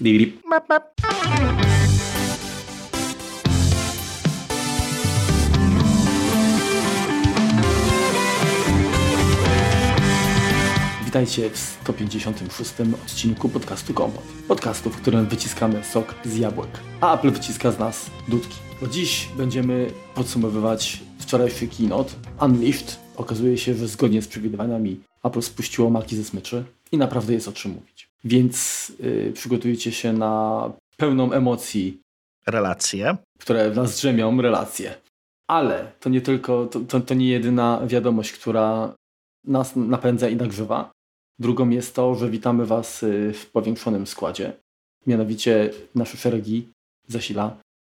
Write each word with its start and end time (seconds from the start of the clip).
Lirip. 0.00 0.44
Map, 0.44 0.68
map. 0.68 1.00
Witajcie 11.04 11.50
w 11.50 11.58
156 11.58 12.72
odcinku 13.04 13.48
podcastu 13.48 13.94
Kompot. 13.94 14.22
Podcastu, 14.48 14.90
w 14.90 14.96
którym 14.96 15.26
wyciskamy 15.26 15.84
sok 15.84 16.14
z 16.24 16.36
jabłek, 16.36 16.68
a 17.00 17.14
Apple 17.14 17.30
wyciska 17.30 17.72
z 17.72 17.78
nas 17.78 18.10
dudki. 18.28 18.56
Bo 18.80 18.86
dziś 18.86 19.28
będziemy 19.36 19.90
podsumowywać 20.14 21.02
wczorajszy 21.18 21.68
keynote 21.68 22.12
Unleashed. 22.40 23.00
Okazuje 23.16 23.58
się, 23.58 23.74
że 23.74 23.88
zgodnie 23.88 24.22
z 24.22 24.28
przewidywaniami 24.28 25.00
Apple 25.24 25.42
spuściło 25.42 25.90
maki 25.90 26.16
ze 26.16 26.24
smyczy 26.24 26.64
i 26.92 26.98
naprawdę 26.98 27.32
jest 27.32 27.48
o 27.48 27.52
czym 27.52 27.72
mówić. 27.72 28.05
Więc 28.26 28.88
yy, 29.00 29.32
przygotujcie 29.34 29.92
się 29.92 30.12
na 30.12 30.72
pełną 30.96 31.32
emocji, 31.32 32.00
Relacje. 32.46 33.16
które 33.38 33.70
w 33.70 33.76
nas 33.76 33.96
drzemią, 33.96 34.42
relacje. 34.42 34.94
Ale 35.48 35.92
to 36.00 36.08
nie 36.08 36.20
tylko, 36.20 36.66
to, 36.66 36.80
to, 36.80 37.00
to 37.00 37.14
nie 37.14 37.28
jedyna 37.28 37.86
wiadomość, 37.86 38.32
która 38.32 38.94
nas 39.44 39.76
napędza 39.76 40.28
i 40.28 40.36
nagrzewa. 40.36 40.90
Drugą 41.38 41.68
jest 41.68 41.94
to, 41.94 42.14
że 42.14 42.30
witamy 42.30 42.66
Was 42.66 43.02
y, 43.02 43.32
w 43.32 43.50
powiększonym 43.50 44.06
składzie. 44.06 44.52
Mianowicie 45.06 45.70
nasze 45.94 46.16
szeregi 46.16 46.68
zasila 47.08 47.56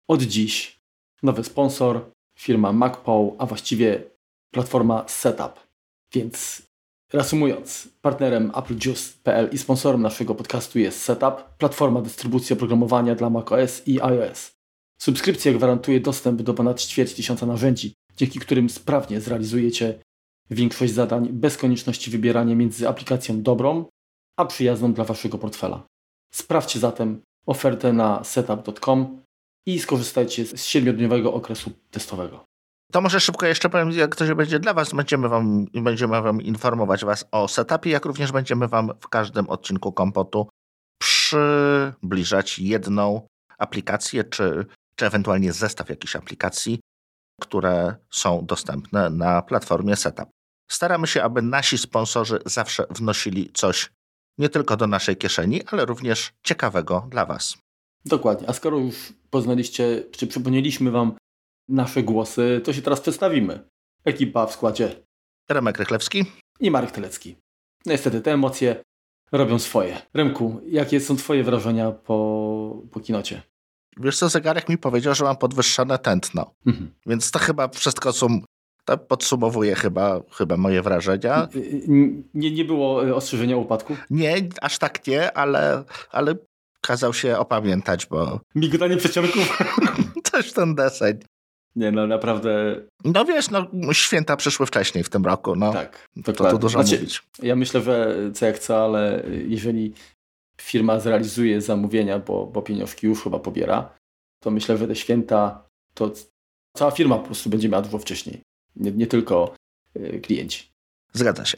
od 0.07 0.21
dziś 0.21 0.79
nowy 1.23 1.43
sponsor, 1.43 2.11
firma 2.39 2.73
MacPow, 2.73 3.33
a 3.37 3.45
właściwie 3.45 4.03
platforma 4.53 5.07
Setup. 5.07 5.59
Więc 6.13 6.66
reasumując, 7.13 7.89
partnerem 8.01 8.51
AppleJuice.pl 8.53 9.49
i 9.51 9.57
sponsorem 9.57 10.01
naszego 10.01 10.35
podcastu 10.35 10.79
jest 10.79 11.01
Setup, 11.01 11.57
platforma 11.57 12.01
dystrybucji 12.01 12.53
oprogramowania 12.53 13.15
dla 13.15 13.29
macOS 13.29 13.87
i 13.87 14.01
iOS. 14.01 14.51
Subskrypcja 15.01 15.53
gwarantuje 15.53 15.99
dostęp 15.99 16.41
do 16.41 16.53
ponad 16.53 16.81
ćwierć 16.81 17.13
tysiąca 17.13 17.45
narzędzi, 17.45 17.93
dzięki 18.17 18.39
którym 18.39 18.69
sprawnie 18.69 19.21
zrealizujecie 19.21 19.99
większość 20.49 20.93
zadań 20.93 21.29
bez 21.29 21.57
konieczności 21.57 22.11
wybierania 22.11 22.55
między 22.55 22.89
aplikacją 22.89 23.41
dobrą, 23.41 23.85
a 24.37 24.45
przyjazną 24.45 24.93
dla 24.93 25.03
Waszego 25.03 25.37
portfela. 25.37 25.87
Sprawdźcie 26.33 26.79
zatem 26.79 27.21
ofertę 27.45 27.93
na 27.93 28.23
setup.com 28.23 29.21
i 29.65 29.79
skorzystajcie 29.79 30.45
z 30.45 30.53
7-dniowego 30.53 31.33
okresu 31.33 31.71
testowego. 31.91 32.46
To 32.91 33.01
może 33.01 33.19
szybko 33.19 33.45
jeszcze 33.45 33.69
powiem, 33.69 33.91
jak 33.91 34.15
to 34.15 34.27
się 34.27 34.35
będzie 34.35 34.59
dla 34.59 34.73
Was. 34.73 34.93
Będziemy 34.93 35.29
wam, 35.29 35.65
będziemy 35.73 36.21
wam 36.21 36.41
informować 36.41 37.05
Was 37.05 37.25
o 37.31 37.47
setupie, 37.47 37.89
jak 37.89 38.05
również 38.05 38.31
będziemy 38.31 38.67
Wam 38.67 38.91
w 38.99 39.07
każdym 39.07 39.49
odcinku 39.49 39.91
kompotu 39.91 40.49
przybliżać 40.99 42.59
jedną 42.59 43.27
aplikację, 43.57 44.23
czy, 44.23 44.65
czy 44.95 45.05
ewentualnie 45.05 45.53
zestaw 45.53 45.89
jakichś 45.89 46.15
aplikacji, 46.15 46.79
które 47.41 47.95
są 48.11 48.45
dostępne 48.45 49.09
na 49.09 49.41
platformie 49.41 49.95
Setup. 49.95 50.29
Staramy 50.71 51.07
się, 51.07 51.23
aby 51.23 51.41
nasi 51.41 51.77
sponsorzy 51.77 52.39
zawsze 52.45 52.85
wnosili 52.89 53.51
coś 53.53 53.91
nie 54.37 54.49
tylko 54.49 54.77
do 54.77 54.87
naszej 54.87 55.17
kieszeni, 55.17 55.63
ale 55.65 55.85
również 55.85 56.33
ciekawego 56.43 57.07
dla 57.09 57.25
Was. 57.25 57.57
Dokładnie. 58.05 58.49
A 58.49 58.53
skoro 58.53 58.77
już 58.77 59.13
poznaliście, 59.29 60.03
czy 60.11 60.27
przypomnieliśmy 60.27 60.91
Wam 60.91 61.15
nasze 61.69 62.03
głosy, 62.03 62.61
to 62.63 62.73
się 62.73 62.81
teraz 62.81 63.01
przedstawimy. 63.01 63.69
Ekipa 64.05 64.45
w 64.45 64.53
składzie 64.53 65.03
Remek 65.49 65.77
Rychlewski. 65.79 66.25
i 66.59 66.71
Marek 66.71 66.91
Telecki. 66.91 67.35
No 67.85 67.91
Niestety 67.91 68.21
te 68.21 68.33
emocje 68.33 68.83
robią 69.31 69.59
swoje. 69.59 70.01
Remku, 70.13 70.61
jakie 70.65 70.99
są 70.99 71.15
Twoje 71.15 71.43
wrażenia 71.43 71.91
po, 71.91 72.81
po 72.91 72.99
kinocie? 72.99 73.41
Wiesz 73.99 74.17
co, 74.17 74.29
zegarek 74.29 74.69
mi 74.69 74.77
powiedział, 74.77 75.15
że 75.15 75.23
mam 75.23 75.37
podwyższone 75.37 75.99
tętno. 75.99 76.53
Mhm. 76.65 76.91
Więc 77.05 77.31
to 77.31 77.39
chyba 77.39 77.67
wszystko 77.67 78.13
sum, 78.13 78.41
to 78.85 78.97
podsumowuje 78.97 79.75
chyba, 79.75 80.21
chyba 80.31 80.57
moje 80.57 80.81
wrażenia. 80.81 81.47
Nie, 82.33 82.51
nie 82.51 82.65
było 82.65 83.07
y, 83.07 83.15
ostrzeżenia 83.15 83.55
o 83.55 83.59
upadku? 83.59 83.95
Nie, 84.09 84.35
aż 84.61 84.77
tak 84.77 85.07
nie, 85.07 85.37
ale, 85.37 85.83
ale 86.11 86.35
kazał 86.81 87.13
się 87.13 87.37
opamiętać, 87.37 88.05
bo 88.05 88.39
Migotanie 88.55 88.97
przedsionków? 88.97 89.57
coś 90.31 90.53
ten 90.53 90.75
deseń. 90.75 91.19
Nie, 91.75 91.91
no 91.91 92.07
naprawdę 92.07 92.75
No 93.03 93.25
wiesz, 93.25 93.49
no 93.49 93.67
święta 93.93 94.37
przyszły 94.37 94.65
wcześniej 94.65 95.03
w 95.03 95.09
tym 95.09 95.25
roku, 95.25 95.55
no. 95.55 95.73
tak. 95.73 96.07
To 96.15 96.31
Dokładnie. 96.31 96.51
tu 96.51 96.61
dużo 96.61 96.83
Znaczy, 96.83 96.95
mówić. 96.95 97.23
Ja 97.41 97.55
myślę, 97.55 97.81
że 97.81 98.17
co 98.33 98.45
jak 98.45 98.59
co, 98.59 98.83
ale 98.83 99.23
jeżeli 99.47 99.93
firma 100.61 100.99
zrealizuje 100.99 101.61
zamówienia, 101.61 102.19
bo, 102.19 102.45
bo 102.45 102.61
pieniążki 102.61 103.07
już 103.07 103.23
chyba 103.23 103.39
pobiera, 103.39 103.89
to 104.43 104.51
myślę, 104.51 104.77
że 104.77 104.87
te 104.87 104.95
święta 104.95 105.63
to 105.93 106.11
cała 106.77 106.91
firma 106.91 107.17
po 107.17 107.25
prostu 107.25 107.49
będzie 107.49 107.69
miała 107.69 107.81
dużo 107.83 107.97
wcześniej. 107.97 108.41
Nie, 108.75 108.91
nie 108.91 109.07
tylko 109.07 109.55
y, 109.95 110.19
klienci. 110.23 110.69
Zgadza 111.13 111.45
się. 111.45 111.57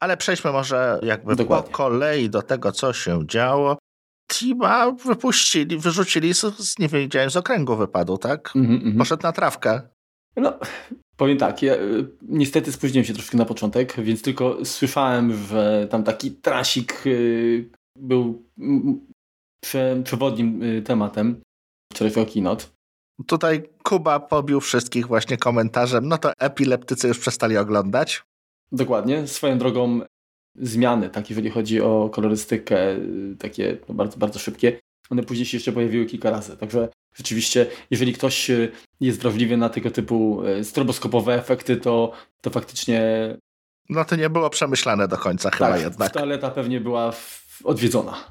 Ale 0.00 0.16
przejdźmy 0.16 0.52
może 0.52 1.00
jakby 1.02 1.36
Dokładnie. 1.36 1.70
po 1.70 1.76
kolei 1.76 2.30
do 2.30 2.42
tego, 2.42 2.72
co 2.72 2.92
się 2.92 3.26
działo. 3.26 3.78
Tima 4.30 4.92
wypuścili, 4.92 5.78
wyrzucili, 5.78 6.34
z, 6.34 6.78
nie 6.78 6.88
wiedziałem, 6.88 7.30
z 7.30 7.36
okręgu 7.36 7.76
wypadł, 7.76 8.18
tak? 8.18 8.52
Mhm, 8.56 8.76
mhm. 8.76 8.98
Poszedł 8.98 9.22
na 9.22 9.32
trawkę. 9.32 9.80
No, 10.36 10.58
powiem 11.16 11.38
tak, 11.38 11.62
ja 11.62 11.74
y, 11.74 12.08
niestety 12.22 12.72
spóźniłem 12.72 13.04
się 13.04 13.14
troszkę 13.14 13.36
na 13.36 13.44
początek, 13.44 14.00
więc 14.00 14.22
tylko 14.22 14.64
słyszałem, 14.64 15.32
że 15.34 15.88
tam 15.90 16.04
taki 16.04 16.30
trasik 16.30 17.06
y, 17.06 17.70
był 17.98 18.44
prze, 19.62 20.00
przewodnim 20.04 20.62
y, 20.62 20.82
tematem 20.82 21.40
wczorajszego 21.92 22.32
keynote. 22.32 22.64
Tutaj 23.26 23.62
Kuba 23.82 24.20
pobił 24.20 24.60
wszystkich 24.60 25.06
właśnie 25.06 25.36
komentarzem, 25.36 26.08
no 26.08 26.18
to 26.18 26.32
epileptycy 26.38 27.08
już 27.08 27.18
przestali 27.18 27.56
oglądać. 27.56 28.22
Dokładnie. 28.72 29.26
Swoją 29.26 29.58
drogą 29.58 30.00
zmiany, 30.56 31.10
tak 31.10 31.30
jeżeli 31.30 31.50
chodzi 31.50 31.80
o 31.80 32.10
kolorystykę, 32.12 32.92
y, 32.96 33.36
takie 33.38 33.76
no, 33.88 33.94
bardzo, 33.94 34.18
bardzo 34.18 34.38
szybkie, 34.38 34.78
one 35.10 35.22
później 35.22 35.46
się 35.46 35.56
jeszcze 35.56 35.72
pojawiły 35.72 36.06
kilka 36.06 36.30
razy. 36.30 36.56
Także 36.56 36.88
rzeczywiście, 37.14 37.66
jeżeli 37.90 38.12
ktoś 38.12 38.50
y, 38.50 38.72
jest 39.00 39.20
wrażliwy 39.22 39.56
na 39.56 39.68
tego 39.68 39.90
typu 39.90 40.44
y, 40.46 40.64
stroboskopowe 40.64 41.34
efekty, 41.34 41.76
to, 41.76 42.12
to 42.40 42.50
faktycznie 42.50 43.00
No 43.88 44.04
to 44.04 44.16
nie 44.16 44.30
było 44.30 44.50
przemyślane 44.50 45.08
do 45.08 45.16
końca 45.16 45.50
chyba 45.50 45.70
tak, 45.70 45.80
jednak. 45.80 46.12
toaleta 46.12 46.50
pewnie 46.50 46.80
była 46.80 47.12
odwiedzona. 47.64 48.24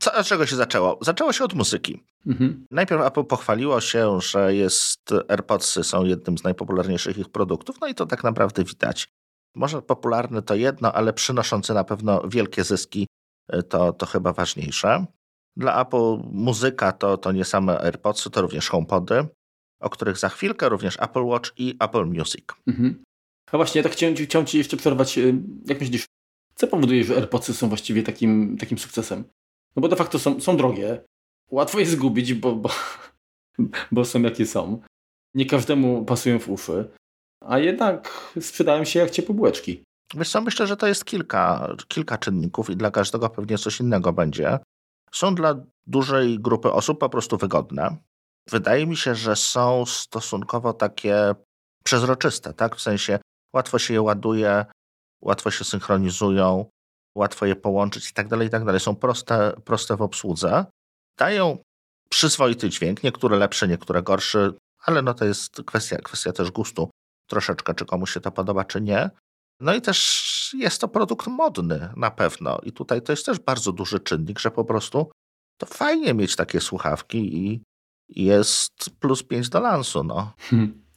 Co, 0.00 0.14
od 0.14 0.26
czego 0.26 0.46
się 0.46 0.56
zaczęło? 0.56 0.98
Zaczęło 1.00 1.32
się 1.32 1.44
od 1.44 1.54
muzyki. 1.54 2.02
Mhm. 2.26 2.66
Najpierw 2.70 3.02
Apple 3.02 3.24
pochwaliło 3.24 3.80
się, 3.80 4.20
że 4.20 4.54
jest 4.54 5.10
AirPodsy 5.28 5.84
są 5.84 6.04
jednym 6.04 6.38
z 6.38 6.44
najpopularniejszych 6.44 7.18
ich 7.18 7.28
produktów, 7.28 7.76
no 7.80 7.86
i 7.86 7.94
to 7.94 8.06
tak 8.06 8.24
naprawdę 8.24 8.64
widać. 8.64 9.08
Może 9.54 9.82
popularny 9.82 10.42
to 10.42 10.54
jedno, 10.54 10.92
ale 10.92 11.12
przynoszący 11.12 11.74
na 11.74 11.84
pewno 11.84 12.28
wielkie 12.28 12.64
zyski 12.64 13.06
y, 13.54 13.62
to, 13.62 13.92
to 13.92 14.06
chyba 14.06 14.32
ważniejsze. 14.32 15.04
Dla 15.56 15.80
Apple 15.82 16.18
muzyka 16.32 16.92
to, 16.92 17.18
to 17.18 17.32
nie 17.32 17.44
same 17.44 17.78
AirPodsy, 17.80 18.30
to 18.30 18.42
również 18.42 18.68
HomePody, 18.68 19.26
o 19.80 19.90
których 19.90 20.18
za 20.18 20.28
chwilkę, 20.28 20.68
również 20.68 20.96
Apple 21.00 21.22
Watch 21.24 21.50
i 21.56 21.76
Apple 21.80 22.06
Music. 22.06 22.44
Mhm. 22.66 23.02
Właśnie, 23.52 23.78
ja 23.78 23.82
tak 23.82 23.92
chciałem, 23.92 24.16
ci- 24.16 24.24
chciałem 24.26 24.46
Ci 24.46 24.58
jeszcze 24.58 24.76
przerwać. 24.76 25.18
y, 25.18 25.34
Jak 25.66 25.80
myślisz, 25.80 26.04
co 26.54 26.66
powoduje, 26.66 27.04
że 27.04 27.14
AirPodsy 27.16 27.54
są 27.54 27.68
właściwie 27.68 28.02
takim, 28.02 28.56
takim 28.60 28.78
sukcesem? 28.78 29.24
No 29.76 29.80
bo 29.82 29.88
de 29.88 29.96
facto 29.96 30.18
są, 30.18 30.40
są 30.40 30.56
drogie. 30.56 31.04
Łatwo 31.50 31.78
je 31.80 31.86
zgubić, 31.86 32.34
bo, 32.34 32.56
bo, 32.56 32.70
bo 33.92 34.04
są 34.04 34.22
jakie 34.22 34.46
są. 34.46 34.80
Nie 35.34 35.46
każdemu 35.46 36.04
pasują 36.04 36.38
w 36.38 36.48
uszy. 36.48 36.90
A 37.46 37.58
jednak 37.58 38.30
sprzedają 38.40 38.84
się 38.84 38.98
jak 38.98 39.10
ciepłe 39.10 39.34
bułeczki. 39.34 39.84
Wiesz 40.14 40.30
co, 40.30 40.40
myślę, 40.40 40.66
że 40.66 40.76
to 40.76 40.86
jest 40.86 41.04
kilka, 41.04 41.74
kilka 41.88 42.18
czynników 42.18 42.70
i 42.70 42.76
dla 42.76 42.90
każdego 42.90 43.28
pewnie 43.28 43.58
coś 43.58 43.80
innego 43.80 44.12
będzie. 44.12 44.58
Są 45.12 45.34
dla 45.34 45.54
dużej 45.86 46.38
grupy 46.40 46.72
osób 46.72 47.00
po 47.00 47.08
prostu 47.08 47.36
wygodne. 47.36 47.96
Wydaje 48.50 48.86
mi 48.86 48.96
się, 48.96 49.14
że 49.14 49.36
są 49.36 49.86
stosunkowo 49.86 50.72
takie 50.72 51.34
przezroczyste, 51.84 52.54
tak? 52.54 52.76
W 52.76 52.80
sensie 52.80 53.18
łatwo 53.54 53.78
się 53.78 53.94
je 53.94 54.02
ładuje, 54.02 54.64
łatwo 55.20 55.50
się 55.50 55.64
synchronizują, 55.64 56.66
łatwo 57.14 57.46
je 57.46 57.56
połączyć 57.56 58.10
i 58.10 58.12
tak 58.12 58.28
dalej, 58.28 58.48
i 58.48 58.50
tak 58.50 58.64
dalej. 58.64 58.80
Są 58.80 58.96
proste, 58.96 59.52
proste 59.64 59.96
w 59.96 60.02
obsłudze. 60.02 60.66
Dają 61.18 61.58
przyzwoity 62.08 62.68
dźwięk, 62.68 63.02
niektóre 63.02 63.36
lepsze, 63.36 63.68
niektóre 63.68 64.02
gorsze, 64.02 64.52
ale 64.78 65.02
no 65.02 65.14
to 65.14 65.24
jest 65.24 65.62
kwestia, 65.66 65.96
kwestia 65.96 66.32
też 66.32 66.50
gustu 66.50 66.90
troszeczkę, 67.32 67.74
czy 67.74 67.84
komuś 67.84 68.12
się 68.12 68.20
to 68.20 68.30
podoba, 68.30 68.64
czy 68.64 68.80
nie. 68.80 69.10
No 69.60 69.74
i 69.74 69.80
też 69.80 70.54
jest 70.58 70.80
to 70.80 70.88
produkt 70.88 71.26
modny 71.26 71.88
na 71.96 72.10
pewno. 72.10 72.58
I 72.62 72.72
tutaj 72.72 73.02
to 73.02 73.12
jest 73.12 73.26
też 73.26 73.38
bardzo 73.38 73.72
duży 73.72 74.00
czynnik, 74.00 74.38
że 74.38 74.50
po 74.50 74.64
prostu 74.64 75.10
to 75.60 75.66
fajnie 75.66 76.14
mieć 76.14 76.36
takie 76.36 76.60
słuchawki 76.60 77.36
i 77.36 77.62
jest 78.08 78.90
plus 79.00 79.22
5 79.22 79.48
do 79.48 79.60
lansu. 79.60 80.04
No. 80.04 80.32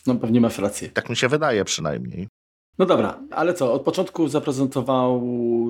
No 0.08 0.16
pewnie 0.16 0.42
masz 0.42 0.58
rację. 0.58 0.90
Tak 0.90 1.10
mi 1.10 1.16
się 1.16 1.28
wydaje 1.28 1.66
przynajmniej. 1.66 2.28
No 2.78 2.86
dobra, 2.86 3.20
ale 3.31 3.54
co? 3.54 3.74
Od 3.74 3.81
początku 3.81 4.28
zaprezentował 4.28 5.24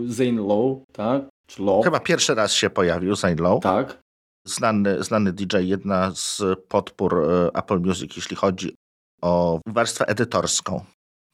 Zane 0.06 0.42
Lowe, 0.42 0.86
tak? 0.92 1.22
Czy 1.48 1.64
Lowe? 1.64 1.84
Chyba 1.84 2.00
pierwszy 2.00 2.36
raz 2.36 2.54
się 2.54 2.70
pojawił 2.70 3.16
Zane 3.16 3.36
Lowe. 3.36 3.60
Tak. 3.62 4.00
znany, 4.48 5.04
znany 5.04 5.34
DJ, 5.34 5.58
jedna 5.60 6.12
z 6.16 6.42
podpór 6.68 7.20
e, 7.20 7.50
Apple 7.54 7.80
Music, 7.80 8.16
jeśli 8.16 8.36
chodzi 8.36 8.76
o 9.25 9.60
warstwę 9.68 10.07
edytorską. 10.07 10.86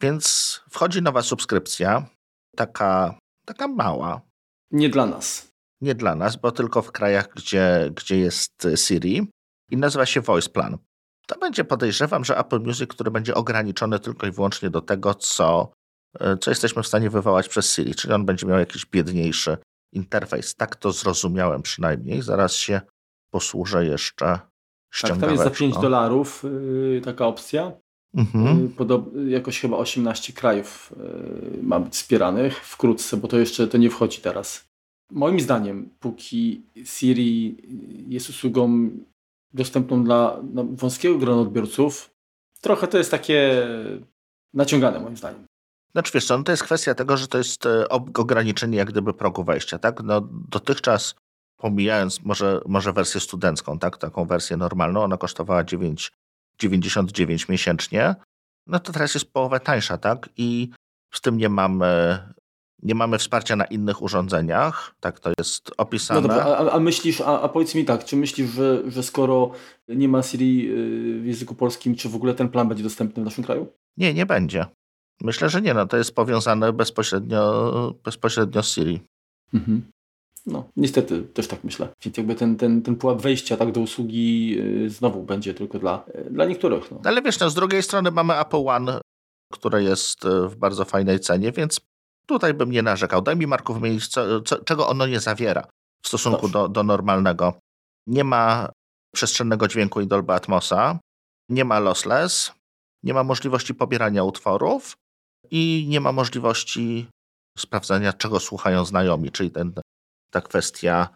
Więc 0.02 0.60
wchodzi 0.70 1.02
nowa 1.02 1.22
subskrypcja, 1.22 2.06
taka, 2.56 3.18
taka 3.46 3.68
mała. 3.68 4.22
Nie 4.72 4.90
dla 4.90 5.06
nas. 5.06 5.52
Nie 5.82 5.96
dla 5.96 6.16
nas, 6.16 6.36
bo 6.36 6.52
tylko 6.52 6.82
w 6.82 6.92
krajach, 6.92 7.30
gdzie, 7.36 7.92
gdzie 7.96 8.18
jest 8.18 8.68
Siri 8.76 9.32
i 9.72 9.78
nazywa 9.78 10.06
się 10.06 10.22
Voice 10.22 10.50
Plan. 10.50 10.78
To 11.28 11.40
będzie 11.40 11.64
podejrzewam, 11.64 12.26
że 12.26 12.38
Apple 12.38 12.60
Music, 12.60 12.90
który 12.90 13.12
będzie 13.12 13.36
ograniczony 13.36 14.00
tylko 14.00 14.28
i 14.28 14.32
wyłącznie 14.32 14.70
do 14.70 14.82
tego, 14.82 15.14
co, 15.14 15.72
e, 16.20 16.38
co 16.38 16.52
jesteśmy 16.52 16.84
w 16.84 16.88
stanie 16.88 17.10
wywołać 17.10 17.50
przez 17.50 17.76
Siri, 17.76 17.96
czyli 17.96 18.14
on 18.14 18.26
będzie 18.26 18.48
miał 18.48 18.60
jakiś 18.60 18.86
biedniejszy 18.86 19.58
interfejs. 19.94 20.56
Tak 20.56 20.76
to 20.76 20.92
zrozumiałem 20.92 21.62
przynajmniej. 21.62 22.22
Zaraz 22.22 22.54
się 22.54 22.82
posłużę 23.34 23.86
jeszcze 23.86 24.40
ściągaweczką. 24.94 25.28
Tak, 25.28 25.38
tam 25.38 25.46
jest 25.46 25.60
za 25.60 25.60
5 25.60 25.76
dolarów 25.76 26.44
yy, 26.44 27.02
taka 27.02 27.28
opcja. 27.28 27.81
Mhm. 28.16 28.62
Yy, 28.62 28.70
podob- 28.70 29.28
jakoś 29.28 29.60
chyba 29.60 29.78
18 29.78 30.34
krajów 30.34 30.94
yy, 31.54 31.64
ma 31.64 31.80
być 31.80 31.94
wspieranych 31.94 32.66
wkrótce, 32.66 33.18
bo 33.18 33.28
to 33.28 33.38
jeszcze 33.38 33.68
to 33.68 33.78
nie 33.78 33.90
wchodzi 33.90 34.22
teraz. 34.22 34.72
Moim 35.12 35.40
zdaniem, 35.40 35.90
póki 36.00 36.62
Siri 36.86 37.58
jest 38.08 38.30
usługą 38.30 38.90
dostępną 39.54 40.04
dla 40.04 40.40
no, 40.54 40.64
wąskiego 40.64 41.18
grona 41.18 41.42
odbiorców, 41.42 42.10
trochę 42.62 42.88
to 42.88 42.98
jest 42.98 43.12
takie 43.12 43.68
naciągane 44.54 45.00
moim 45.00 45.18
zdaniem. 45.18 45.46
Znaczy 45.92 46.12
wiesz 46.14 46.26
co, 46.26 46.38
no 46.38 46.44
to 46.44 46.52
jest 46.52 46.64
kwestia 46.64 46.96
tego, 46.96 47.18
że 47.18 47.28
to 47.28 47.38
jest 47.38 47.66
e, 47.66 47.90
ograniczenie 47.90 48.78
jak 48.78 48.92
gdyby 48.92 49.14
progu 49.14 49.44
wejścia, 49.44 49.80
tak? 49.80 50.04
No 50.04 50.22
dotychczas 50.50 51.16
pomijając 51.58 52.24
może, 52.24 52.62
może 52.66 52.94
wersję 52.94 53.22
studencką, 53.22 53.80
tak? 53.80 53.98
Taką 53.98 54.26
wersję 54.26 54.58
normalną, 54.58 55.04
ona 55.04 55.18
kosztowała 55.18 55.64
9,99 56.62 57.50
miesięcznie, 57.50 58.16
no 58.68 58.80
to 58.80 58.92
teraz 58.92 59.14
jest 59.14 59.34
połowę 59.34 59.60
tańsza, 59.60 59.98
tak? 59.98 60.30
I 60.38 60.70
z 61.14 61.22
tym 61.22 61.38
nie 61.38 61.50
mamy, 61.50 62.20
nie 62.84 62.96
mamy 62.96 63.18
wsparcia 63.18 63.56
na 63.56 63.66
innych 63.66 64.02
urządzeniach, 64.02 64.96
tak 65.00 65.20
to 65.20 65.32
jest 65.38 65.72
opisane. 65.78 66.22
No 66.22 66.28
dobra, 66.28 66.44
a, 66.44 66.72
a 66.72 66.80
myślisz, 66.80 67.22
a, 67.22 67.42
a, 67.42 67.50
powiedz 67.50 67.76
mi 67.76 67.86
tak, 67.86 68.06
czy 68.06 68.16
myślisz, 68.16 68.50
że, 68.50 68.92
że 68.92 69.04
skoro 69.04 69.52
nie 69.88 70.08
ma 70.08 70.24
Siri 70.24 70.72
y, 70.72 71.22
w 71.22 71.26
języku 71.26 71.56
polskim, 71.56 71.96
czy 71.96 72.10
w 72.10 72.16
ogóle 72.16 72.34
ten 72.34 72.50
plan 72.50 72.68
będzie 72.68 72.84
dostępny 72.84 73.24
w 73.24 73.26
naszym 73.26 73.44
kraju? 73.44 73.68
Nie, 73.98 74.14
nie 74.14 74.26
będzie. 74.26 74.66
Myślę, 75.22 75.50
że 75.50 75.62
nie. 75.62 75.74
No, 75.74 75.86
to 75.86 75.98
jest 75.98 76.16
powiązane 76.16 76.74
bezpośrednio, 76.74 77.94
bezpośrednio 78.04 78.64
z 78.64 78.74
Siri. 78.74 79.02
Mhm. 79.54 79.92
No, 80.46 80.70
niestety 80.76 81.24
też 81.24 81.48
tak 81.48 81.64
myślę. 81.64 81.88
Więc 82.06 82.18
jakby 82.18 82.36
ten, 82.36 82.58
ten, 82.58 82.82
ten 82.82 82.96
pułap 82.96 83.22
wejścia 83.22 83.58
tak 83.58 83.72
do 83.72 83.82
usługi 83.82 84.50
yy, 84.50 84.90
znowu 84.90 85.24
będzie 85.24 85.54
tylko 85.54 85.80
dla, 85.80 86.06
yy, 86.16 86.32
dla 86.32 86.46
niektórych. 86.46 86.92
No. 86.92 87.02
Ale 87.04 87.22
wiesz, 87.22 87.40
no, 87.40 87.50
z 87.50 87.54
drugiej 87.54 87.84
strony 87.84 88.12
mamy 88.12 88.40
Apple 88.40 88.68
One, 88.68 89.02
które 89.54 89.84
jest 89.84 90.26
y, 90.26 90.48
w 90.48 90.56
bardzo 90.56 90.86
fajnej 90.86 91.20
cenie, 91.20 91.52
więc 91.52 91.82
tutaj 92.28 92.54
bym 92.54 92.72
nie 92.72 92.82
narzekał. 92.82 93.22
Daj 93.22 93.36
mi 93.36 93.48
Marku 93.48 93.74
wymienić, 93.74 94.08
co, 94.08 94.42
co, 94.42 94.64
czego 94.64 94.88
ono 94.88 95.08
nie 95.08 95.20
zawiera 95.20 95.68
w 96.04 96.08
stosunku 96.08 96.50
do, 96.50 96.68
do 96.68 96.84
normalnego. 96.84 97.54
Nie 98.08 98.24
ma 98.24 98.70
przestrzennego 99.16 99.68
dźwięku 99.68 100.02
i 100.02 100.08
Dolby 100.08 100.34
Atmosa, 100.34 101.00
nie 101.50 101.66
ma 101.66 101.80
lossless, 101.80 102.52
nie 103.04 103.14
ma 103.14 103.24
możliwości 103.24 103.74
pobierania 103.74 104.24
utworów, 104.24 104.96
i 105.52 105.86
nie 105.90 106.02
ma 106.02 106.12
możliwości 106.12 107.08
sprawdzania, 107.58 108.14
czego 108.14 108.40
słuchają 108.40 108.86
znajomi, 108.86 109.32
czyli 109.32 109.52
ten, 109.52 109.74
ta 110.32 110.42
kwestia 110.42 111.10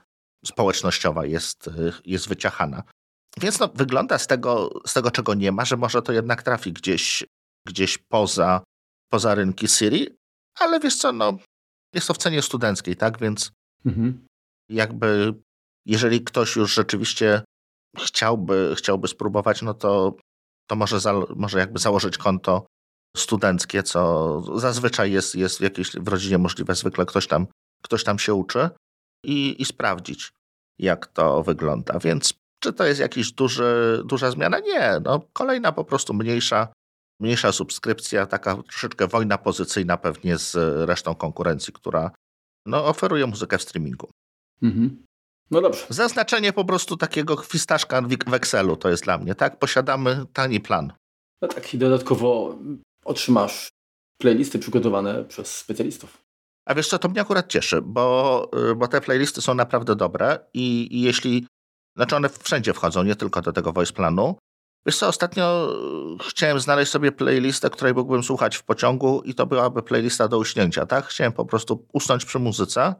społecznościowa 0.45 1.25
jest, 1.25 1.69
jest 2.05 2.27
wyciachana. 2.27 2.83
Więc 3.41 3.59
no, 3.59 3.67
wygląda 3.67 4.17
z 4.17 4.27
tego, 4.27 4.69
z 4.87 4.93
tego, 4.93 5.11
czego 5.11 5.33
nie 5.33 5.51
ma, 5.51 5.65
że 5.65 5.77
może 5.77 6.01
to 6.01 6.13
jednak 6.13 6.43
trafi 6.43 6.73
gdzieś, 6.73 7.23
gdzieś 7.67 7.97
poza, 7.97 8.63
poza 9.09 9.35
rynki 9.35 9.67
Siri, 9.67 10.17
ale 10.59 10.79
wiesz 10.79 10.95
co, 10.95 11.11
no, 11.11 11.37
jest 11.93 12.07
to 12.07 12.13
w 12.13 12.17
cenie 12.17 12.41
studenckiej, 12.41 12.95
tak? 12.95 13.19
Więc 13.19 13.51
mhm. 13.85 14.25
jakby 14.69 15.33
jeżeli 15.85 16.23
ktoś 16.23 16.55
już 16.55 16.73
rzeczywiście 16.73 17.41
chciałby, 17.97 18.73
chciałby 18.77 19.07
spróbować, 19.07 19.61
no 19.61 19.73
to, 19.73 20.15
to 20.67 20.75
może, 20.75 20.99
za, 20.99 21.13
może 21.35 21.59
jakby 21.59 21.79
założyć 21.79 22.17
konto 22.17 22.65
studenckie, 23.17 23.83
co 23.83 24.41
zazwyczaj 24.59 25.11
jest, 25.11 25.35
jest 25.35 25.57
w 25.57 25.61
jakiejś 25.61 25.91
w 25.91 26.07
rodzinie 26.07 26.37
możliwe, 26.37 26.75
zwykle 26.75 27.05
ktoś 27.05 27.27
tam, 27.27 27.47
ktoś 27.83 28.03
tam 28.03 28.19
się 28.19 28.33
uczy 28.33 28.69
i, 29.25 29.61
i 29.61 29.65
sprawdzić, 29.65 30.33
jak 30.79 31.07
to 31.07 31.43
wygląda. 31.43 31.99
Więc 31.99 32.33
czy 32.59 32.73
to 32.73 32.85
jest 32.85 32.99
jakaś 32.99 33.31
duża 34.05 34.31
zmiana? 34.31 34.59
Nie. 34.59 35.01
No, 35.03 35.21
kolejna 35.33 35.71
po 35.71 35.83
prostu 35.83 36.13
mniejsza, 36.13 36.67
mniejsza 37.19 37.51
subskrypcja, 37.51 38.25
taka 38.25 38.55
troszeczkę 38.55 39.07
wojna 39.07 39.37
pozycyjna 39.37 39.97
pewnie 39.97 40.37
z 40.37 40.55
resztą 40.89 41.15
konkurencji, 41.15 41.73
która 41.73 42.11
no, 42.65 42.85
oferuje 42.85 43.25
muzykę 43.25 43.57
w 43.57 43.61
streamingu. 43.61 44.09
Mhm. 44.63 45.05
No 45.51 45.61
dobrze. 45.61 45.85
Zaznaczenie 45.89 46.53
po 46.53 46.65
prostu 46.65 46.97
takiego 46.97 47.35
kwistaszka 47.35 48.01
w 48.27 48.33
Excelu 48.33 48.77
to 48.77 48.89
jest 48.89 49.03
dla 49.03 49.17
mnie, 49.17 49.35
tak? 49.35 49.59
Posiadamy 49.59 50.25
tani 50.33 50.59
plan. 50.59 50.93
No 51.41 51.47
tak, 51.47 51.73
i 51.73 51.77
dodatkowo 51.77 52.57
otrzymasz 53.05 53.69
playlisty 54.17 54.59
przygotowane 54.59 55.23
przez 55.23 55.57
specjalistów. 55.57 56.24
A 56.65 56.75
wiesz 56.75 56.87
co, 56.87 56.99
to 56.99 57.09
mnie 57.09 57.21
akurat 57.21 57.47
cieszy, 57.47 57.81
bo, 57.81 58.49
y, 58.71 58.75
bo 58.75 58.87
te 58.87 59.01
playlisty 59.01 59.41
są 59.41 59.53
naprawdę 59.53 59.95
dobre 59.95 60.39
i, 60.53 60.97
i 60.97 61.01
jeśli, 61.01 61.47
znaczy 61.95 62.15
one 62.15 62.29
wszędzie 62.29 62.73
wchodzą, 62.73 63.03
nie 63.03 63.15
tylko 63.15 63.41
do 63.41 63.51
tego 63.51 63.73
voice 63.73 63.93
planu. 63.93 64.35
Wiesz 64.85 64.97
co, 64.97 65.07
ostatnio 65.07 65.73
y, 66.21 66.29
chciałem 66.29 66.59
znaleźć 66.59 66.91
sobie 66.91 67.11
playlistę, 67.11 67.69
której 67.69 67.93
mógłbym 67.93 68.23
słuchać 68.23 68.55
w 68.55 68.63
pociągu 68.63 69.21
i 69.21 69.35
to 69.35 69.45
byłaby 69.45 69.83
playlista 69.83 70.27
do 70.27 70.37
uśnięcia, 70.37 70.85
tak? 70.85 71.05
Chciałem 71.05 71.33
po 71.33 71.45
prostu 71.45 71.85
usnąć 71.93 72.25
przy 72.25 72.39
muzyce. 72.39 72.95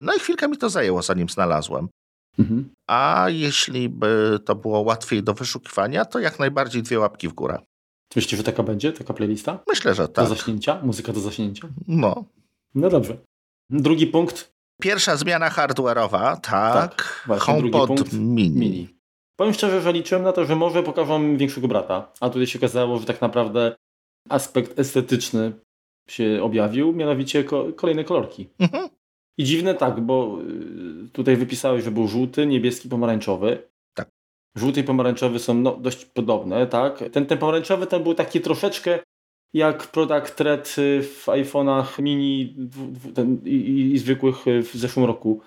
No 0.00 0.14
i 0.14 0.18
chwilkę 0.18 0.48
mi 0.48 0.56
to 0.56 0.70
zajęło, 0.70 1.02
zanim 1.02 1.28
znalazłem. 1.28 1.88
Mhm. 2.38 2.70
A 2.88 3.26
jeśli 3.28 3.88
by 3.88 4.38
to 4.44 4.54
było 4.54 4.80
łatwiej 4.80 5.22
do 5.22 5.34
wyszukiwania, 5.34 6.04
to 6.04 6.18
jak 6.18 6.38
najbardziej 6.38 6.82
dwie 6.82 6.98
łapki 6.98 7.28
w 7.28 7.32
górę. 7.32 7.58
Myślicie, 8.16 8.36
że 8.36 8.42
taka 8.42 8.62
będzie, 8.62 8.92
taka 8.92 9.14
playlista? 9.14 9.58
Myślę, 9.68 9.94
że 9.94 10.08
tak. 10.08 10.28
Do 10.28 10.34
zaśnięcia? 10.34 10.80
Muzyka 10.82 11.12
do 11.12 11.20
zaśnięcia? 11.20 11.68
No. 11.88 12.24
No 12.74 12.90
dobrze. 12.90 13.16
Drugi 13.70 14.06
punkt. 14.06 14.52
Pierwsza 14.80 15.16
zmiana 15.16 15.50
hardware'owa, 15.50 16.40
tak. 16.40 17.22
tak 17.28 17.40
HomePod 17.40 18.12
mini. 18.12 18.60
mini. 18.60 18.88
Powiem 19.36 19.54
szczerze, 19.54 19.80
że 19.80 19.92
liczyłem 19.92 20.24
na 20.24 20.32
to, 20.32 20.44
że 20.44 20.56
może 20.56 20.82
pokażą 20.82 21.36
większego 21.36 21.68
brata, 21.68 22.12
a 22.20 22.30
tutaj 22.30 22.46
się 22.46 22.58
okazało, 22.58 22.98
że 22.98 23.06
tak 23.06 23.20
naprawdę 23.20 23.76
aspekt 24.28 24.78
estetyczny 24.78 25.52
się 26.08 26.40
objawił, 26.42 26.92
mianowicie 26.92 27.44
ko 27.44 27.66
kolejne 27.76 28.04
kolorki. 28.04 28.48
Mhm. 28.58 28.88
I 29.38 29.44
dziwne 29.44 29.74
tak, 29.74 30.00
bo 30.00 30.38
y, 31.06 31.08
tutaj 31.12 31.36
wypisałeś, 31.36 31.84
że 31.84 31.90
był 31.90 32.08
żółty, 32.08 32.46
niebieski, 32.46 32.88
pomarańczowy. 32.88 33.70
Żółty 34.56 34.80
i 34.80 34.84
pomarańczowy 34.84 35.38
są 35.38 35.54
no, 35.54 35.76
dość 35.76 36.04
podobne, 36.04 36.66
tak? 36.66 36.98
Ten, 37.12 37.26
ten 37.26 37.38
pomarańczowy 37.38 37.86
ten 37.86 38.02
był 38.02 38.14
taki 38.14 38.40
troszeczkę 38.40 38.98
jak 39.54 39.86
Product 39.86 40.40
Red 40.40 40.78
y, 40.78 41.02
w 41.02 41.26
iPhone'ach 41.26 42.02
mini 42.02 42.56
ten, 43.14 43.40
i, 43.44 43.90
i, 43.94 43.98
zwykłych 43.98 44.46
y, 44.46 44.62
w 44.62 44.74
zeszłym 44.74 45.06
roku 45.06 45.40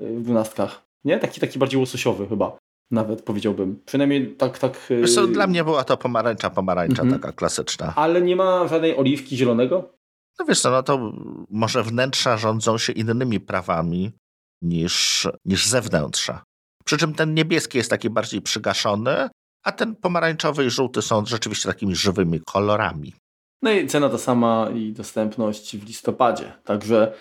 y, 0.00 0.18
w 0.18 0.22
dwunastkach. 0.22 0.82
Nie? 1.04 1.18
Taki, 1.18 1.40
taki 1.40 1.58
bardziej 1.58 1.80
łososiowy 1.80 2.28
chyba. 2.28 2.58
Nawet 2.90 3.22
powiedziałbym. 3.22 3.82
Przynajmniej 3.86 4.36
tak. 4.36 4.58
tak 4.58 4.88
co, 5.14 5.26
dla 5.26 5.46
mnie 5.46 5.64
była 5.64 5.84
to 5.84 5.96
pomarańcza, 5.96 6.50
pomarańcza 6.50 7.02
mhm. 7.02 7.20
taka 7.20 7.32
klasyczna. 7.32 7.92
Ale 7.96 8.22
nie 8.22 8.36
ma 8.36 8.68
żadnej 8.68 8.96
oliwki 8.96 9.36
zielonego? 9.36 9.92
No 10.38 10.44
wiesz 10.44 10.60
co, 10.60 10.70
no 10.70 10.82
to 10.82 11.12
może 11.50 11.82
wnętrza 11.82 12.36
rządzą 12.36 12.78
się 12.78 12.92
innymi 12.92 13.40
prawami 13.40 14.12
niż, 14.62 15.28
niż 15.44 15.66
zewnętrza. 15.66 16.42
Przy 16.84 16.96
czym 16.96 17.14
ten 17.14 17.34
niebieski 17.34 17.78
jest 17.78 17.90
taki 17.90 18.10
bardziej 18.10 18.42
przygaszony, 18.42 19.28
a 19.64 19.72
ten 19.72 19.96
pomarańczowy 19.96 20.64
i 20.66 20.70
żółty 20.70 21.02
są 21.02 21.26
rzeczywiście 21.26 21.68
takimi 21.68 21.94
żywymi 21.94 22.40
kolorami. 22.40 23.14
No 23.62 23.70
i 23.70 23.86
cena 23.86 24.08
ta 24.08 24.18
sama 24.18 24.70
i 24.74 24.92
dostępność 24.92 25.76
w 25.76 25.86
listopadzie. 25.86 26.52
Także 26.64 27.14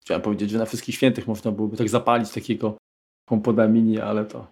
chciałem 0.00 0.22
powiedzieć, 0.22 0.50
że 0.50 0.58
na 0.58 0.66
wszystkich 0.66 0.94
świętych 0.94 1.26
można 1.26 1.52
byłoby 1.52 1.76
tak 1.76 1.88
zapalić 1.88 2.30
takiego 2.30 2.76
HomePoda 3.28 3.68
mini, 3.68 4.00
ale 4.00 4.24
to 4.24 4.46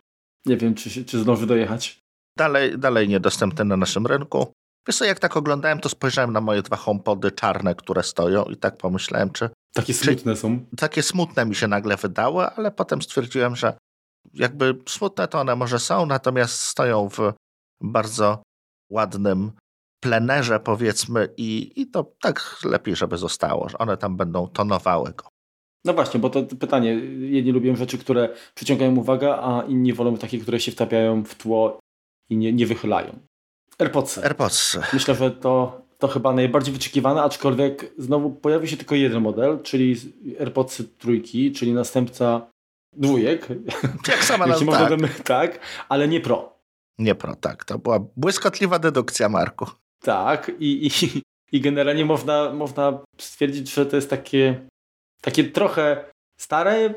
nie 0.46 0.56
wiem, 0.56 0.74
czy, 0.74 1.04
czy 1.04 1.18
zdąży 1.18 1.46
dojechać. 1.46 1.98
Dalej, 2.38 2.78
dalej 2.78 3.08
niedostępne 3.08 3.64
na 3.64 3.76
naszym 3.76 4.06
rynku. 4.06 4.52
Wiesz 4.86 4.96
co, 4.96 5.04
jak 5.04 5.18
tak 5.18 5.36
oglądałem, 5.36 5.80
to 5.80 5.88
spojrzałem 5.88 6.32
na 6.32 6.40
moje 6.40 6.62
dwa 6.62 6.76
HomePody 6.76 7.32
czarne, 7.32 7.74
które 7.74 8.02
stoją 8.02 8.44
i 8.44 8.56
tak 8.56 8.76
pomyślałem, 8.76 9.30
czy... 9.30 9.50
Takie 9.74 9.94
smutne 9.94 10.34
czy, 10.34 10.40
są. 10.40 10.60
Takie 10.76 11.02
smutne 11.02 11.46
mi 11.46 11.54
się 11.54 11.68
nagle 11.68 11.96
wydały, 11.96 12.46
ale 12.46 12.70
potem 12.70 13.02
stwierdziłem, 13.02 13.56
że 13.56 13.76
jakby 14.34 14.78
smutne 14.88 15.28
to 15.28 15.40
one 15.40 15.56
może 15.56 15.78
są, 15.78 16.06
natomiast 16.06 16.60
stoją 16.60 17.08
w 17.08 17.32
bardzo 17.80 18.42
ładnym 18.90 19.52
plenerze, 20.06 20.60
powiedzmy, 20.60 21.28
i, 21.36 21.72
i 21.76 21.86
to 21.86 22.12
tak 22.20 22.56
lepiej, 22.64 22.96
żeby 22.96 23.16
zostało, 23.16 23.68
że 23.68 23.78
one 23.78 23.96
tam 23.96 24.16
będą 24.16 24.48
tonowały 24.48 25.12
go. 25.12 25.28
No 25.84 25.92
właśnie, 25.92 26.20
bo 26.20 26.30
to 26.30 26.42
pytanie, 26.42 26.90
jedni 27.20 27.52
lubią 27.52 27.76
rzeczy, 27.76 27.98
które 27.98 28.28
przyciągają 28.54 28.96
uwagę, 28.96 29.36
a 29.36 29.62
inni 29.68 29.92
wolą 29.92 30.16
takie, 30.16 30.38
które 30.38 30.60
się 30.60 30.72
wtapiają 30.72 31.24
w 31.24 31.34
tło 31.34 31.78
i 32.30 32.36
nie, 32.36 32.52
nie 32.52 32.66
wychylają. 32.66 33.18
AirPods. 33.78 34.18
AirPods. 34.18 34.78
Myślę, 34.92 35.14
że 35.14 35.30
to, 35.30 35.82
to 35.98 36.08
chyba 36.08 36.32
najbardziej 36.32 36.74
wyczekiwane, 36.74 37.22
aczkolwiek 37.22 37.92
znowu 37.98 38.30
pojawi 38.30 38.68
się 38.68 38.76
tylko 38.76 38.94
jeden 38.94 39.22
model, 39.22 39.62
czyli 39.62 39.96
AirPods 40.40 40.82
trójki, 40.98 41.52
czyli 41.52 41.72
następca 41.72 42.46
dwójek. 42.92 43.48
Jak 44.08 44.24
sama 44.24 44.46
nazwa, 44.46 44.88
tak. 44.88 45.22
tak, 45.24 45.58
ale 45.88 46.08
nie 46.08 46.20
Pro. 46.20 46.58
Nie 46.98 47.14
Pro, 47.14 47.36
tak. 47.36 47.64
To 47.64 47.78
była 47.78 47.98
błyskotliwa 48.16 48.78
dedukcja, 48.78 49.28
Marku. 49.28 49.66
Tak 50.02 50.52
i, 50.58 50.86
i, 50.86 50.90
i 51.56 51.60
generalnie 51.60 52.04
można, 52.04 52.52
można 52.52 52.98
stwierdzić, 53.18 53.74
że 53.74 53.86
to 53.86 53.96
jest 53.96 54.10
takie, 54.10 54.68
takie 55.20 55.44
trochę 55.44 56.04
stare 56.40 56.72
e, 56.72 56.94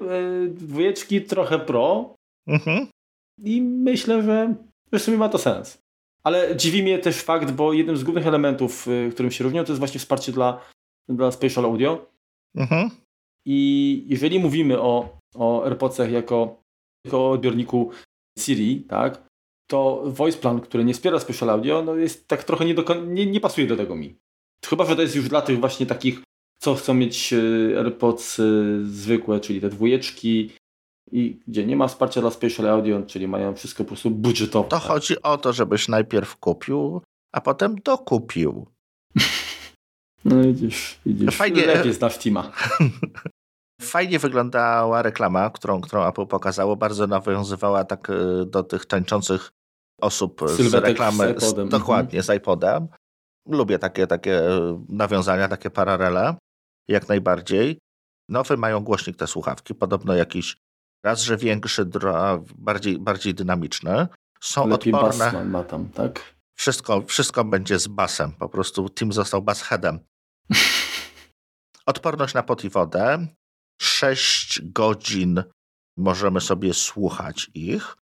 dwójeczki, 0.47 1.21
trochę 1.21 1.59
Pro. 1.59 2.15
Mhm. 2.47 2.87
I 3.43 3.61
myślę, 3.61 4.23
że 4.23 4.55
w 4.91 4.99
sumie 4.99 5.17
ma 5.17 5.29
to 5.29 5.37
sens. 5.37 5.77
Ale 6.23 6.55
dziwi 6.55 6.83
mnie 6.83 6.99
też 6.99 7.21
fakt, 7.21 7.51
bo 7.51 7.73
jednym 7.73 7.97
z 7.97 8.03
głównych 8.03 8.27
elementów, 8.27 8.87
y, 8.87 9.09
którym 9.13 9.31
się 9.31 9.43
różnią, 9.43 9.63
to 9.63 9.71
jest 9.71 9.79
właśnie 9.79 9.99
wsparcie 9.99 10.31
dla, 10.31 10.61
dla 11.09 11.31
Spatial 11.31 11.65
Audio. 11.65 12.05
Mhm. 12.55 12.89
I 13.45 14.03
jeżeli 14.07 14.39
mówimy 14.39 14.81
o, 14.81 15.17
o 15.35 15.63
AirPodsach 15.63 16.11
jako, 16.11 16.61
jako 17.05 17.31
odbiorniku 17.31 17.91
Siri, 18.39 18.81
tak, 18.81 19.28
to 19.69 20.03
voice 20.05 20.37
plan, 20.37 20.61
który 20.61 20.83
nie 20.83 20.93
wspiera 20.93 21.19
Spatial 21.19 21.49
Audio, 21.49 21.83
no 21.83 21.95
jest 21.95 22.27
tak 22.27 22.43
trochę 22.43 22.65
nie, 22.65 22.75
nie, 23.07 23.25
nie 23.25 23.39
pasuje 23.39 23.67
do 23.67 23.77
tego 23.77 23.95
mi. 23.95 24.15
Chyba, 24.65 24.85
że 24.85 24.95
to 24.95 25.01
jest 25.01 25.15
już 25.15 25.29
dla 25.29 25.41
tych 25.41 25.59
właśnie 25.59 25.85
takich, 25.85 26.21
co 26.61 26.75
chcą 26.75 26.93
mieć 26.93 27.33
y, 27.33 27.75
AirPods 27.77 28.39
y, 28.39 28.79
zwykłe, 28.85 29.39
czyli 29.39 29.61
te 29.61 29.69
dwójeczki, 29.69 30.49
i 31.11 31.39
gdzie 31.47 31.65
nie 31.65 31.75
ma 31.75 31.87
wsparcia 31.87 32.21
dla 32.21 32.31
Spatial 32.31 32.67
Audio, 32.67 33.01
czyli 33.01 33.27
mają 33.27 33.55
wszystko 33.55 33.83
po 33.83 33.87
prostu 33.87 34.11
budżetowe. 34.11 34.69
To 34.69 34.79
chodzi 34.79 35.21
o 35.21 35.37
to, 35.37 35.53
żebyś 35.53 35.87
najpierw 35.87 36.37
kupił, 36.37 37.01
a 37.31 37.41
potem 37.41 37.75
dokupił. 37.75 38.65
No 40.25 40.43
widzisz, 40.43 40.99
widzisz. 41.05 41.35
Fajnie, 41.35 41.65
lepiej 41.65 41.93
znasz 41.93 42.17
Tima. 42.17 42.51
Fajnie 43.81 44.19
wyglądała 44.19 45.01
reklama, 45.01 45.49
którą, 45.49 45.81
którą 45.81 46.07
Apple 46.07 46.25
pokazało. 46.25 46.75
Bardzo 46.75 47.07
nawiązywała 47.07 47.83
tak 47.83 48.09
y, 48.09 48.45
do 48.45 48.63
tych 48.63 48.85
tańczących 48.85 49.51
osób 49.99 50.41
Sylwetek 50.47 50.69
z 50.69 50.73
reklamy. 50.73 51.35
Z 51.37 51.43
z, 51.43 51.69
dokładnie, 51.69 52.23
z 52.23 52.29
iPodem. 52.29 52.87
Lubię 53.49 53.79
takie, 53.79 54.07
takie 54.07 54.41
nawiązania, 54.89 55.47
takie 55.47 55.69
paralele. 55.69 56.35
Jak 56.87 57.07
najbardziej. 57.07 57.79
Nowy 58.29 58.57
mają 58.57 58.79
głośnik 58.79 59.17
te 59.17 59.27
słuchawki. 59.27 59.75
Podobno 59.75 60.15
jakiś 60.15 60.57
raz, 61.05 61.21
że 61.21 61.37
większy, 61.37 61.89
bardziej, 62.57 62.99
bardziej 62.99 63.33
dynamiczny. 63.33 64.07
Są 64.41 64.67
Lepiej 64.67 64.93
odporne. 64.93 65.31
Bas 65.31 65.45
ma 65.45 65.63
tam, 65.63 65.89
tak? 65.89 66.35
Wszystko, 66.57 67.01
wszystko 67.01 67.43
będzie 67.43 67.79
z 67.79 67.87
basem. 67.87 68.31
Po 68.31 68.49
prostu 68.49 68.89
Tim 68.89 69.13
został 69.13 69.41
basheadem. 69.41 69.99
Odporność 71.85 72.33
na 72.33 72.43
pot 72.43 72.63
i 72.63 72.69
wodę. 72.69 73.27
6 73.81 74.61
godzin 74.63 75.43
możemy 75.97 76.41
sobie 76.41 76.73
słuchać 76.73 77.51
ich. 77.53 77.95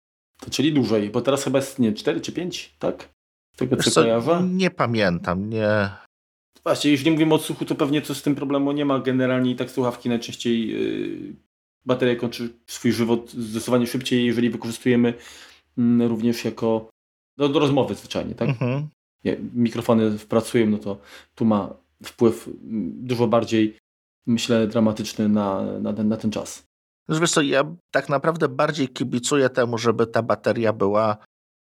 To 0.41 0.51
czyli 0.51 0.73
dłużej, 0.73 1.11
bo 1.11 1.21
teraz 1.21 1.45
chyba 1.45 1.59
jest 1.59 1.79
nie 1.79 1.93
4 1.93 2.21
czy 2.21 2.33
5, 2.33 2.75
tak? 2.79 3.09
Tego 3.57 3.77
co, 3.77 3.91
co 3.91 4.41
Nie 4.41 4.71
pamiętam, 4.71 5.51
nie. 5.51 5.89
Właśnie, 6.63 6.91
jeśli 6.91 7.11
mówimy 7.11 7.33
o 7.33 7.37
odsłuchu, 7.37 7.65
to 7.65 7.75
pewnie 7.75 8.03
coś 8.03 8.17
z 8.17 8.23
tym 8.23 8.35
problemu 8.35 8.73
nie 8.73 8.85
ma. 8.85 8.99
Generalnie 8.99 9.51
i 9.51 9.57
tak 9.57 9.71
słuchawki 9.71 10.09
najczęściej 10.09 10.69
yy, 10.69 11.35
bateria 11.85 12.17
kończy 12.17 12.49
swój 12.67 12.93
żywot 12.93 13.31
zdecydowanie 13.31 13.87
szybciej, 13.87 14.27
jeżeli 14.27 14.51
wykorzystujemy 14.51 15.15
mm, 15.79 16.09
również 16.09 16.45
jako 16.45 16.89
do, 17.37 17.49
do 17.49 17.59
rozmowy 17.59 17.95
zwyczajnie, 17.95 18.35
tak? 18.35 18.49
Mhm. 18.49 18.89
Mikrofony 19.55 20.19
pracują, 20.29 20.67
no 20.67 20.79
to 20.79 20.99
tu 21.35 21.45
ma 21.45 21.75
wpływ 22.05 22.49
mm, 22.49 22.93
dużo 23.07 23.27
bardziej, 23.27 23.77
myślę, 24.27 24.67
dramatyczny 24.67 25.29
na, 25.29 25.63
na, 25.81 25.93
ten, 25.93 26.09
na 26.09 26.17
ten 26.17 26.31
czas. 26.31 26.67
No 27.09 27.21
wiesz 27.21 27.31
co, 27.31 27.43
ja 27.43 27.65
tak 27.91 28.09
naprawdę 28.09 28.49
bardziej 28.49 28.89
kibicuję 28.89 29.51
temu, 29.51 29.79
żeby 29.79 30.07
ta 30.07 30.23
bateria 30.23 30.73
była 30.73 31.17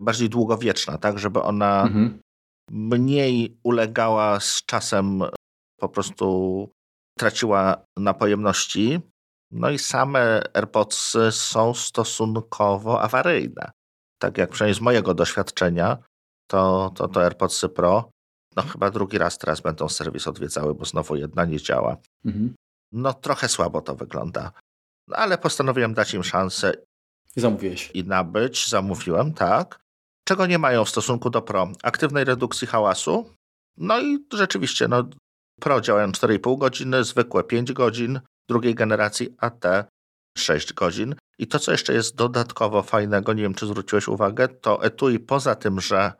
bardziej 0.02 0.30
długowieczna, 0.30 0.98
tak? 0.98 1.20
Żeby 1.20 1.42
ona 1.42 1.84
mhm. 1.84 2.20
mniej 2.72 3.58
ulegała 3.64 4.40
z 4.40 4.62
czasem, 4.66 5.24
po 5.80 5.90
prostu 5.90 6.70
traciła 7.18 7.84
na 7.98 8.14
pojemności, 8.14 9.00
no 9.52 9.70
i 9.70 9.80
same 9.80 10.42
AirPodsy 10.54 11.32
są 11.32 11.74
stosunkowo 11.74 13.02
awaryjne. 13.02 13.72
Tak 14.22 14.38
jak 14.38 14.50
przynajmniej 14.50 14.76
z 14.76 14.82
mojego 14.82 15.14
doświadczenia, 15.14 15.98
to, 16.48 16.92
to, 16.96 17.08
to 17.08 17.24
AirPodsy 17.24 17.70
Pro, 17.70 18.10
no 18.56 18.64
chyba 18.64 18.92
drugi 18.92 19.18
raz 19.18 19.38
teraz 19.38 19.62
będą 19.62 19.90
serwis 19.90 20.28
odwiedzały, 20.28 20.76
bo 20.76 20.86
znowu 20.86 21.16
jedna 21.16 21.46
nie 21.46 21.62
działa. 21.62 21.98
Mhm. 22.26 22.56
No 22.92 23.14
trochę 23.14 23.48
słabo 23.48 23.82
to 23.82 23.96
wygląda. 23.96 24.52
No, 25.10 25.16
ale 25.16 25.38
postanowiłem 25.38 25.94
dać 25.94 26.14
im 26.14 26.24
szansę. 26.24 26.74
I 27.36 27.42
zamówiłeś. 27.42 27.92
I 27.94 28.04
nabyć. 28.04 28.70
Zamówiłem, 28.70 29.34
tak. 29.34 29.80
Czego 30.28 30.46
nie 30.46 30.60
mają 30.60 30.86
w 30.86 30.90
stosunku 30.90 31.30
do 31.30 31.42
Pro? 31.42 31.72
Aktywnej 31.84 32.24
redukcji 32.24 32.68
hałasu. 32.68 33.34
No 33.78 34.02
i 34.02 34.26
rzeczywiście, 34.34 34.88
no, 34.88 35.04
Pro 35.60 35.82
działają 35.82 36.12
4,5 36.12 36.58
godziny, 36.58 37.04
zwykłe 37.04 37.44
5 37.44 37.74
godzin 37.74 38.20
drugiej 38.50 38.76
generacji, 38.76 39.36
a 39.38 39.50
te 39.50 39.86
6 40.38 40.74
godzin. 40.74 41.16
I 41.40 41.48
to, 41.48 41.60
co 41.60 41.72
jeszcze 41.72 41.94
jest 41.94 42.16
dodatkowo 42.16 42.84
fajnego, 42.84 43.34
nie 43.34 43.44
wiem, 43.44 43.54
czy 43.54 43.68
zwróciłeś 43.68 44.08
uwagę, 44.08 44.48
to 44.48 44.84
etui 44.84 45.20
poza 45.20 45.56
tym, 45.56 45.80
że 45.80 46.14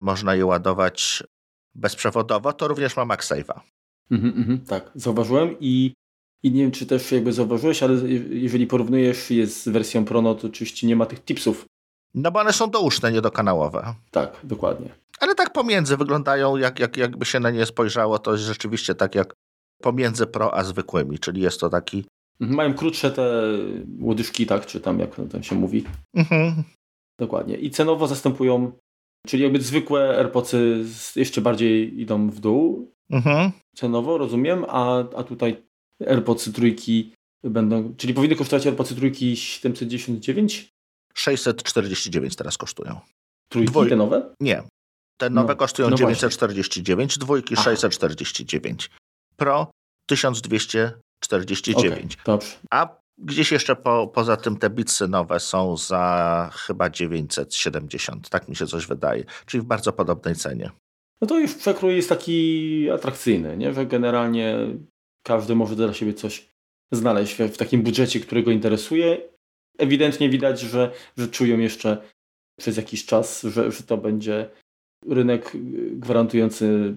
można 0.00 0.34
je 0.34 0.46
ładować 0.46 1.24
bezprzewodowo, 1.74 2.52
to 2.52 2.68
również 2.68 2.96
ma 2.96 3.02
MagSafe'a. 3.02 3.60
Mhm, 4.10 4.34
mhm, 4.36 4.60
tak, 4.60 4.90
zauważyłem 4.94 5.56
i, 5.60 5.94
i 6.42 6.52
nie 6.52 6.62
wiem, 6.62 6.70
czy 6.70 6.86
też 6.86 7.12
jakby 7.12 7.32
zauważyłeś, 7.32 7.82
ale 7.82 7.94
jeżeli 8.30 8.66
porównujesz 8.66 9.30
je 9.30 9.46
z 9.46 9.68
wersją 9.68 10.04
Pro, 10.04 10.22
no 10.22 10.34
to 10.34 10.46
oczywiście 10.46 10.86
nie 10.86 10.96
ma 10.96 11.06
tych 11.06 11.24
tipsów. 11.24 11.66
No 12.14 12.30
bo 12.30 12.40
one 12.40 12.52
są 12.52 12.70
douszne, 12.70 13.12
niedokanałowe. 13.12 13.94
Tak, 14.10 14.40
dokładnie. 14.44 14.88
Ale 15.20 15.34
tak 15.34 15.52
pomiędzy 15.52 15.96
wyglądają, 15.96 16.56
jak, 16.56 16.80
jak, 16.80 16.96
jakby 16.96 17.24
się 17.24 17.40
na 17.40 17.50
nie 17.50 17.66
spojrzało, 17.66 18.18
to 18.18 18.32
jest 18.32 18.44
rzeczywiście 18.44 18.94
tak 18.94 19.14
jak 19.14 19.34
pomiędzy 19.82 20.26
pro 20.26 20.54
a 20.54 20.64
zwykłymi, 20.64 21.18
czyli 21.18 21.42
jest 21.42 21.60
to 21.60 21.68
taki... 21.68 22.04
Mhm, 22.40 22.56
mają 22.56 22.74
krótsze 22.74 23.10
te 23.10 23.42
łodyżki, 24.00 24.46
tak, 24.46 24.66
czy 24.66 24.80
tam 24.80 24.98
jak 24.98 25.16
tam 25.32 25.42
się 25.42 25.54
mówi. 25.54 25.84
Mhm. 26.14 26.64
Dokładnie. 27.18 27.56
I 27.56 27.70
cenowo 27.70 28.06
zastępują, 28.06 28.72
czyli 29.26 29.42
jakby 29.42 29.60
zwykłe 29.60 30.18
AirPodsy 30.18 30.84
jeszcze 31.16 31.40
bardziej 31.40 32.00
idą 32.00 32.30
w 32.30 32.40
dół 32.40 32.92
mhm. 33.10 33.52
cenowo, 33.74 34.18
rozumiem, 34.18 34.64
a, 34.68 34.98
a 34.98 35.22
tutaj 35.22 35.65
AirPodsy 36.06 36.52
trójki 36.52 37.12
będą, 37.44 37.94
czyli 37.96 38.14
powinny 38.14 38.36
kosztować 38.36 38.66
AirPodsy 38.66 38.94
trójki 38.94 39.36
799? 39.36 40.68
649 41.14 42.36
teraz 42.36 42.58
kosztują. 42.58 43.00
Trójki 43.48 43.70
Dwoj... 43.70 43.88
te 43.88 43.96
nowe? 43.96 44.34
Nie. 44.40 44.62
Te 45.16 45.30
nowe 45.30 45.52
no, 45.52 45.56
kosztują 45.56 45.90
no 45.90 45.96
949, 45.96 47.18
dwójki 47.18 47.54
Aha. 47.54 47.64
649. 47.64 48.90
Pro 49.36 49.70
1249. 50.06 52.18
Okay, 52.24 52.48
A 52.70 52.88
gdzieś 53.18 53.52
jeszcze 53.52 53.76
po, 53.76 54.06
poza 54.06 54.36
tym 54.36 54.56
te 54.56 54.70
bitsy 54.70 55.08
nowe 55.08 55.40
są 55.40 55.76
za 55.76 56.50
chyba 56.54 56.90
970. 56.90 58.28
Tak 58.28 58.48
mi 58.48 58.56
się 58.56 58.66
coś 58.66 58.86
wydaje. 58.86 59.24
Czyli 59.46 59.60
w 59.60 59.64
bardzo 59.64 59.92
podobnej 59.92 60.34
cenie. 60.34 60.70
No 61.20 61.26
to 61.26 61.38
już 61.38 61.54
przekrój 61.54 61.96
jest 61.96 62.08
taki 62.08 62.90
atrakcyjny, 62.90 63.56
nie? 63.56 63.74
że 63.74 63.86
generalnie 63.86 64.56
każdy 65.26 65.54
może 65.54 65.76
dla 65.76 65.94
siebie 65.94 66.14
coś 66.14 66.48
znaleźć 66.92 67.34
w 67.34 67.56
takim 67.56 67.82
budżecie, 67.82 68.20
który 68.20 68.42
go 68.42 68.50
interesuje. 68.50 69.18
Ewidentnie 69.78 70.28
widać, 70.28 70.60
że, 70.60 70.90
że 71.16 71.28
czują 71.28 71.58
jeszcze 71.58 72.02
przez 72.58 72.76
jakiś 72.76 73.06
czas, 73.06 73.42
że, 73.42 73.72
że 73.72 73.82
to 73.82 73.96
będzie 73.96 74.50
rynek 75.08 75.52
gwarantujący 75.90 76.94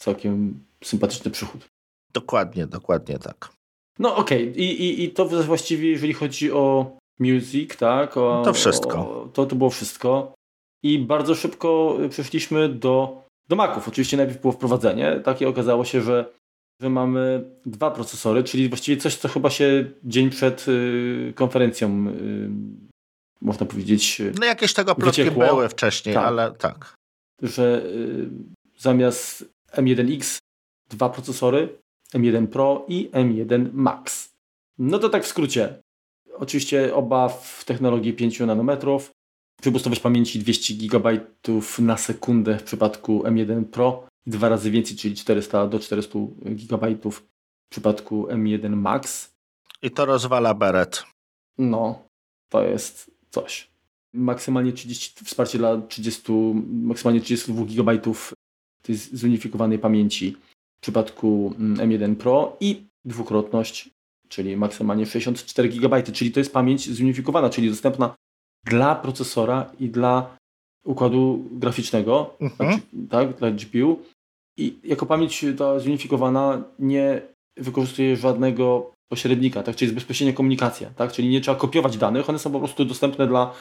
całkiem 0.00 0.64
sympatyczny 0.84 1.30
przychód. 1.30 1.68
Dokładnie, 2.12 2.66
dokładnie 2.66 3.18
tak. 3.18 3.48
No 3.98 4.16
okej, 4.16 4.50
okay. 4.50 4.62
I, 4.62 4.82
i, 4.82 5.04
i 5.04 5.10
to 5.10 5.24
właściwie 5.26 5.90
jeżeli 5.90 6.12
chodzi 6.12 6.52
o 6.52 6.96
music, 7.20 7.76
tak? 7.76 8.16
O, 8.16 8.42
to 8.44 8.52
wszystko. 8.52 8.98
O, 8.98 9.28
to, 9.32 9.46
to 9.46 9.56
było 9.56 9.70
wszystko. 9.70 10.34
I 10.82 10.98
bardzo 10.98 11.34
szybko 11.34 11.98
przeszliśmy 12.10 12.68
do, 12.68 13.22
do 13.48 13.56
Maców. 13.56 13.88
Oczywiście 13.88 14.16
najpierw 14.16 14.40
było 14.40 14.52
wprowadzenie. 14.52 15.20
Takie 15.24 15.48
okazało 15.48 15.84
się, 15.84 16.00
że, 16.00 16.37
że 16.80 16.90
mamy 16.90 17.50
dwa 17.66 17.90
procesory, 17.90 18.44
czyli 18.44 18.68
właściwie 18.68 19.00
coś, 19.00 19.16
co 19.16 19.28
chyba 19.28 19.50
się 19.50 19.90
dzień 20.04 20.30
przed 20.30 20.68
y, 20.68 21.32
konferencją 21.36 22.06
y, 22.08 22.50
można 23.40 23.66
powiedzieć. 23.66 24.22
No 24.40 24.46
jakieś 24.46 24.74
tego 24.74 24.94
plotki 24.94 25.22
wyciekło. 25.22 25.46
były 25.46 25.68
wcześniej, 25.68 26.14
tak. 26.14 26.24
ale 26.24 26.52
tak. 26.52 26.94
Że 27.42 27.82
y, 27.86 28.28
zamiast 28.78 29.44
M1X 29.72 30.38
dwa 30.90 31.08
procesory, 31.08 31.78
M1 32.14 32.46
Pro 32.46 32.84
i 32.88 33.10
M1 33.12 33.68
Max. 33.72 34.30
No 34.78 34.98
to 34.98 35.08
tak 35.08 35.24
w 35.24 35.26
skrócie. 35.26 35.80
Oczywiście 36.34 36.94
oba 36.94 37.28
w 37.28 37.64
technologii 37.64 38.12
5 38.12 38.40
nanometrów. 38.40 39.10
Przepustowość 39.60 40.00
pamięci 40.00 40.38
200 40.38 40.74
GB 40.74 41.20
na 41.78 41.96
sekundę 41.96 42.58
w 42.58 42.62
przypadku 42.62 43.22
M1 43.22 43.64
Pro 43.64 44.06
dwa 44.28 44.48
razy 44.48 44.70
więcej, 44.70 44.96
czyli 44.96 45.14
400 45.14 45.66
do 45.66 45.78
400 45.78 46.18
GB 46.42 47.10
w 47.10 47.22
przypadku 47.70 48.26
M1 48.26 48.76
Max. 48.76 49.32
I 49.82 49.90
to 49.90 50.04
rozwala 50.04 50.54
beret. 50.54 51.04
No, 51.58 52.02
to 52.48 52.62
jest 52.62 53.10
coś. 53.30 53.68
Maksymalnie 54.12 54.72
30, 54.72 55.24
wsparcie 55.24 55.58
dla 55.58 55.80
30, 55.80 56.32
maksymalnie 56.82 57.20
32 57.20 57.64
GB 57.64 57.98
tej 58.82 58.96
zunifikowanej 58.96 59.78
pamięci 59.78 60.36
w 60.78 60.80
przypadku 60.80 61.54
M1 61.58 61.94
mm, 61.94 62.16
Pro 62.16 62.56
i 62.60 62.82
dwukrotność, 63.04 63.90
czyli 64.28 64.56
maksymalnie 64.56 65.06
64 65.06 65.68
GB, 65.68 66.02
czyli 66.02 66.32
to 66.32 66.40
jest 66.40 66.52
pamięć 66.52 66.90
zunifikowana, 66.90 67.50
czyli 67.50 67.70
dostępna 67.70 68.14
dla 68.64 68.94
procesora 68.94 69.70
i 69.80 69.88
dla 69.88 70.36
układu 70.84 71.44
graficznego, 71.50 72.36
mhm. 72.40 72.80
tak, 73.10 73.36
dla 73.36 73.50
GPU. 73.50 74.02
I 74.58 74.78
jako 74.84 75.06
pamięć 75.06 75.44
ta 75.58 75.78
zunifikowana 75.78 76.64
nie 76.78 77.22
wykorzystuje 77.56 78.16
żadnego 78.16 78.92
pośrednika, 79.08 79.62
tak, 79.62 79.76
czyli 79.76 79.86
jest 79.86 79.94
bezpośrednia 79.94 80.36
komunikacja, 80.36 80.90
tak, 80.90 81.12
czyli 81.12 81.28
nie 81.28 81.40
trzeba 81.40 81.56
kopiować 81.56 81.96
danych, 81.96 82.28
one 82.28 82.38
są 82.38 82.52
po 82.52 82.58
prostu 82.58 82.84
dostępne 82.84 83.26
dla 83.26 83.54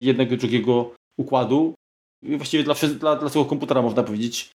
jednego 0.00 0.36
drugiego 0.36 0.94
układu, 1.18 1.74
właściwie 2.22 2.64
dla, 2.64 2.74
dla, 2.74 3.16
dla 3.16 3.30
całego 3.30 3.48
komputera 3.48 3.82
można 3.82 4.02
powiedzieć. 4.02 4.50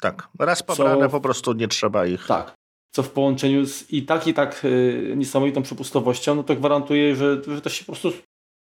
Tak, 0.00 0.28
raz 0.38 0.62
pobrane 0.62 1.04
co, 1.04 1.10
po 1.10 1.20
prostu 1.20 1.52
nie 1.52 1.68
trzeba 1.68 2.06
ich. 2.06 2.26
Tak, 2.26 2.54
co 2.94 3.02
w 3.02 3.10
połączeniu 3.10 3.66
z 3.66 3.92
i 3.92 4.02
tak 4.02 4.26
i 4.26 4.34
tak 4.34 4.64
y, 4.64 5.14
niesamowitą 5.16 5.62
przepustowością, 5.62 6.34
no 6.34 6.42
to 6.42 6.56
gwarantuje, 6.56 7.16
że, 7.16 7.42
że 7.46 7.60
to 7.60 7.70
się 7.70 7.84
po 7.84 7.92
prostu 7.92 8.12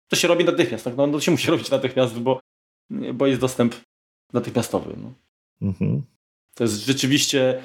to 0.10 0.16
się 0.16 0.28
robi 0.28 0.46
natychmiast, 0.46 0.84
tak? 0.84 0.98
No, 0.98 1.08
to 1.08 1.20
się 1.20 1.32
musi 1.32 1.52
robić 1.52 1.72
natychmiast, 1.72 2.20
bo, 2.20 2.40
bo 3.14 3.28
jest 3.28 3.42
dostęp 3.42 3.76
natychmiastowy. 4.34 4.96
No. 4.98 5.14
Mhm. 5.62 6.04
To 6.60 6.64
jest 6.64 6.86
rzeczywiście 6.86 7.62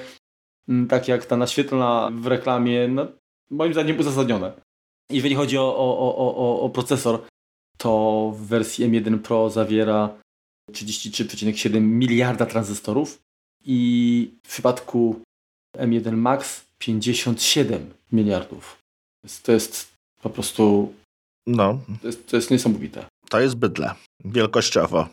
mm, 0.69 0.89
tak 0.89 1.09
jak 1.09 1.27
ta 1.27 1.37
naświetlna 1.37 2.11
w 2.13 2.27
reklamie, 2.27 2.89
no, 2.89 3.07
moim 3.51 3.73
zdaniem 3.73 3.99
uzasadnione. 3.99 4.53
Jeżeli 5.11 5.35
chodzi 5.35 5.59
o, 5.59 5.77
o, 5.77 6.17
o, 6.17 6.37
o, 6.37 6.61
o 6.61 6.71
procesor, 6.71 7.27
to 7.79 8.33
w 8.37 8.47
wersji 8.47 8.87
M1 8.87 9.19
Pro 9.19 9.51
zawiera 9.51 10.19
33,7 10.71 11.81
miliarda 11.81 12.47
tranzystorów 12.47 13.21
i 13.65 14.31
w 14.47 14.49
przypadku 14.49 15.21
M1 15.79 16.13
Max 16.13 16.65
57 16.79 17.95
miliardów. 18.13 18.79
To 19.43 19.53
jest 19.53 19.93
po 20.23 20.31
prostu. 20.31 20.95
No. 21.47 21.81
To 22.01 22.07
jest, 22.07 22.29
to 22.29 22.37
jest 22.37 22.51
niesamowite. 22.51 23.07
To 23.29 23.41
jest 23.41 23.55
bydle. 23.57 23.95
Wielkościowo. 24.25 25.09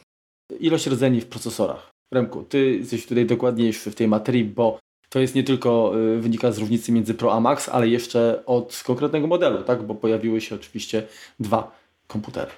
Ilość 0.60 0.88
rdzeni 0.88 1.22
w 1.22 1.28
procesorach. 1.28 1.91
Remku, 2.12 2.44
ty 2.44 2.78
jesteś 2.78 3.08
tutaj 3.08 3.26
dokładniejszy 3.26 3.92
w 3.92 3.96
tej 3.96 4.08
materii, 4.08 4.46
bo 4.46 4.80
to 5.10 5.20
jest 5.20 5.36
nie 5.36 5.44
tylko 5.44 5.94
y, 6.00 6.22
wynika 6.22 6.52
z 6.52 6.58
różnicy 6.58 6.92
między 6.92 7.14
Pro 7.14 7.34
a 7.34 7.40
Max, 7.40 7.70
ale 7.70 7.88
jeszcze 7.88 8.44
od 8.46 8.84
konkretnego 8.86 9.28
modelu, 9.28 9.64
tak? 9.64 9.84
Bo 9.84 9.96
pojawiły 9.96 10.42
się 10.42 10.56
oczywiście 10.56 11.08
dwa 11.40 11.80
komputery. 12.08 12.52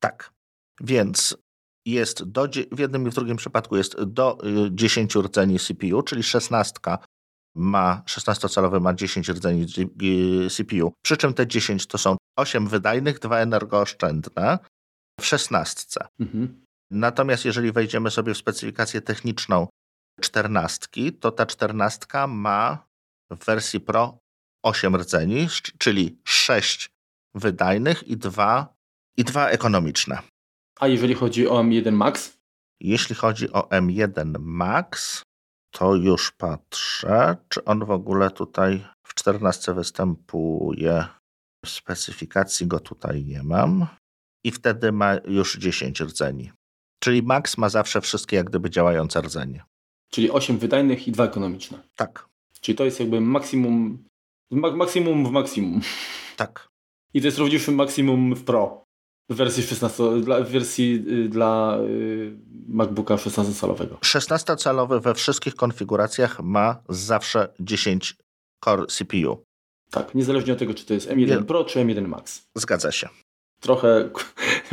Tak. 0.00 0.30
Więc 0.80 1.36
jest 1.86 2.24
do, 2.24 2.48
w 2.72 2.78
jednym 2.78 3.08
i 3.08 3.10
w 3.10 3.14
drugim 3.14 3.36
przypadku 3.36 3.76
jest 3.76 4.02
do 4.02 4.38
10 4.70 5.16
y, 5.16 5.22
rdzeni 5.22 5.58
CPU, 5.58 6.02
czyli 6.02 6.22
16 6.22 6.80
ma 7.54 8.02
16-calowy 8.06 8.80
ma 8.80 8.94
10 8.94 9.28
rdzeni 9.28 9.66
CPU. 10.50 10.92
Przy 11.04 11.16
czym 11.16 11.34
te 11.34 11.46
10 11.46 11.86
to 11.86 11.98
są 11.98 12.16
8 12.38 12.68
wydajnych, 12.68 13.18
2 13.18 13.38
energooszczędne 13.38 14.58
w 15.20 15.26
16. 15.26 16.00
Mhm. 16.20 16.65
Natomiast 16.90 17.44
jeżeli 17.44 17.72
wejdziemy 17.72 18.10
sobie 18.10 18.34
w 18.34 18.38
specyfikację 18.38 19.00
techniczną 19.00 19.68
14, 20.20 20.88
to 21.20 21.30
ta 21.32 21.46
14 21.46 22.06
ma 22.28 22.86
w 23.30 23.44
wersji 23.44 23.80
Pro 23.80 24.18
8 24.64 24.96
rdzeni, 24.96 25.48
czyli 25.78 26.18
6 26.24 26.90
wydajnych 27.34 28.08
i 28.08 28.16
2, 28.16 28.74
i 29.16 29.24
2 29.24 29.48
ekonomiczne. 29.48 30.18
A 30.80 30.88
jeżeli 30.88 31.14
chodzi 31.14 31.48
o 31.48 31.60
M1 31.60 31.92
Max? 31.92 32.36
Jeśli 32.80 33.14
chodzi 33.14 33.52
o 33.52 33.60
M1 33.60 34.34
Max, 34.38 35.22
to 35.70 35.94
już 35.94 36.30
patrzę, 36.32 37.36
czy 37.48 37.64
on 37.64 37.84
w 37.84 37.90
ogóle 37.90 38.30
tutaj 38.30 38.86
w 39.06 39.14
14 39.14 39.74
występuje. 39.74 41.04
W 41.64 41.68
specyfikacji 41.68 42.66
go 42.66 42.80
tutaj 42.80 43.24
nie 43.24 43.42
mam. 43.42 43.86
I 44.44 44.50
wtedy 44.50 44.92
ma 44.92 45.14
już 45.14 45.58
10 45.58 46.00
rdzeni. 46.00 46.52
Czyli 47.06 47.22
Max 47.22 47.58
ma 47.58 47.68
zawsze 47.68 48.00
wszystkie 48.00 48.36
jak 48.36 48.46
gdyby 48.46 48.70
działające 48.70 49.20
rdzenie. 49.20 49.64
Czyli 50.10 50.30
8 50.30 50.58
wydajnych 50.58 51.08
i 51.08 51.12
2 51.12 51.24
ekonomiczne. 51.24 51.78
Tak. 51.96 52.28
Czyli 52.60 52.78
to 52.78 52.84
jest 52.84 53.00
jakby 53.00 53.20
maksimum, 53.20 54.04
maksimum 54.50 55.26
w 55.26 55.30
maksimum. 55.30 55.80
Tak. 56.36 56.68
I 57.14 57.20
to 57.20 57.26
jest 57.26 57.38
również 57.38 57.68
maksimum 57.68 58.34
w 58.34 58.44
Pro. 58.44 58.84
W 59.30 59.34
wersji 59.34 59.62
16, 59.62 60.20
dla, 60.20 60.40
w 60.40 60.48
wersji 60.48 61.04
y, 61.08 61.28
dla 61.28 61.78
y, 61.80 62.36
MacBooka 62.68 63.14
16-calowego. 63.14 63.96
16-calowy 63.98 65.00
we 65.00 65.14
wszystkich 65.14 65.54
konfiguracjach 65.54 66.40
ma 66.40 66.82
zawsze 66.88 67.48
10 67.60 68.16
core 68.64 68.86
CPU. 68.86 69.44
Tak, 69.90 70.14
niezależnie 70.14 70.52
od 70.52 70.58
tego, 70.58 70.74
czy 70.74 70.86
to 70.86 70.94
jest 70.94 71.08
M1 71.08 71.28
Nie. 71.28 71.42
Pro, 71.42 71.64
czy 71.64 71.78
M1 71.78 72.08
Max. 72.08 72.42
Zgadza 72.54 72.92
się. 72.92 73.08
Trochę, 73.60 74.10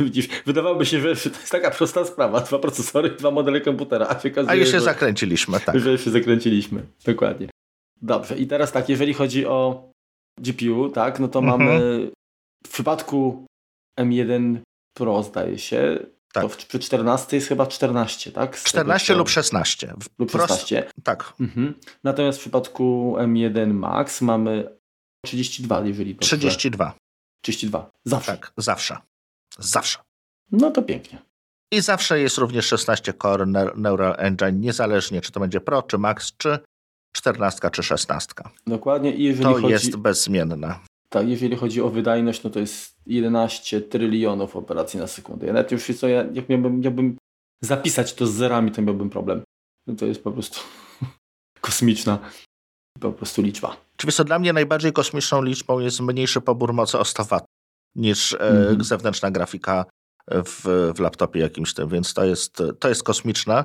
widzisz, 0.00 0.28
wydawałoby 0.46 0.86
się, 0.86 1.00
że 1.00 1.30
to 1.30 1.38
jest 1.38 1.52
taka 1.52 1.70
prosta 1.70 2.04
sprawa. 2.04 2.40
Dwa 2.40 2.58
procesory, 2.58 3.10
dwa 3.10 3.30
modele 3.30 3.60
komputera, 3.60 4.06
a 4.08 4.20
się 4.20 4.28
okazuje, 4.28 4.50
A 4.50 4.54
już 4.54 4.66
się 4.66 4.78
że, 4.78 4.80
zakręciliśmy, 4.80 5.60
tak. 5.60 5.80
Że 5.80 5.98
się 5.98 6.10
zakręciliśmy, 6.10 6.82
dokładnie. 7.04 7.48
Dobrze, 8.02 8.38
i 8.38 8.46
teraz 8.46 8.72
tak, 8.72 8.88
jeżeli 8.88 9.14
chodzi 9.14 9.46
o 9.46 9.90
GPU, 10.38 10.88
tak, 10.88 11.20
no 11.20 11.28
to 11.28 11.38
mhm. 11.38 11.58
mamy 11.58 12.10
w 12.66 12.68
przypadku 12.72 13.46
M1 14.00 14.58
Pro 14.94 15.22
zdaje 15.22 15.58
się. 15.58 16.06
Tak. 16.32 16.42
To 16.42 16.48
przy 16.48 16.78
14 16.78 17.36
jest 17.36 17.48
chyba 17.48 17.66
14, 17.66 18.32
tak? 18.32 18.58
Z 18.58 18.64
14 18.64 19.06
tego, 19.06 19.18
lub 19.18 19.28
16. 19.28 19.94
Lub 20.18 20.30
16. 20.30 20.90
tak. 21.04 21.32
Mhm. 21.40 21.74
Natomiast 22.04 22.38
w 22.38 22.40
przypadku 22.40 23.16
M1 23.18 23.74
Max 23.74 24.20
mamy 24.20 24.76
32, 25.24 25.80
jeżeli 25.86 26.14
dobrze. 26.14 26.26
32. 26.26 26.94
32. 27.44 27.90
Zawsze. 28.04 28.32
Tak, 28.32 28.52
zawsze. 28.56 28.96
Zawsze. 29.58 29.98
No 30.52 30.70
to 30.70 30.82
pięknie. 30.82 31.18
I 31.72 31.80
zawsze 31.80 32.20
jest 32.20 32.38
również 32.38 32.66
16 32.66 33.12
Core 33.22 33.46
Neural 33.76 34.14
Engine, 34.18 34.60
niezależnie 34.60 35.20
czy 35.20 35.32
to 35.32 35.40
będzie 35.40 35.60
Pro, 35.60 35.82
czy 35.82 35.98
Max, 35.98 36.36
czy 36.36 36.58
14, 37.16 37.70
czy 37.70 37.82
16. 37.82 38.32
Dokładnie. 38.66 39.14
I 39.14 39.24
jeżeli 39.24 39.44
to 39.44 39.54
chodzi... 39.54 39.66
jest 39.66 39.96
bezmienne. 39.96 40.78
Tak, 41.08 41.28
jeżeli 41.28 41.56
chodzi 41.56 41.80
o 41.80 41.88
wydajność, 41.88 42.42
no 42.42 42.50
to 42.50 42.60
jest 42.60 42.96
11 43.06 43.80
trylionów 43.80 44.56
operacji 44.56 45.00
na 45.00 45.06
sekundę. 45.06 45.46
Ja 45.46 45.52
nawet 45.52 45.72
już 45.72 45.86
co, 45.86 46.08
ja, 46.08 46.24
jak 46.32 46.48
miałbym, 46.48 46.80
miałbym 46.80 47.16
zapisać 47.62 48.14
to 48.14 48.26
z 48.26 48.32
zerami, 48.32 48.70
to 48.70 48.82
miałbym 48.82 49.10
problem. 49.10 49.42
No 49.86 49.94
to 49.94 50.06
jest 50.06 50.24
po 50.24 50.32
prostu 50.32 50.60
kosmiczna 51.60 52.18
po 53.00 53.12
prostu 53.12 53.42
liczba. 53.42 53.76
Czy 53.96 54.24
dla 54.24 54.38
mnie 54.38 54.52
najbardziej 54.52 54.92
kosmiczną 54.92 55.42
liczbą 55.42 55.80
jest 55.80 56.00
mniejszy 56.00 56.40
pobór 56.40 56.72
mocy 56.72 56.98
o 56.98 57.04
100 57.04 57.24
W 57.24 57.40
niż 57.96 58.36
mm 58.40 58.76
-hmm. 58.76 58.84
zewnętrzna 58.84 59.30
grafika 59.30 59.84
w, 60.30 60.92
w 60.96 61.00
laptopie 61.00 61.40
jakimś 61.40 61.74
tym, 61.74 61.88
więc 61.88 62.14
to 62.14 62.24
jest, 62.24 62.62
to 62.78 62.88
jest 62.88 63.02
kosmiczne 63.02 63.64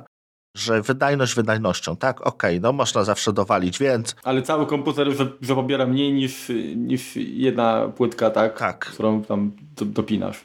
że 0.56 0.82
wydajność 0.82 1.34
wydajnością, 1.34 1.96
tak, 1.96 2.20
okej, 2.20 2.30
okay, 2.50 2.60
no 2.60 2.72
można 2.72 3.04
zawsze 3.04 3.32
dowalić, 3.32 3.78
więc... 3.78 4.16
Ale 4.22 4.42
cały 4.42 4.66
komputer 4.66 5.08
że 5.40 5.54
pobiera 5.54 5.86
mniej 5.86 6.12
niż, 6.12 6.52
niż 6.76 7.16
jedna 7.16 7.88
płytka, 7.96 8.30
tak, 8.30 8.58
tak. 8.58 8.86
którą 8.86 9.24
tam 9.24 9.52
do, 9.76 9.84
dopinasz. 9.84 10.44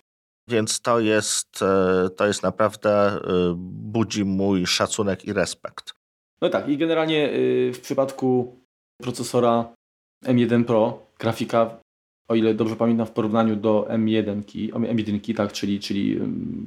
Więc 0.50 0.82
to 0.82 1.00
jest, 1.00 1.62
e, 1.62 2.10
to 2.10 2.28
jest 2.28 2.44
naprawdę, 2.44 2.92
e, 2.92 3.20
budzi 3.58 4.26
mój 4.26 4.66
szacunek 4.66 5.26
i 5.26 5.34
respekt. 5.34 5.94
No 6.42 6.50
tak, 6.50 6.70
i 6.70 6.78
generalnie 6.78 7.30
e, 7.30 7.32
w 7.74 7.80
przypadku 7.82 8.60
procesora 9.02 9.66
M1 10.26 10.66
Pro 10.66 11.00
grafika, 11.20 11.78
o 12.28 12.36
ile 12.36 12.54
dobrze 12.54 12.76
pamiętam, 12.76 13.06
w 13.06 13.12
porównaniu 13.12 13.56
do 13.56 13.88
M1, 13.90 14.42
M1 14.72 15.36
tak, 15.36 15.52
czyli, 15.54 15.80
czyli 15.80 16.20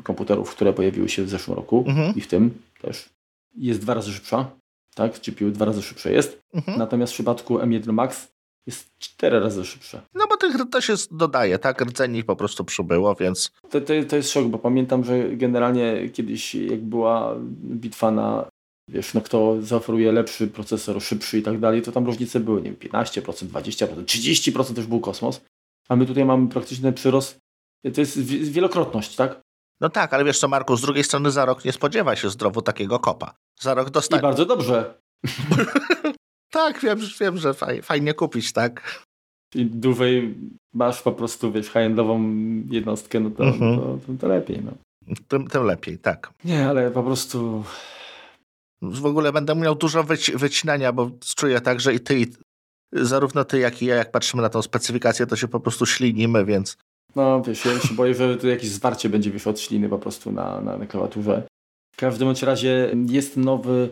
komputerów, 0.03 0.51
które 0.51 0.73
pojawiły 0.73 1.09
się 1.09 1.25
w 1.25 1.29
zeszłym 1.29 1.57
roku 1.57 1.85
mhm. 1.87 2.16
i 2.16 2.21
w 2.21 2.27
tym 2.27 2.51
też 2.81 3.09
jest 3.57 3.81
dwa 3.81 3.94
razy 3.94 4.12
szybsza, 4.12 4.51
tak? 4.94 5.12
GPU 5.21 5.51
dwa 5.51 5.64
razy 5.64 5.83
szybsze 5.83 6.12
jest. 6.12 6.40
Mhm. 6.55 6.79
Natomiast 6.79 7.12
w 7.12 7.16
przypadku 7.16 7.59
M1 7.59 7.92
Max 7.92 8.29
jest 8.66 8.99
cztery 8.99 9.40
razy 9.40 9.64
szybsze. 9.64 10.01
No 10.14 10.27
bo 10.27 10.37
tych 10.37 10.57
to 10.71 10.81
się 10.81 10.94
dodaje, 11.11 11.59
tak? 11.59 11.81
Rdzeni 11.81 12.25
po 12.25 12.37
prostu 12.37 12.64
przybyło, 12.64 13.14
więc... 13.14 13.53
To, 13.71 13.81
to, 13.81 13.92
to 14.09 14.16
jest 14.16 14.31
szok, 14.31 14.47
bo 14.47 14.59
pamiętam, 14.59 15.05
że 15.05 15.37
generalnie 15.37 16.09
kiedyś 16.12 16.55
jak 16.55 16.81
była 16.81 17.35
bitwa 17.64 18.11
na 18.11 18.47
wiesz, 18.88 19.14
no 19.14 19.20
kto 19.20 19.62
zaoferuje 19.62 20.12
lepszy 20.12 20.46
procesor, 20.46 21.03
szybszy 21.03 21.38
i 21.38 21.42
tak 21.42 21.61
dalej, 21.61 21.83
to 21.83 21.92
tam 21.92 22.07
różnice 22.07 22.40
były, 22.40 22.62
nie 22.62 22.70
wiem, 22.70 22.90
15%, 22.92 23.46
20%, 23.46 24.05
30% 24.05 24.74
też 24.74 24.87
był 24.87 25.01
kosmos. 25.01 25.40
a 25.88 25.96
my 25.96 26.07
tutaj 26.07 26.24
mamy 26.24 26.48
praktyczny 26.48 26.92
przyrost. 26.92 27.38
To 27.94 28.01
jest 28.01 28.20
wielokrotność, 28.51 29.16
tak? 29.16 29.40
No 29.81 29.88
tak, 29.88 30.14
ale 30.14 30.24
wiesz 30.24 30.38
co, 30.38 30.48
Marku, 30.48 30.77
z 30.77 30.81
drugiej 30.83 31.05
strony 31.05 31.31
za 31.31 31.44
rok 31.44 31.64
nie 31.64 31.72
spodziewa 31.72 32.16
się 32.16 32.31
zdrowo 32.31 32.62
takiego 32.62 32.98
kopa. 32.98 33.35
Za 33.61 33.74
rok 33.74 33.90
dostanie. 33.90 34.20
I 34.20 34.22
bardzo 34.22 34.46
dobrze. 34.46 34.94
tak, 36.51 36.81
wiem, 36.81 36.98
wiem 37.20 37.38
że 37.38 37.55
fajnie 37.83 38.14
kupić, 38.14 38.53
tak? 38.53 39.03
I 39.55 39.66
dłużej 39.66 40.35
masz 40.74 41.03
po 41.03 41.12
prostu, 41.12 41.53
wiesz, 41.53 41.66
high-endową 41.66 42.20
jednostkę, 42.70 43.20
no 43.20 43.31
to, 43.31 43.44
mhm. 43.44 43.77
to, 43.77 43.98
to, 44.07 44.12
to, 44.20 44.29
lepiej, 44.29 44.62
no. 44.64 44.72
Tym, 45.29 45.46
tym 45.46 45.64
lepiej, 45.64 45.98
tak. 45.98 46.33
Nie, 46.44 46.68
ale 46.68 46.90
po 46.90 47.03
prostu... 47.03 47.64
W 48.82 49.06
ogóle 49.06 49.32
będę 49.32 49.54
miał 49.54 49.74
dużo 49.74 50.04
wyci 50.04 50.32
wycinania, 50.32 50.92
bo 50.92 51.10
czuję 51.36 51.60
tak, 51.60 51.80
że 51.80 51.94
i 51.94 52.00
ty, 52.00 52.20
i 52.20 52.26
zarówno 52.92 53.44
ty, 53.44 53.58
jak 53.58 53.82
i 53.82 53.86
ja, 53.86 53.94
jak 53.94 54.10
patrzymy 54.10 54.42
na 54.42 54.48
tą 54.48 54.62
specyfikację, 54.62 55.26
to 55.26 55.36
się 55.36 55.48
po 55.48 55.60
prostu 55.60 55.86
ślinimy, 55.86 56.44
więc... 56.44 56.76
No, 57.16 57.42
wiesz, 57.42 57.64
ja 57.64 57.80
się 57.80 57.94
boję, 57.94 58.14
że 58.14 58.36
tu 58.36 58.48
jakieś 58.48 58.70
zwarcie 58.70 59.08
będzie, 59.08 59.30
wiesz, 59.30 59.46
od 59.46 59.60
śliny 59.60 59.88
po 59.88 59.98
prostu 59.98 60.32
na, 60.32 60.60
na, 60.60 60.76
na 60.76 60.86
klawiaturze. 60.86 61.42
W 61.94 61.96
każdym 61.96 62.34
razie 62.42 62.94
jest 63.08 63.36
nowy 63.36 63.90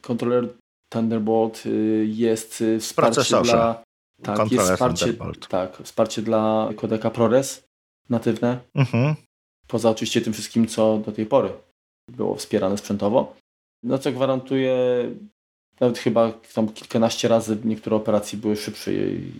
kontroler 0.00 0.48
Thunderbolt, 0.88 1.66
y, 1.66 2.06
jest 2.08 2.60
y, 2.60 2.80
wsparcie 2.80 3.42
dla... 3.42 3.82
Tak, 4.22 4.52
jest 4.52 4.70
wsparcie, 4.70 5.14
tak, 5.48 5.76
wsparcie 5.82 6.22
dla 6.22 6.70
kodeka 6.76 7.10
ProRes 7.10 7.64
natywne. 8.08 8.60
Mhm. 8.74 9.14
Poza 9.66 9.90
oczywiście 9.90 10.20
tym 10.20 10.32
wszystkim, 10.32 10.66
co 10.66 10.98
do 10.98 11.12
tej 11.12 11.26
pory 11.26 11.52
było 12.10 12.34
wspierane 12.34 12.78
sprzętowo. 12.78 13.36
No 13.84 13.98
co 13.98 14.12
gwarantuje, 14.12 14.76
nawet 15.80 15.98
chyba 15.98 16.32
tam 16.54 16.68
kilkanaście 16.68 17.28
razy 17.28 17.58
niektóre 17.64 17.96
operacje 17.96 18.38
były 18.38 18.56
szybsze 18.56 18.92
i 18.92 19.32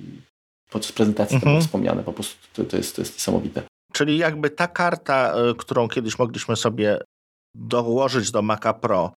podczas 0.71 0.93
prezentacji 0.93 1.35
mhm. 1.35 1.41
to 1.41 1.55
było 1.55 1.61
wspomniane. 1.61 2.03
Po 2.03 2.13
prostu 2.13 2.49
to, 2.53 2.65
to, 2.65 2.77
jest, 2.77 2.97
to 2.97 3.03
jest 3.03 3.15
niesamowite. 3.15 3.63
Czyli 3.93 4.19
jakby 4.19 4.51
ta 4.51 4.69
karta, 4.69 5.35
y, 5.51 5.55
którą 5.55 5.89
kiedyś 5.89 6.19
mogliśmy 6.19 6.57
sobie 6.57 6.99
dołożyć 7.55 8.31
do 8.31 8.43
Maca 8.43 8.75
Pro, 8.75 9.13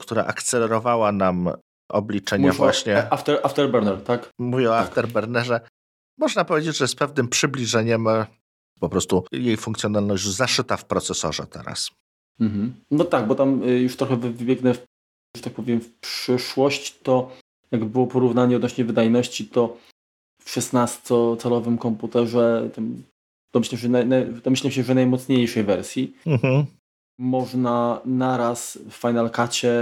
która 0.00 0.24
akcelerowała 0.24 1.12
nam 1.12 1.50
obliczenia 1.90 2.46
Mówię 2.46 2.58
właśnie. 2.58 3.12
After, 3.12 3.40
afterburner, 3.42 4.02
tak? 4.02 4.30
Mówię 4.38 4.70
o 4.70 4.72
tak. 4.72 4.88
Afterburnerze. 4.88 5.60
Można 6.18 6.44
powiedzieć, 6.44 6.76
że 6.76 6.88
z 6.88 6.94
pewnym 6.94 7.28
przybliżeniem 7.28 8.08
e, 8.08 8.26
po 8.80 8.88
prostu 8.88 9.24
jej 9.32 9.56
funkcjonalność 9.56 10.24
zaszyta 10.24 10.76
w 10.76 10.84
procesorze 10.84 11.46
teraz. 11.46 11.90
Mhm. 12.40 12.74
No 12.90 13.04
tak, 13.04 13.26
bo 13.26 13.34
tam 13.34 13.62
y, 13.62 13.80
już 13.80 13.96
trochę 13.96 14.16
wybiegnę, 14.16 14.74
w, 14.74 14.84
że 15.36 15.42
tak 15.42 15.52
powiem, 15.52 15.80
w 15.80 15.92
przyszłość, 16.00 16.98
to 17.02 17.30
jak 17.70 17.84
było 17.84 18.06
porównanie 18.06 18.56
odnośnie 18.56 18.84
wydajności, 18.84 19.46
to 19.48 19.76
w 20.42 20.50
16-calowym 20.50 21.78
komputerze, 21.78 22.70
tym, 22.74 23.04
domyślę, 23.54 23.78
się, 23.78 23.88
domyślę 24.44 24.70
się, 24.70 24.82
że 24.82 24.94
najmocniejszej 24.94 25.64
wersji, 25.64 26.16
mhm. 26.26 26.66
można 27.18 28.00
naraz 28.04 28.78
w 28.90 28.94
Final 28.94 29.30
Cutie 29.30 29.72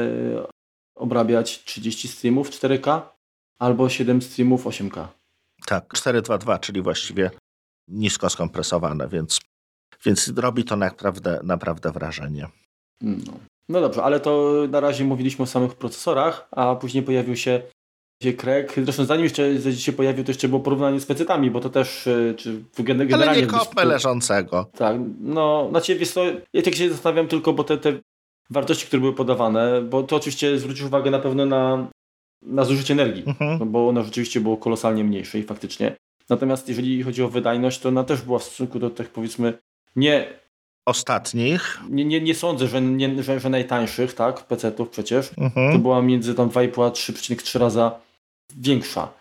obrabiać 0.97 1.65
30 1.65 2.09
streamów 2.09 2.51
4K 2.51 3.03
albo 3.59 3.89
7 3.89 4.23
streamów 4.23 4.67
8K. 4.67 5.07
Tak, 5.67 5.95
422, 5.95 6.59
czyli 6.59 6.83
właściwie 6.83 7.31
nisko 7.89 8.31
skompresowane, 8.31 9.09
więc, 9.09 9.41
więc 10.05 10.33
robi 10.37 10.65
to 10.65 10.77
naprawdę, 10.77 11.41
naprawdę 11.43 11.93
wrażenie. 11.93 12.49
No. 13.01 13.33
no 13.69 13.81
dobrze, 13.81 14.03
ale 14.03 14.21
to 14.21 14.53
na 14.71 14.81
razie 14.81 15.05
mówiliśmy 15.05 15.43
o 15.43 15.47
samych 15.47 15.75
procesorach, 15.75 16.49
a 16.51 16.75
później 16.75 17.03
pojawił 17.03 17.37
się 17.37 17.63
się 18.23 18.33
Craig. 18.33 18.73
Zresztą 18.85 19.05
zanim 19.05 19.25
jeszcze 19.25 19.73
się 19.73 19.93
pojawił, 19.93 20.25
to 20.25 20.31
jeszcze 20.31 20.49
było 20.49 20.61
porównanie 20.61 21.01
z 21.01 21.07
pecetami, 21.07 21.51
bo 21.51 21.61
to 21.61 21.71
też 21.71 22.07
e, 22.07 22.35
czy 22.35 22.63
generalnie... 22.79 23.31
Ale 23.31 23.41
nie 23.41 23.47
kopmy 23.47 23.85
leżącego. 23.85 24.71
Tak, 24.77 24.97
no, 25.21 25.69
na 25.73 25.81
ciebie 25.81 26.07
to, 26.07 26.25
ja 26.53 26.63
tak 26.63 26.75
się 26.75 26.91
zastanawiam 26.91 27.29
tylko, 27.29 27.53
bo 27.53 27.65
te, 27.65 27.79
te 27.79 27.93
wartości, 28.51 28.87
które 28.87 29.01
były 29.01 29.13
podawane, 29.13 29.83
bo 29.83 30.03
to 30.03 30.17
oczywiście 30.17 30.59
zwrócisz 30.59 30.85
uwagę 30.85 31.11
na 31.11 31.19
pewno 31.19 31.47
na, 31.47 31.89
na 32.43 32.65
zużycie 32.65 32.95
energii, 32.95 33.25
mhm. 33.27 33.59
no 33.59 33.67
bo 33.67 33.89
ono 33.89 34.05
rzeczywiście 34.05 34.41
było 34.41 34.57
kolosalnie 34.57 35.05
mniejsze 35.05 35.39
i 35.39 35.43
faktycznie. 35.43 35.97
Natomiast 36.29 36.69
jeżeli 36.69 37.03
chodzi 37.03 37.23
o 37.23 37.29
wydajność, 37.29 37.81
to 37.81 37.89
ona 37.89 38.05
też 38.05 38.23
była 38.23 38.39
w 38.39 38.45
stosunku 38.45 38.79
do 38.79 38.91
tych 38.91 39.11
powiedzmy 39.11 39.59
nie 39.99 40.39
ostatnich. 40.87 41.81
Nie, 41.91 42.05
nie, 42.05 42.21
nie 42.21 42.35
sądzę, 42.35 42.69
że, 42.69 42.83
nie, 42.83 43.23
że, 43.23 43.41
że 43.41 43.49
najtańszych, 43.51 44.15
tak, 44.15 44.47
PC-ów 44.47 44.89
przecież. 44.89 45.31
Mhm. 45.39 45.73
To 45.73 45.79
była 45.79 46.03
między 46.03 46.35
tam 46.35 46.49
2,5 46.49 46.87
a 46.87 46.91
3,3 46.91 47.59
raza 47.59 48.01
większa. 48.57 49.13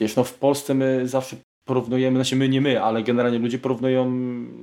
Wiesz, 0.00 0.16
no 0.16 0.24
w 0.24 0.34
Polsce 0.34 0.74
my 0.74 1.08
zawsze 1.08 1.36
porównujemy, 1.64 2.16
znaczy 2.16 2.36
my 2.36 2.48
nie 2.48 2.60
my, 2.60 2.82
ale 2.82 3.02
generalnie 3.02 3.38
ludzie 3.38 3.58
porównują 3.58 4.10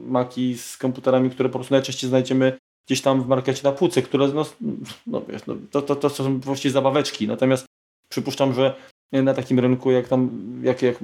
Maki 0.07 0.57
z 0.57 0.77
komputerami, 0.77 1.29
które 1.29 1.49
po 1.49 1.59
prostu 1.59 1.73
najczęściej 1.73 2.09
znajdziemy 2.09 2.57
gdzieś 2.87 3.01
tam 3.01 3.23
w 3.23 3.27
markecie 3.27 3.61
na 3.63 3.71
półce, 3.71 4.01
które 4.01 4.27
no, 4.27 4.45
no 5.07 5.21
wiesz, 5.21 5.45
no, 5.47 5.55
to, 5.71 5.81
to, 5.81 5.95
to 5.95 6.09
są 6.09 6.39
właściwie 6.39 6.71
zabaweczki. 6.71 7.27
Natomiast 7.27 7.65
przypuszczam, 8.09 8.53
że 8.53 8.75
na 9.11 9.33
takim 9.33 9.59
rynku 9.59 9.91
jak 9.91 10.07
tam, 10.07 10.29
jak, 10.63 10.81
jak 10.81 10.95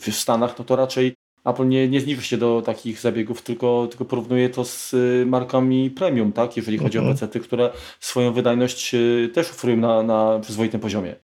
w 0.00 0.12
Stanach, 0.12 0.58
no 0.58 0.64
to 0.64 0.76
raczej 0.76 1.14
Apple 1.46 1.68
nie, 1.68 1.88
nie 1.88 2.00
zniży 2.00 2.22
się 2.22 2.38
do 2.38 2.62
takich 2.62 3.00
zabiegów, 3.00 3.42
tylko, 3.42 3.86
tylko 3.90 4.04
porównuje 4.04 4.50
to 4.50 4.64
z 4.64 4.94
y, 4.94 5.24
markami 5.26 5.90
premium, 5.90 6.32
tak? 6.32 6.56
jeżeli 6.56 6.78
chodzi 6.78 6.98
mhm. 6.98 7.10
o 7.10 7.14
pecety, 7.14 7.40
które 7.40 7.72
swoją 8.00 8.32
wydajność 8.32 8.94
y, 8.94 9.30
też 9.34 9.50
oferują 9.50 9.76
na, 9.76 10.02
na 10.02 10.40
przyzwoitym 10.40 10.80
poziomie. 10.80 11.16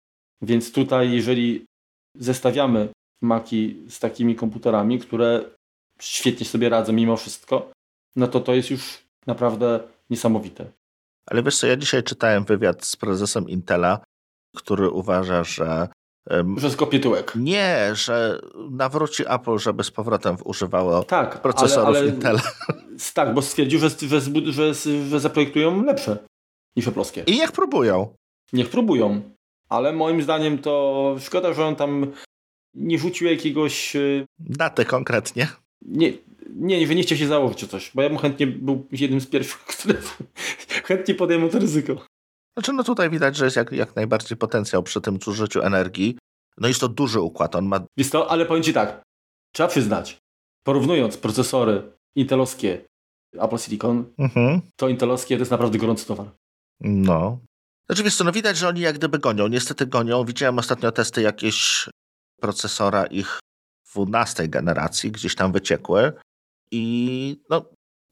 Więc 0.43 0.73
tutaj, 0.73 1.13
jeżeli 1.13 1.65
zestawiamy 2.15 2.89
Maki 3.23 3.77
z 3.89 3.99
takimi 3.99 4.35
komputerami, 4.35 4.99
które 4.99 5.45
świetnie 6.01 6.47
sobie 6.47 6.69
radzą 6.69 6.93
mimo 6.93 7.17
wszystko, 7.17 7.71
no 8.17 8.29
to 8.29 8.41
to 8.41 8.55
jest 8.55 8.71
już 8.71 8.99
naprawdę 9.27 9.81
niesamowite. 10.11 10.73
Ale 11.27 11.43
wiesz 11.43 11.59
co, 11.59 11.67
ja 11.67 11.77
dzisiaj 11.77 12.03
czytałem 12.03 12.45
wywiad 12.45 12.85
z 12.85 12.97
prezesem 12.97 13.49
Intela, 13.49 14.05
który 14.57 14.91
uważa, 14.91 15.45
że 15.45 15.89
że 16.57 16.71
skopie 16.71 17.01
tyłek. 17.01 17.33
Nie, 17.37 17.91
że 17.95 18.41
nawróci 18.71 19.23
Apple, 19.29 19.59
żeby 19.59 19.85
z 19.85 19.91
powrotem 19.91 20.37
używało 20.45 21.03
tak, 21.03 21.43
procesorów 21.43 21.89
ale, 21.89 21.99
ale, 21.99 22.09
Intela. 22.09 22.41
Tak, 23.15 23.35
bo 23.35 23.43
stwierdził, 23.43 23.79
że, 23.81 23.91
że, 23.91 24.21
że, 24.53 24.75
że 25.09 25.21
zaprojektują 25.21 25.85
lepsze 25.85 26.17
niż 26.77 26.87
Apple'owskie. 26.87 27.23
I 27.27 27.33
niech 27.33 27.53
próbują. 27.53 28.15
Niech 28.53 28.71
próbują. 28.71 29.23
Ale 29.69 29.93
moim 29.93 30.23
zdaniem 30.23 30.59
to 30.59 31.17
szkoda, 31.21 31.53
że 31.53 31.67
on 31.67 31.77
tam 31.77 32.13
nie 32.75 32.99
rzucił 32.99 33.29
jakiegoś... 33.29 33.97
Y, 33.97 34.27
Datę 34.39 34.85
konkretnie. 34.85 35.49
Nie, 35.83 36.13
nie, 36.57 36.87
nie, 36.87 36.95
nie 36.95 37.03
chciał 37.03 37.19
się 37.19 37.27
założyć 37.27 37.65
o 37.65 37.67
coś, 37.67 37.91
bo 37.95 38.03
ja 38.03 38.09
bym 38.09 38.19
chętnie 38.19 38.47
był 38.47 38.87
jednym 38.93 39.21
z 39.21 39.27
pierwszych, 39.27 39.59
który 39.79 39.99
chętnie 40.85 41.15
podejmą 41.15 41.49
to 41.49 41.59
ryzyko. 41.59 42.07
Znaczy, 42.57 42.73
no 42.73 42.85
tutaj 42.85 43.11
widać, 43.11 43.37
że 43.37 43.45
jest 43.45 43.57
jak, 43.57 43.73
jak 43.73 43.97
najbardziej 43.97 44.39
potencjał 44.39 44.83
przy 44.83 45.01
tym 45.01 45.19
zużyciu 45.21 45.63
energii. 45.63 46.19
No 46.59 46.69
jest 46.69 46.81
to 46.81 46.89
duży 46.89 47.21
układ, 47.21 47.57
on 47.57 47.65
ma... 47.65 47.81
Wiesz 47.97 48.11
to, 48.11 48.31
ale 48.31 48.47
powiem 48.47 48.63
Ci 48.63 48.73
tak, 48.73 49.03
trzeba 49.55 49.69
przyznać, 49.69 50.19
porównując 50.65 51.17
procesory 51.17 51.93
intelowskie 52.17 52.85
Apple 53.39 53.59
Silicon, 53.59 54.05
mhm. 54.19 54.61
to 54.77 54.89
intelowskie 54.89 55.37
to 55.37 55.41
jest 55.41 55.51
naprawdę 55.51 55.79
gorący 55.79 56.07
towar. 56.07 56.27
No. 56.81 57.39
Znaczy 57.87 58.03
wiesz 58.03 58.17
co, 58.17 58.25
no 58.25 58.33
widać, 58.33 58.57
że 58.57 58.69
oni 58.69 58.81
jak 58.81 58.99
gdyby 58.99 59.19
gonią, 59.19 59.49
niestety 59.49 59.87
gonią. 59.87 60.25
Widziałem 60.25 60.59
ostatnio 60.59 60.93
testy 60.93 61.23
jakieś 61.23 61.89
procesora 62.41 63.07
ich 63.07 63.41
12 63.95 64.49
generacji, 64.49 65.13
gdzieś 65.13 65.35
tam 65.35 65.53
wyciekły 65.53 66.13
i 66.73 67.43
no, 67.51 67.65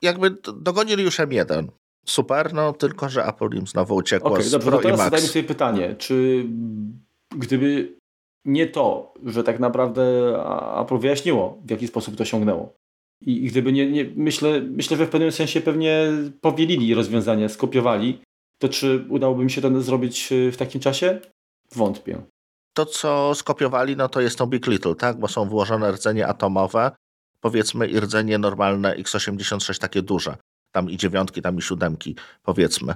jakby 0.03 0.37
dogonili 0.57 1.05
już 1.05 1.19
M1. 1.19 1.69
Super, 2.09 2.55
no 2.55 2.73
tylko, 2.73 3.09
że 3.09 3.27
Apple 3.27 3.57
im 3.57 3.67
znowu 3.67 3.95
uciekło 3.95 4.31
okay, 4.31 4.43
z 4.43 4.51
dobrze, 4.51 4.69
Pro 4.69 4.77
to 4.77 4.83
teraz 4.83 4.99
zadajmy 5.01 5.27
sobie 5.27 5.45
pytanie, 5.45 5.95
czy 5.99 6.47
gdyby 7.37 7.97
nie 8.45 8.67
to, 8.67 9.15
że 9.25 9.45
tak 9.45 9.61
naprawdę 9.61 10.03
Apple 10.81 10.99
wyjaśniło, 10.99 11.59
w 11.65 11.71
jaki 11.71 11.89
sposób 11.89 12.17
to 12.17 12.23
osiągnęło, 12.23 12.75
i 13.21 13.47
gdyby 13.47 13.73
nie, 13.73 13.91
nie 13.91 14.11
myślę, 14.17 14.61
myślę, 14.61 14.97
że 14.97 15.07
w 15.07 15.11
pewnym 15.11 15.33
sensie 15.33 15.61
pewnie 15.61 16.13
powielili 16.41 16.95
rozwiązanie, 16.95 17.49
skopiowali, 17.49 18.21
to 18.59 18.69
czy 18.69 19.07
udałoby 19.09 19.45
mi 19.45 19.51
się 19.51 19.61
to 19.61 19.81
zrobić 19.81 20.29
w 20.53 20.57
takim 20.57 20.81
czasie? 20.81 21.21
Wątpię. 21.75 22.23
To, 22.75 22.87
co 22.87 23.35
skopiowali, 23.35 23.97
no 23.97 24.09
to 24.09 24.21
jest 24.21 24.39
to 24.39 24.47
Big 24.47 24.67
Little, 24.67 24.95
tak? 24.95 25.19
Bo 25.19 25.29
są 25.29 25.49
włożone 25.49 25.93
rdzenie 25.93 26.27
atomowe, 26.27 26.91
powiedzmy 27.41 27.87
i 27.87 28.01
rdzenie 28.01 28.39
normalne 28.39 28.97
x86 28.97 29.79
takie 29.79 30.03
duże. 30.03 30.37
Tam 30.73 30.91
i 30.91 30.97
dziewiątki, 30.97 31.43
tam 31.43 31.59
i 31.59 31.63
siódemki, 31.63 32.17
powiedzmy. 32.43 32.95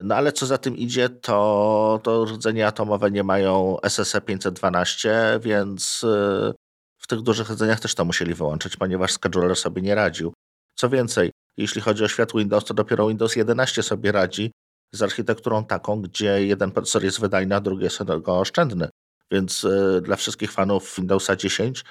No 0.00 0.14
ale 0.14 0.32
co 0.32 0.46
za 0.46 0.58
tym 0.58 0.76
idzie, 0.76 1.08
to, 1.08 2.00
to 2.02 2.24
rdzenie 2.24 2.66
atomowe 2.66 3.10
nie 3.10 3.24
mają 3.24 3.76
SSE 3.88 4.20
512, 4.20 5.40
więc 5.42 6.04
y, 6.04 6.54
w 6.98 7.06
tych 7.06 7.20
dużych 7.20 7.50
rdzeniach 7.50 7.80
też 7.80 7.94
to 7.94 8.04
musieli 8.04 8.34
wyłączyć, 8.34 8.76
ponieważ 8.76 9.12
scheduler 9.12 9.56
sobie 9.56 9.82
nie 9.82 9.94
radził. 9.94 10.32
Co 10.74 10.88
więcej, 10.88 11.30
jeśli 11.56 11.80
chodzi 11.80 12.04
o 12.04 12.08
świat 12.08 12.32
Windows, 12.32 12.64
to 12.64 12.74
dopiero 12.74 13.08
Windows 13.08 13.36
11 13.36 13.82
sobie 13.82 14.12
radzi 14.12 14.52
z 14.92 15.02
architekturą 15.02 15.64
taką, 15.64 16.02
gdzie 16.02 16.46
jeden 16.46 16.70
procesor 16.70 17.04
jest 17.04 17.20
wydajny, 17.20 17.54
a 17.54 17.60
drugi 17.60 17.84
jest 17.84 18.00
energooszczędny. 18.00 18.88
Więc 19.30 19.64
y, 19.64 20.00
dla 20.02 20.16
wszystkich 20.16 20.52
fanów 20.52 20.94
Windowsa 20.96 21.36
10 21.36 21.84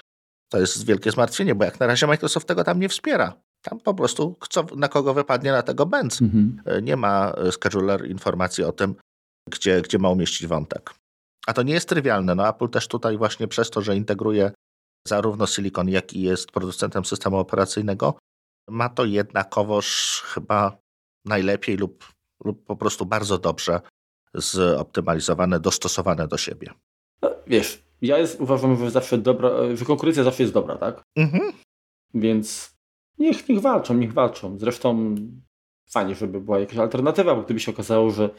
To 0.50 0.60
jest 0.60 0.86
wielkie 0.86 1.12
zmartwienie, 1.12 1.56
bo 1.56 1.66
jak 1.66 1.80
na 1.80 1.88
razie 1.88 2.08
Microsoft 2.08 2.48
tego 2.48 2.64
tam 2.64 2.80
nie 2.80 2.90
wspiera. 2.90 3.42
Tam 3.62 3.80
po 3.80 3.94
prostu 3.94 4.36
co, 4.50 4.66
na 4.76 4.88
kogo 4.88 5.14
wypadnie, 5.14 5.52
na 5.52 5.62
tego 5.62 5.86
będz. 5.86 6.22
Mhm. 6.22 6.62
E, 6.66 6.82
nie 6.82 6.96
ma 6.96 7.32
e, 7.32 7.52
scheduler 7.52 8.10
informacji 8.10 8.64
o 8.64 8.72
tym, 8.72 8.96
gdzie, 9.50 9.82
gdzie 9.82 10.00
ma 10.00 10.10
umieścić 10.10 10.48
wątek. 10.48 10.94
A 11.48 11.54
to 11.54 11.64
nie 11.64 11.74
jest 11.74 11.90
trywialne. 11.90 12.36
No 12.36 12.50
Apple 12.50 12.70
też 12.70 12.88
tutaj 12.88 13.18
właśnie 13.18 13.48
przez 13.48 13.70
to, 13.70 13.82
że 13.82 13.96
integruje 13.96 14.52
zarówno 15.08 15.48
Silicon, 15.48 15.90
jak 15.90 16.14
i 16.14 16.22
jest 16.22 16.52
producentem 16.52 17.06
systemu 17.06 17.38
operacyjnego, 17.38 18.18
ma 18.70 18.90
to 18.90 19.06
jednakowoż 19.06 20.22
chyba 20.26 20.78
najlepiej 21.26 21.78
lub, 21.78 22.06
lub 22.44 22.66
po 22.66 22.76
prostu 22.76 23.06
bardzo 23.06 23.38
dobrze 23.38 23.82
zoptymalizowane, 24.34 25.60
dostosowane 25.60 26.28
do 26.28 26.38
siebie. 26.38 26.72
No, 27.22 27.30
wiesz, 27.48 27.84
ja 28.02 28.18
jest, 28.18 28.42
uważam, 28.42 28.78
że 28.78 28.92
zawsze 28.92 29.18
dobra, 29.18 29.50
że 29.76 29.86
konkurencja 29.86 30.24
zawsze 30.24 30.44
jest 30.44 30.54
dobra, 30.54 30.76
tak? 30.76 31.04
Mhm. 31.16 31.54
Więc 32.14 32.77
niech, 33.20 33.50
niech 33.50 33.62
walczą, 33.62 33.94
niech 33.94 34.14
walczą. 34.14 34.58
Zresztą 34.60 35.16
fajnie, 35.90 36.16
żeby 36.16 36.42
była 36.42 36.60
jakaś 36.60 36.78
alternatywa, 36.78 37.36
bo 37.36 37.42
gdyby 37.42 37.60
się 37.60 37.72
okazało, 37.72 38.12
że, 38.12 38.30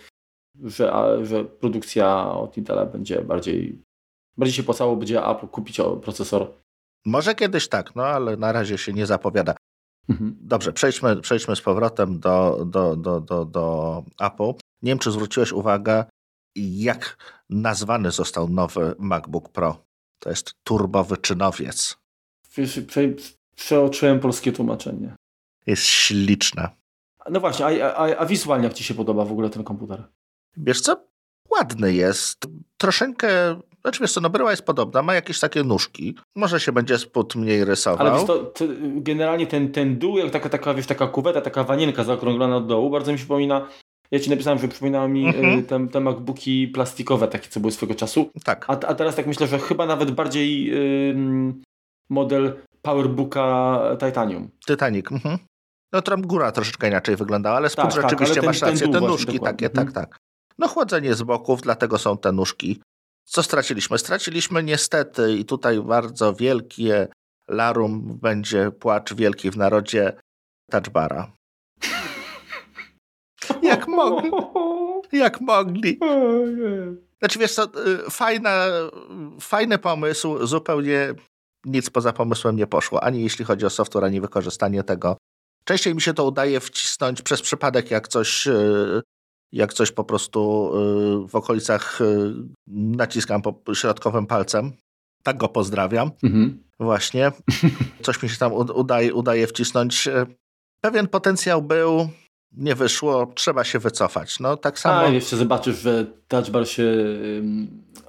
że, 0.64 0.92
a, 0.92 1.24
że 1.24 1.44
produkcja 1.44 2.30
od 2.30 2.56
Intela 2.56 2.86
będzie 2.86 3.22
bardziej, 3.22 3.82
bardziej 4.36 4.54
się 4.54 4.62
płacało, 4.62 4.96
będzie 4.96 5.26
Apple 5.26 5.48
kupić 5.48 5.80
procesor. 6.02 6.52
Może 7.06 7.34
kiedyś 7.34 7.68
tak, 7.68 7.96
no 7.96 8.02
ale 8.06 8.36
na 8.36 8.52
razie 8.52 8.78
się 8.78 8.92
nie 8.92 9.06
zapowiada. 9.06 9.54
Mhm. 10.08 10.36
Dobrze, 10.40 10.72
przejdźmy, 10.72 11.20
przejdźmy 11.20 11.56
z 11.56 11.60
powrotem 11.60 12.20
do, 12.20 12.64
do, 12.64 12.96
do, 12.96 13.20
do, 13.20 13.44
do 13.44 14.04
Apple. 14.20 14.52
Nie 14.82 14.90
wiem, 14.90 14.98
czy 14.98 15.10
zwróciłeś 15.10 15.52
uwagę, 15.52 16.04
jak 16.56 17.16
nazwany 17.50 18.10
został 18.10 18.48
nowy 18.48 18.94
MacBook 18.98 19.48
Pro. 19.48 19.84
To 20.18 20.30
jest 20.30 20.52
turbowy 20.64 21.16
czynowiec. 21.16 21.98
Wiesz, 22.56 22.80
przeoczyłem 23.58 24.20
polskie 24.20 24.52
tłumaczenie. 24.52 25.14
Jest 25.66 25.82
śliczne. 25.82 26.68
No 27.30 27.40
właśnie, 27.40 27.84
a, 27.84 27.94
a, 27.94 28.16
a 28.16 28.26
wizualnie 28.26 28.64
jak 28.64 28.74
Ci 28.74 28.84
się 28.84 28.94
podoba 28.94 29.24
w 29.24 29.32
ogóle 29.32 29.50
ten 29.50 29.64
komputer? 29.64 30.04
Wiesz 30.56 30.80
co? 30.80 31.04
Ładny 31.50 31.94
jest. 31.94 32.46
Troszeczkę 32.76 33.60
znaczy 33.82 34.00
wiesz 34.00 34.12
co, 34.12 34.20
no 34.20 34.30
bryła 34.30 34.50
jest 34.50 34.62
podobna, 34.62 35.02
ma 35.02 35.14
jakieś 35.14 35.40
takie 35.40 35.64
nóżki. 35.64 36.14
Może 36.36 36.60
się 36.60 36.72
będzie 36.72 36.98
spód 36.98 37.36
mniej 37.36 37.64
rysował. 37.64 38.06
Ale 38.06 38.18
wiesz, 38.18 38.26
to, 38.26 38.38
to 38.38 38.64
generalnie 38.80 39.46
ten, 39.46 39.72
ten 39.72 39.98
dół, 39.98 40.18
jak 40.18 40.30
taka, 40.30 40.48
taka, 40.48 40.74
wiesz, 40.74 40.86
taka 40.86 41.06
kuweta, 41.06 41.40
taka 41.40 41.64
wanienka 41.64 42.04
zaokrąglona 42.04 42.56
od 42.56 42.66
dołu, 42.66 42.90
bardzo 42.90 43.12
mi 43.12 43.18
się 43.18 43.22
przypomina 43.22 43.68
ja 44.10 44.18
ci 44.18 44.30
napisałem, 44.30 44.58
że 44.58 44.68
przypominało 44.68 45.08
mi 45.08 45.26
mhm. 45.26 45.62
te, 45.62 45.88
te 45.88 46.00
MacBooki 46.00 46.68
plastikowe, 46.68 47.28
takie 47.28 47.48
co 47.48 47.60
były 47.60 47.72
swego 47.72 47.94
czasu. 47.94 48.30
Tak. 48.44 48.64
A, 48.68 48.72
a 48.72 48.94
teraz 48.94 49.16
tak 49.16 49.26
myślę, 49.26 49.46
że 49.46 49.58
chyba 49.58 49.86
nawet 49.86 50.10
bardziej 50.10 50.64
yy, 50.64 51.54
model 52.10 52.62
PowerBooka 52.82 53.80
Titanium. 54.00 54.50
Titanic. 54.66 55.12
Mhm. 55.12 55.38
No 55.92 56.02
tam 56.02 56.22
góra 56.22 56.52
troszeczkę 56.52 56.88
inaczej 56.88 57.16
wyglądała, 57.16 57.56
ale 57.56 57.68
spód 57.68 57.84
tak, 57.84 57.94
tak 57.94 58.02
rzeczywiście 58.02 58.34
tak, 58.34 58.44
masz 58.44 58.60
rację. 58.60 58.88
te 58.88 59.00
nóżki 59.00 59.40
takie, 59.40 59.66
mhm. 59.66 59.86
tak, 59.86 59.94
tak. 59.94 60.18
No 60.58 60.68
chłodzenie 60.68 61.14
z 61.14 61.22
boków, 61.22 61.60
dlatego 61.60 61.98
są 61.98 62.18
te 62.18 62.32
nóżki. 62.32 62.80
Co 63.24 63.42
straciliśmy? 63.42 63.98
Straciliśmy 63.98 64.62
niestety 64.62 65.36
i 65.36 65.44
tutaj 65.44 65.80
bardzo 65.80 66.34
wielkie 66.34 67.08
larum 67.48 68.18
będzie 68.22 68.70
płacz 68.70 69.14
wielki 69.14 69.50
w 69.50 69.56
narodzie 69.56 70.12
touchbara. 70.70 71.32
Jak 73.62 73.88
mogli. 73.88 74.30
Jak 75.12 75.40
mogli. 75.40 75.98
Znaczy 77.18 77.38
wiesz 77.38 77.54
co, 77.54 77.64
y, 77.64 78.10
fajna, 78.10 78.66
fajny 79.40 79.78
pomysł, 79.78 80.46
zupełnie 80.46 81.14
nic 81.68 81.90
poza 81.90 82.12
pomysłem 82.12 82.56
nie 82.56 82.66
poszło, 82.66 83.04
ani 83.04 83.22
jeśli 83.22 83.44
chodzi 83.44 83.66
o 83.66 83.70
software, 83.70 84.04
ani 84.04 84.20
wykorzystanie 84.20 84.82
tego. 84.82 85.16
Częściej 85.64 85.94
mi 85.94 86.00
się 86.00 86.14
to 86.14 86.24
udaje 86.24 86.60
wcisnąć 86.60 87.22
przez 87.22 87.42
przypadek, 87.42 87.90
jak 87.90 88.08
coś, 88.08 88.46
y, 88.46 89.02
jak 89.52 89.72
coś 89.72 89.92
po 89.92 90.04
prostu 90.04 90.70
y, 91.24 91.28
w 91.28 91.34
okolicach 91.34 91.98
naciskam 92.66 93.42
po 93.42 93.74
środkowym 93.74 94.26
palcem. 94.26 94.72
Tak 95.22 95.36
go 95.36 95.48
pozdrawiam. 95.48 96.10
Mhm. 96.22 96.64
Właśnie. 96.80 97.32
Coś 98.02 98.22
mi 98.22 98.28
się 98.28 98.36
tam 98.36 98.52
udaje, 98.52 99.14
udaje 99.14 99.46
wcisnąć. 99.46 100.08
Pewien 100.80 101.08
potencjał 101.08 101.62
był, 101.62 102.08
nie 102.52 102.74
wyszło, 102.74 103.32
trzeba 103.34 103.64
się 103.64 103.78
wycofać. 103.78 104.40
No 104.40 104.56
tak 104.56 104.78
samo. 104.78 104.98
A 104.98 105.08
jeszcze 105.08 105.36
zobaczysz, 105.36 105.78
że 105.78 106.06
Touch 106.28 106.50
Bar 106.50 106.68
się 106.68 106.92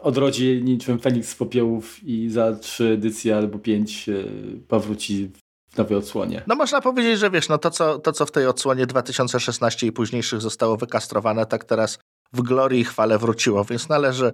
odrodzi 0.02 0.62
niczym 0.64 1.00
Feniks 1.00 1.30
z 1.30 1.36
popiołów 1.36 2.04
i 2.04 2.30
za 2.30 2.56
trzy 2.56 2.88
edycje 2.88 3.38
albo 3.38 3.60
pięć 3.60 4.10
y, 4.10 4.62
powróci 4.68 5.32
w 5.70 5.78
nowej 5.78 5.98
odsłonie. 5.98 6.44
No 6.48 6.56
można 6.56 6.82
powiedzieć, 6.82 7.20
że 7.20 7.32
wiesz, 7.32 7.50
no 7.50 7.58
to 7.58 7.72
co, 7.72 8.00
to 8.00 8.12
co 8.12 8.26
w 8.26 8.32
tej 8.32 8.48
odsłonie 8.48 8.86
2016 8.86 9.88
i 9.88 9.92
późniejszych 9.92 10.42
zostało 10.42 10.78
wykastrowane, 10.78 11.46
tak 11.46 11.64
teraz 11.64 12.00
w 12.34 12.42
glorii 12.42 12.82
i 12.82 12.84
chwale 12.84 13.18
wróciło, 13.18 13.66
więc 13.66 13.90
należy 13.90 14.34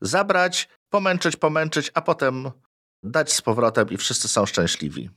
zabrać, 0.00 0.68
pomęczyć, 0.90 1.36
pomęczyć, 1.36 1.90
a 1.94 2.02
potem 2.02 2.50
dać 3.02 3.32
z 3.32 3.42
powrotem 3.42 3.90
i 3.90 3.96
wszyscy 3.96 4.28
są 4.28 4.46
szczęśliwi. 4.46 5.10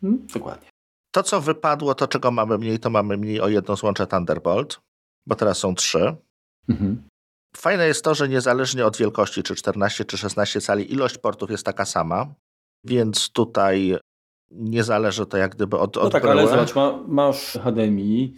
Hmm, 0.00 0.26
dokładnie. 0.34 0.68
To, 1.10 1.22
co 1.22 1.40
wypadło, 1.40 1.94
to 1.94 2.08
czego 2.08 2.30
mamy 2.30 2.58
mniej, 2.58 2.78
to 2.78 2.90
mamy 2.90 3.16
mniej 3.16 3.40
o 3.40 3.48
jedno 3.48 3.76
złącze 3.76 4.06
Thunderbolt, 4.06 4.80
bo 5.26 5.34
teraz 5.34 5.58
są 5.58 5.74
trzy. 5.74 6.16
Mhm. 6.68 7.02
Fajne 7.56 7.86
jest 7.86 8.04
to, 8.04 8.14
że 8.14 8.28
niezależnie 8.28 8.86
od 8.86 8.96
wielkości, 8.96 9.42
czy 9.42 9.54
14, 9.54 10.04
czy 10.04 10.18
16 10.18 10.60
cali, 10.60 10.92
ilość 10.92 11.18
portów 11.18 11.50
jest 11.50 11.64
taka 11.66 11.84
sama, 11.84 12.34
więc 12.84 13.30
tutaj 13.30 13.96
nie 14.50 14.84
zależy 14.84 15.26
to 15.26 15.36
jak 15.36 15.54
gdyby 15.54 15.78
od, 15.78 15.96
od 15.96 16.04
No 16.04 16.10
tak, 16.10 16.22
bryły. 16.22 16.40
ale 16.40 16.48
zobacz, 16.48 16.74
ma, 16.74 17.02
masz 17.08 17.52
HDMI, 17.52 18.36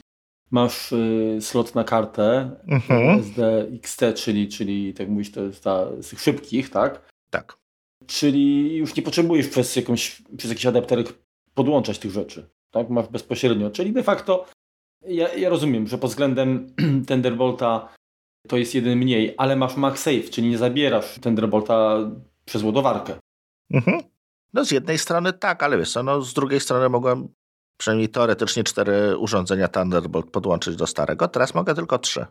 masz 0.50 0.92
y, 0.92 1.38
slot 1.40 1.74
na 1.74 1.84
kartę 1.84 2.50
mhm. 2.68 3.18
SDXT, 3.20 4.00
czyli, 4.14 4.48
czyli 4.48 4.94
tak 4.94 5.08
mówisz, 5.08 5.32
to 5.32 5.42
jest 5.42 5.64
ta 5.64 5.86
z 6.00 6.08
tych 6.08 6.20
szybkich, 6.20 6.70
tak? 6.70 7.10
Tak. 7.30 7.58
Czyli 8.06 8.76
już 8.76 8.96
nie 8.96 9.02
potrzebujesz 9.02 9.48
przez, 9.48 9.76
jakąś, 9.76 10.22
przez 10.36 10.50
jakiś 10.50 10.66
adapterek 10.66 11.14
podłączać 11.54 11.98
tych 11.98 12.10
rzeczy 12.10 12.48
tak, 12.70 12.90
masz 12.90 13.08
bezpośrednio. 13.08 13.70
Czyli 13.70 13.92
de 13.92 14.02
facto 14.02 14.46
ja, 15.06 15.34
ja 15.34 15.48
rozumiem, 15.48 15.86
że 15.86 15.98
pod 15.98 16.10
względem 16.10 16.74
Thunderbolta 17.08 17.88
to 18.48 18.56
jest 18.56 18.74
jeden 18.74 18.98
mniej, 18.98 19.34
ale 19.38 19.56
masz 19.56 19.76
MagSafe, 19.76 20.22
czyli 20.22 20.48
nie 20.48 20.58
zabierasz 20.58 21.18
Thunderbolta 21.20 21.98
przez 22.44 22.62
ładowarkę. 22.62 23.18
Mhm. 23.70 24.00
No 24.52 24.64
z 24.64 24.70
jednej 24.70 24.98
strony 24.98 25.32
tak, 25.32 25.62
ale 25.62 25.78
wiesz 25.78 25.92
co, 25.92 26.02
no 26.02 26.22
z 26.22 26.34
drugiej 26.34 26.60
strony 26.60 26.88
mogłem 26.88 27.28
przynajmniej 27.76 28.08
teoretycznie 28.08 28.64
cztery 28.64 29.18
urządzenia 29.18 29.68
Thunderbolt 29.68 30.30
podłączyć 30.30 30.76
do 30.76 30.86
starego, 30.86 31.28
teraz 31.28 31.54
mogę 31.54 31.74
tylko 31.74 31.98
trzy. 31.98 32.26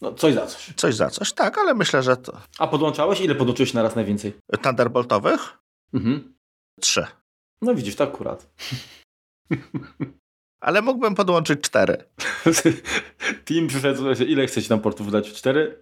No 0.00 0.12
coś 0.12 0.34
za 0.34 0.46
coś. 0.46 0.72
Coś 0.76 0.94
za 0.94 1.10
coś, 1.10 1.32
tak, 1.32 1.58
ale 1.58 1.74
myślę, 1.74 2.02
że 2.02 2.16
to... 2.16 2.40
A 2.58 2.66
podłączałeś? 2.66 3.20
Ile 3.20 3.34
podłączyłeś 3.34 3.74
na 3.74 3.82
raz 3.82 3.96
najwięcej? 3.96 4.32
Thunderboltowych? 4.62 5.58
Mhm. 5.94 6.34
Trzy. 6.80 7.06
No 7.62 7.74
widzisz, 7.74 7.96
tak 7.96 8.08
akurat. 8.08 8.48
Ale 10.66 10.82
mógłbym 10.82 11.14
podłączyć 11.14 11.60
cztery. 11.60 12.04
Team 13.46 13.66
przyszedł, 13.66 14.02
ile 14.28 14.46
chcecie 14.46 14.66
nam 14.70 14.80
portów 14.80 15.12
dać? 15.12 15.32
Cztery? 15.32 15.78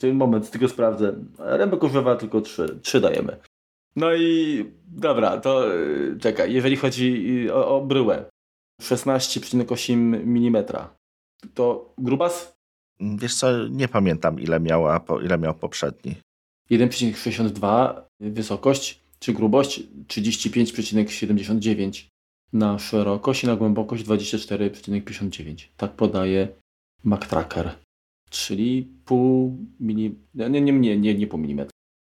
Ten 0.00 0.16
moment, 0.16 0.50
tylko 0.50 0.68
sprawdzę. 0.68 1.14
Rembek 1.38 1.82
używa 1.82 2.16
tylko 2.16 2.40
trzy. 2.40 2.78
Trzy 2.82 3.00
dajemy. 3.00 3.36
No 3.96 4.14
i 4.14 4.64
dobra, 4.86 5.40
to 5.40 5.74
yy, 5.74 6.16
czekaj. 6.20 6.52
Jeżeli 6.52 6.76
chodzi 6.76 7.26
y, 7.46 7.54
o, 7.54 7.76
o 7.76 7.80
bryłę, 7.80 8.24
16,8 8.82 10.14
mm. 10.14 10.64
To 11.54 11.94
grubas? 11.98 12.56
Wiesz 13.00 13.34
co, 13.34 13.68
nie 13.68 13.88
pamiętam 13.88 14.40
ile, 14.40 14.60
miała, 14.60 15.00
ile 15.24 15.38
miał 15.38 15.54
poprzedni. 15.54 16.14
1,62 16.70 18.00
wysokość, 18.20 19.00
czy 19.18 19.32
grubość 19.32 19.82
35,79 20.08 22.17
na 22.52 22.78
szerokość 22.78 23.44
i 23.44 23.46
na 23.46 23.56
głębokość 23.56 24.04
24,59. 24.04 25.68
Tak 25.76 25.92
podaje 25.92 26.48
MacTracker. 27.04 27.70
Czyli 28.30 28.88
pół 29.04 29.58
milimetra, 29.80 30.48
nie, 30.48 30.60
nie, 30.60 30.72
nie, 30.72 30.98
nie, 30.98 31.14
nie 31.14 31.26
pół 31.26 31.40
milimetra, 31.40 31.70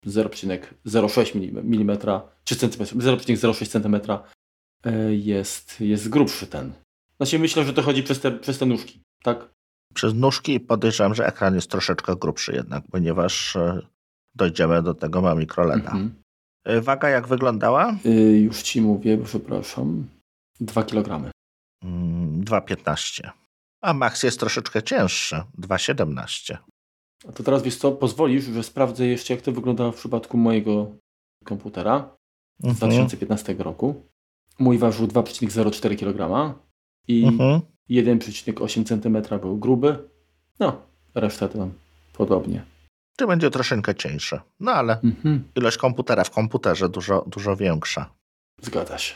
0,06 0.06 1.36
mm 1.36 1.98
czy 2.44 2.56
centymetra, 2.56 2.96
0,06 2.96 3.66
cm 3.66 4.00
jest, 5.10 5.80
jest 5.80 6.08
grubszy 6.08 6.46
ten. 6.46 6.72
Znaczy 7.16 7.38
myślę, 7.38 7.64
że 7.64 7.72
to 7.72 7.82
chodzi 7.82 8.02
przez 8.02 8.20
te, 8.20 8.32
przez 8.32 8.58
te 8.58 8.66
nóżki, 8.66 9.00
tak? 9.22 9.48
Przez 9.94 10.14
nóżki 10.14 10.60
podejrzewam, 10.60 11.14
że 11.14 11.26
ekran 11.26 11.54
jest 11.54 11.70
troszeczkę 11.70 12.16
grubszy 12.16 12.52
jednak, 12.52 12.84
ponieważ 12.90 13.56
e, 13.56 13.80
dojdziemy 14.34 14.82
do 14.82 14.94
tego 14.94 15.20
ma 15.20 15.34
mikroleda. 15.34 15.90
Mhm. 15.90 16.14
E, 16.64 16.80
waga 16.80 17.08
jak 17.08 17.28
wyglądała? 17.28 17.96
Yy, 18.04 18.40
już 18.40 18.62
ci 18.62 18.80
mówię, 18.80 19.18
przepraszam. 19.24 20.06
2 20.60 20.84
kg. 20.84 21.30
2,15. 21.82 23.20
Mm, 23.24 23.32
A 23.80 23.94
Max 23.94 24.22
jest 24.22 24.40
troszeczkę 24.40 24.82
cięższy, 24.82 25.42
2,17. 25.58 26.56
A 27.28 27.32
to 27.32 27.42
teraz 27.42 27.62
wiesz 27.62 27.76
co, 27.76 27.92
pozwolisz, 27.92 28.44
że 28.44 28.62
sprawdzę 28.62 29.06
jeszcze 29.06 29.34
jak 29.34 29.42
to 29.42 29.52
wygląda 29.52 29.90
w 29.90 29.96
przypadku 29.96 30.36
mojego 30.36 30.86
komputera. 31.44 32.16
z 32.60 32.64
mhm. 32.64 32.76
2015 32.76 33.54
roku. 33.54 34.06
Mój 34.58 34.78
ważył 34.78 35.06
2,04 35.06 35.98
kg 35.98 36.54
i 37.08 37.24
mhm. 37.24 37.60
1,8 37.90 38.84
cm 38.84 39.40
był 39.40 39.58
gruby. 39.58 40.08
No, 40.58 40.82
reszta 41.14 41.48
to 41.48 41.68
podobnie. 42.12 42.64
Czy 43.16 43.26
będzie 43.26 43.50
troszeczkę 43.50 43.94
cieńszy. 43.94 44.40
No 44.60 44.72
ale 44.72 45.00
mhm. 45.00 45.44
ilość 45.56 45.76
komputera 45.76 46.24
w 46.24 46.30
komputerze 46.30 46.88
dużo, 46.88 47.24
dużo 47.26 47.56
większa. 47.56 48.10
Zgadza 48.62 48.98
się. 48.98 49.14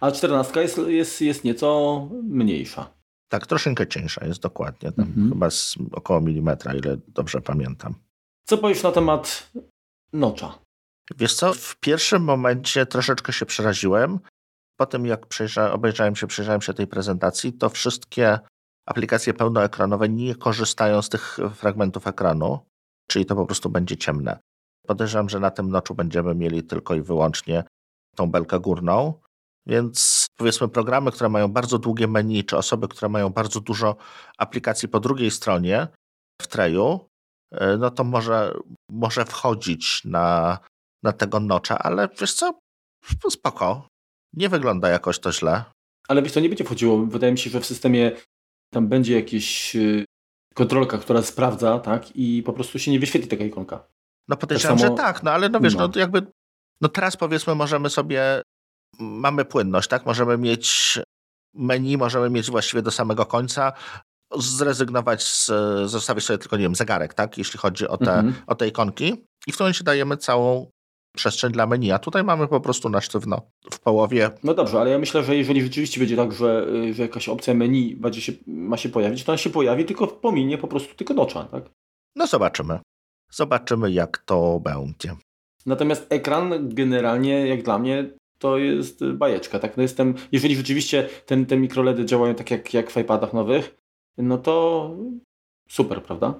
A 0.00 0.10
14 0.12 0.60
jest, 0.60 0.78
jest, 0.78 1.20
jest 1.20 1.44
nieco 1.44 2.08
mniejsza. 2.22 2.90
Tak, 3.28 3.46
troszeczkę 3.46 3.86
cieńsza 3.86 4.26
jest 4.26 4.40
dokładnie. 4.40 4.92
Tam 4.92 5.06
mhm. 5.06 5.28
Chyba 5.28 5.50
z 5.50 5.74
około 5.92 6.20
milimetra, 6.20 6.74
ile 6.74 6.96
dobrze 7.08 7.40
pamiętam. 7.40 7.94
Co 8.44 8.58
powiesz 8.58 8.82
na 8.82 8.92
temat 8.92 9.50
nocza? 10.12 10.58
Wiesz 11.18 11.34
co, 11.34 11.54
w 11.54 11.76
pierwszym 11.76 12.22
momencie 12.22 12.86
troszeczkę 12.86 13.32
się 13.32 13.46
przeraziłem. 13.46 14.20
Potem 14.76 15.06
jak 15.06 15.26
obejrzałem 15.72 16.16
się, 16.16 16.26
przyjrzałem 16.26 16.62
się 16.62 16.74
tej 16.74 16.86
prezentacji, 16.86 17.52
to 17.52 17.68
wszystkie 17.68 18.38
aplikacje 18.86 19.34
pełnoekranowe 19.34 20.08
nie 20.08 20.34
korzystają 20.34 21.02
z 21.02 21.08
tych 21.08 21.38
fragmentów 21.54 22.06
ekranu, 22.06 22.58
czyli 23.10 23.26
to 23.26 23.36
po 23.36 23.46
prostu 23.46 23.70
będzie 23.70 23.96
ciemne. 23.96 24.38
Podejrzewam, 24.86 25.28
że 25.28 25.40
na 25.40 25.50
tym 25.50 25.70
noczu 25.70 25.94
będziemy 25.94 26.34
mieli 26.34 26.62
tylko 26.62 26.94
i 26.94 27.00
wyłącznie 27.00 27.64
tą 28.16 28.30
belkę 28.30 28.60
górną, 28.60 29.20
więc 29.66 30.26
powiedzmy 30.36 30.68
programy, 30.68 31.12
które 31.12 31.28
mają 31.28 31.48
bardzo 31.48 31.78
długie 31.78 32.08
menu, 32.08 32.44
czy 32.44 32.56
osoby, 32.56 32.88
które 32.88 33.08
mają 33.08 33.30
bardzo 33.30 33.60
dużo 33.60 33.96
aplikacji 34.38 34.88
po 34.88 35.00
drugiej 35.00 35.30
stronie 35.30 35.88
w 36.42 36.46
treju, 36.46 37.08
e, 37.52 37.76
no 37.76 37.90
to 37.90 38.04
może, 38.04 38.54
może 38.90 39.24
wchodzić 39.24 40.04
na, 40.04 40.58
na 41.02 41.12
tego 41.12 41.40
nocza, 41.40 41.78
ale 41.78 42.08
wiesz 42.20 42.32
co, 42.34 42.58
spoko. 43.30 43.88
Nie 44.32 44.48
wygląda 44.48 44.88
jakoś 44.88 45.18
to 45.18 45.32
źle. 45.32 45.64
Ale 46.08 46.22
wiesz, 46.22 46.32
to 46.32 46.40
nie 46.40 46.48
będzie 46.48 46.64
wchodziło. 46.64 47.06
Wydaje 47.06 47.32
mi 47.32 47.38
się, 47.38 47.50
że 47.50 47.60
w 47.60 47.66
systemie 47.66 48.12
tam 48.72 48.88
będzie 48.88 49.14
jakiś 49.14 49.76
y, 49.76 50.04
kontrolka, 50.54 50.98
która 50.98 51.22
sprawdza, 51.22 51.78
tak, 51.78 52.16
i 52.16 52.42
po 52.42 52.52
prostu 52.52 52.78
się 52.78 52.90
nie 52.90 53.00
wyświetli 53.00 53.28
taka 53.28 53.44
ikonka. 53.44 53.84
No 54.28 54.36
podejrzewam, 54.36 54.78
tak 54.78 54.86
samo... 54.86 54.96
że 54.96 55.02
tak, 55.02 55.22
no 55.22 55.30
ale 55.30 55.48
no 55.48 55.60
wiesz, 55.60 55.74
no. 55.74 55.88
no 55.88 56.00
jakby, 56.00 56.26
no 56.80 56.88
teraz 56.88 57.16
powiedzmy 57.16 57.54
możemy 57.54 57.90
sobie, 57.90 58.42
mamy 59.00 59.44
płynność, 59.44 59.88
tak, 59.88 60.06
możemy 60.06 60.38
mieć 60.38 60.98
menu, 61.54 61.96
możemy 61.96 62.30
mieć 62.30 62.50
właściwie 62.50 62.82
do 62.82 62.90
samego 62.90 63.26
końca, 63.26 63.72
zrezygnować, 64.38 65.22
z, 65.22 65.50
zostawić 65.90 66.24
sobie 66.24 66.38
tylko, 66.38 66.56
nie 66.56 66.62
wiem, 66.62 66.74
zegarek, 66.74 67.14
tak, 67.14 67.38
jeśli 67.38 67.58
chodzi 67.58 67.88
o 67.88 67.96
te, 67.96 68.14
mhm. 68.14 68.34
o 68.46 68.54
te 68.54 68.68
ikonki 68.68 69.24
i 69.46 69.52
w 69.52 69.56
tym 69.56 69.64
momencie 69.64 69.84
dajemy 69.84 70.16
całą 70.16 70.70
przestrzeń 71.16 71.52
dla 71.52 71.66
menu, 71.66 71.92
a 71.92 71.98
tutaj 71.98 72.24
mamy 72.24 72.48
po 72.48 72.60
prostu 72.60 72.88
na 72.88 73.00
sztywno 73.00 73.42
w 73.70 73.80
połowie. 73.80 74.30
No 74.44 74.54
dobrze, 74.54 74.80
ale 74.80 74.90
ja 74.90 74.98
myślę, 74.98 75.24
że 75.24 75.36
jeżeli 75.36 75.62
rzeczywiście 75.62 76.00
będzie 76.00 76.16
tak, 76.16 76.32
że, 76.32 76.66
że 76.92 77.02
jakaś 77.02 77.28
opcja 77.28 77.54
menu 77.54 77.96
będzie 77.96 78.20
się, 78.20 78.32
ma 78.46 78.76
się 78.76 78.88
pojawić, 78.88 79.24
to 79.24 79.32
ona 79.32 79.38
się 79.38 79.50
pojawi, 79.50 79.84
tylko 79.84 80.06
pominie 80.06 80.58
po 80.58 80.68
prostu 80.68 80.94
tylko 80.94 81.14
nocza, 81.14 81.44
tak? 81.44 81.64
No 82.16 82.26
zobaczymy. 82.26 82.78
Zobaczymy, 83.32 83.90
jak 83.90 84.18
to 84.18 84.60
będzie. 84.60 85.16
Natomiast 85.66 86.06
ekran 86.10 86.68
generalnie, 86.74 87.48
jak 87.48 87.62
dla 87.62 87.78
mnie, 87.78 88.10
to 88.40 88.58
jest 88.58 89.04
bajeczka, 89.04 89.58
tak? 89.58 89.76
No 89.76 89.82
jestem, 89.82 90.14
jeżeli 90.32 90.56
rzeczywiście 90.56 91.08
ten, 91.26 91.46
te 91.46 91.56
mikroledy 91.56 92.04
działają 92.04 92.34
tak 92.34 92.50
jak, 92.50 92.74
jak 92.74 92.90
w 92.90 92.96
iPadach 92.96 93.32
nowych, 93.32 93.76
no 94.18 94.38
to 94.38 94.90
super, 95.68 96.02
prawda? 96.02 96.34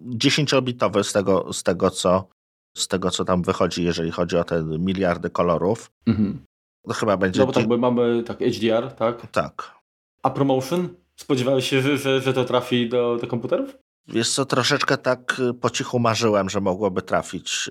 10-bitowy 0.00 1.04
z 1.04 1.12
tego, 1.12 1.52
z 1.52 1.62
tego 1.62 1.90
co 1.90 2.28
z 2.76 2.88
tego, 2.88 3.10
co 3.10 3.24
tam 3.24 3.42
wychodzi, 3.42 3.84
jeżeli 3.84 4.10
chodzi 4.10 4.36
o 4.36 4.44
te 4.44 4.62
miliardy 4.62 5.30
kolorów. 5.30 5.90
Mhm. 6.06 6.44
To 6.86 6.94
chyba 6.94 7.16
będzie... 7.16 7.40
No 7.40 7.46
bo 7.46 7.52
tak, 7.52 7.66
bo 7.66 7.78
mamy 7.78 8.22
tak 8.22 8.38
HDR, 8.38 8.92
tak? 8.92 9.30
Tak. 9.30 9.74
A 10.22 10.30
promotion? 10.30 10.88
Spodziewałeś 11.16 11.68
się, 11.68 11.96
że, 11.98 12.20
że 12.20 12.32
to 12.32 12.44
trafi 12.44 12.88
do, 12.88 13.16
do 13.20 13.26
komputerów? 13.26 13.78
Wiesz 14.08 14.30
co, 14.30 14.44
troszeczkę 14.44 14.98
tak 14.98 15.40
y, 15.40 15.54
po 15.54 15.70
cichu 15.70 15.98
marzyłem, 15.98 16.50
że 16.50 16.60
mogłoby 16.60 17.02
trafić. 17.02 17.70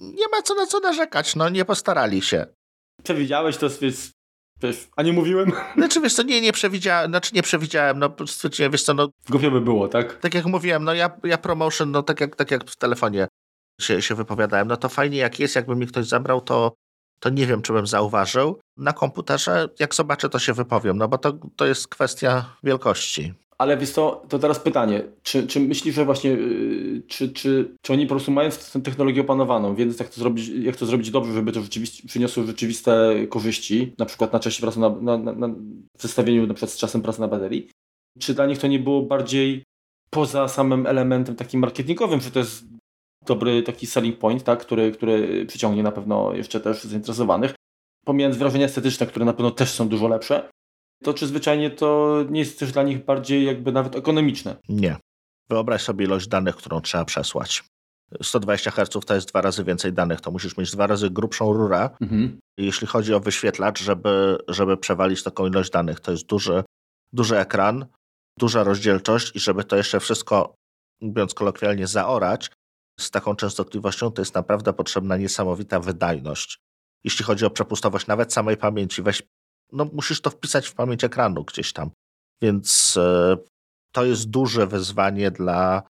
Nie 0.00 0.28
ma 0.28 0.42
co 0.42 0.54
na 0.54 0.66
co 0.66 0.80
narzekać, 0.80 1.36
no 1.36 1.48
nie 1.48 1.64
postarali 1.64 2.22
się. 2.22 2.46
Przewidziałeś 3.02 3.56
to, 3.56 3.68
więc 3.80 4.12
Wiesz, 4.62 4.88
a 4.96 5.02
nie 5.02 5.12
mówiłem? 5.12 5.52
Znaczy, 5.76 6.00
wiesz 6.00 6.14
co, 6.14 6.22
nie, 6.22 6.40
nie 6.40 6.52
przewidziałem, 6.52 7.10
znaczy 7.10 7.34
nie 7.34 7.42
przewidziałem, 7.42 7.98
no 7.98 8.14
stwierdziłem, 8.26 8.72
wiesz 8.72 8.82
co, 8.82 8.94
no... 8.94 9.08
Głupio 9.30 9.50
by 9.50 9.60
było, 9.60 9.88
tak? 9.88 10.18
Tak 10.18 10.34
jak 10.34 10.46
mówiłem, 10.46 10.84
no 10.84 10.94
ja, 10.94 11.10
ja 11.24 11.38
promotion, 11.38 11.90
no 11.90 12.02
tak 12.02 12.20
jak, 12.20 12.36
tak 12.36 12.50
jak 12.50 12.70
w 12.70 12.76
telefonie 12.76 13.28
się, 13.80 14.02
się 14.02 14.14
wypowiadałem, 14.14 14.68
no 14.68 14.76
to 14.76 14.88
fajnie 14.88 15.18
jak 15.18 15.40
jest, 15.40 15.56
jakby 15.56 15.76
mi 15.76 15.86
ktoś 15.86 16.06
zabrał, 16.06 16.40
to, 16.40 16.74
to 17.20 17.30
nie 17.30 17.46
wiem, 17.46 17.62
czy 17.62 17.72
bym 17.72 17.86
zauważył. 17.86 18.60
Na 18.76 18.92
komputerze, 18.92 19.68
jak 19.78 19.94
zobaczę, 19.94 20.28
to 20.28 20.38
się 20.38 20.52
wypowiem, 20.52 20.98
no 20.98 21.08
bo 21.08 21.18
to, 21.18 21.32
to 21.56 21.66
jest 21.66 21.88
kwestia 21.88 22.56
wielkości. 22.62 23.34
Ale 23.62 23.76
wiesz 23.76 23.92
to, 23.92 24.22
to 24.28 24.38
teraz 24.38 24.60
pytanie, 24.60 25.02
czy, 25.22 25.46
czy 25.46 25.60
myślisz, 25.60 25.94
że 25.94 26.04
właśnie, 26.04 26.30
yy, 26.30 27.02
czy, 27.08 27.32
czy, 27.32 27.76
czy 27.82 27.92
oni 27.92 28.06
po 28.06 28.14
prostu 28.14 28.32
mają 28.32 28.50
tę 28.72 28.80
technologię 28.80 29.20
opanowaną, 29.20 29.74
więc 29.74 29.98
jak 29.98 30.08
to 30.08 30.20
zrobić, 30.20 30.48
jak 30.48 30.76
to 30.76 30.86
zrobić 30.86 31.10
dobrze, 31.10 31.32
żeby 31.32 31.52
to 31.52 31.60
rzeczywiście 31.60 32.08
przyniosło 32.08 32.44
rzeczywiste 32.44 33.14
korzyści, 33.28 33.94
na 33.98 34.06
przykład 34.06 34.32
na 34.32 34.40
czasie 34.40 34.60
pracy 34.62 34.80
na, 34.80 34.90
na, 34.90 35.18
na, 35.18 35.32
na 35.32 35.54
zestawieniu 35.98 36.46
na 36.46 36.54
przykład 36.54 36.70
z 36.70 36.76
czasem 36.76 37.02
pracy 37.02 37.20
na 37.20 37.28
baterii, 37.28 37.68
czy 38.18 38.34
dla 38.34 38.46
nich 38.46 38.58
to 38.58 38.66
nie 38.66 38.78
było 38.78 39.02
bardziej 39.02 39.64
poza 40.10 40.48
samym 40.48 40.86
elementem 40.86 41.36
takim 41.36 41.60
marketingowym, 41.60 42.20
że 42.20 42.30
to 42.30 42.38
jest 42.38 42.64
dobry 43.26 43.62
taki 43.62 43.86
selling 43.86 44.18
point, 44.18 44.44
tak, 44.44 44.60
który, 44.60 44.92
który 44.92 45.46
przyciągnie 45.46 45.82
na 45.82 45.92
pewno 45.92 46.34
jeszcze 46.34 46.60
też 46.60 46.84
zainteresowanych. 46.84 47.54
Pomijając 48.04 48.38
wrażenia 48.38 48.66
estetyczne, 48.66 49.06
które 49.06 49.24
na 49.24 49.32
pewno 49.32 49.50
też 49.50 49.70
są 49.70 49.88
dużo 49.88 50.08
lepsze, 50.08 50.50
to 51.02 51.14
czy 51.14 51.26
zwyczajnie 51.26 51.70
to 51.70 52.18
nie 52.30 52.40
jest 52.40 52.58
też 52.58 52.72
dla 52.72 52.82
nich 52.82 53.04
bardziej 53.04 53.44
jakby 53.44 53.72
nawet 53.72 53.96
ekonomiczne? 53.96 54.56
Nie. 54.68 54.96
Wyobraź 55.50 55.82
sobie 55.82 56.04
ilość 56.04 56.28
danych, 56.28 56.56
którą 56.56 56.80
trzeba 56.80 57.04
przesłać. 57.04 57.64
120 58.22 58.70
Hz 58.70 59.06
to 59.06 59.14
jest 59.14 59.28
dwa 59.28 59.40
razy 59.40 59.64
więcej 59.64 59.92
danych, 59.92 60.20
to 60.20 60.30
musisz 60.30 60.56
mieć 60.56 60.70
dwa 60.70 60.86
razy 60.86 61.10
grubszą 61.10 61.52
rurę. 61.52 61.90
Mhm. 62.00 62.38
Jeśli 62.58 62.86
chodzi 62.86 63.14
o 63.14 63.20
wyświetlacz, 63.20 63.82
żeby, 63.82 64.38
żeby 64.48 64.76
przewalić 64.76 65.22
taką 65.22 65.46
ilość 65.46 65.70
danych, 65.70 66.00
to 66.00 66.10
jest 66.10 66.26
duży, 66.26 66.64
duży 67.12 67.38
ekran, 67.38 67.86
duża 68.38 68.64
rozdzielczość 68.64 69.36
i 69.36 69.40
żeby 69.40 69.64
to 69.64 69.76
jeszcze 69.76 70.00
wszystko, 70.00 70.54
mówiąc 71.00 71.34
kolokwialnie, 71.34 71.86
zaorać, 71.86 72.50
z 73.00 73.10
taką 73.10 73.36
częstotliwością, 73.36 74.10
to 74.10 74.22
jest 74.22 74.34
naprawdę 74.34 74.72
potrzebna 74.72 75.16
niesamowita 75.16 75.80
wydajność. 75.80 76.58
Jeśli 77.04 77.24
chodzi 77.24 77.44
o 77.44 77.50
przepustowość 77.50 78.06
nawet 78.06 78.32
samej 78.32 78.56
pamięci, 78.56 79.02
weź, 79.02 79.22
no 79.72 79.84
musisz 79.92 80.20
to 80.20 80.30
wpisać 80.30 80.68
w 80.68 80.74
pamięć 80.74 81.04
ekranu 81.04 81.44
gdzieś 81.44 81.72
tam. 81.72 81.90
Więc 82.42 82.96
e, 82.96 83.36
to 83.92 84.04
jest 84.04 84.30
duże 84.30 84.66
wyzwanie 84.66 85.30
dla 85.30 85.82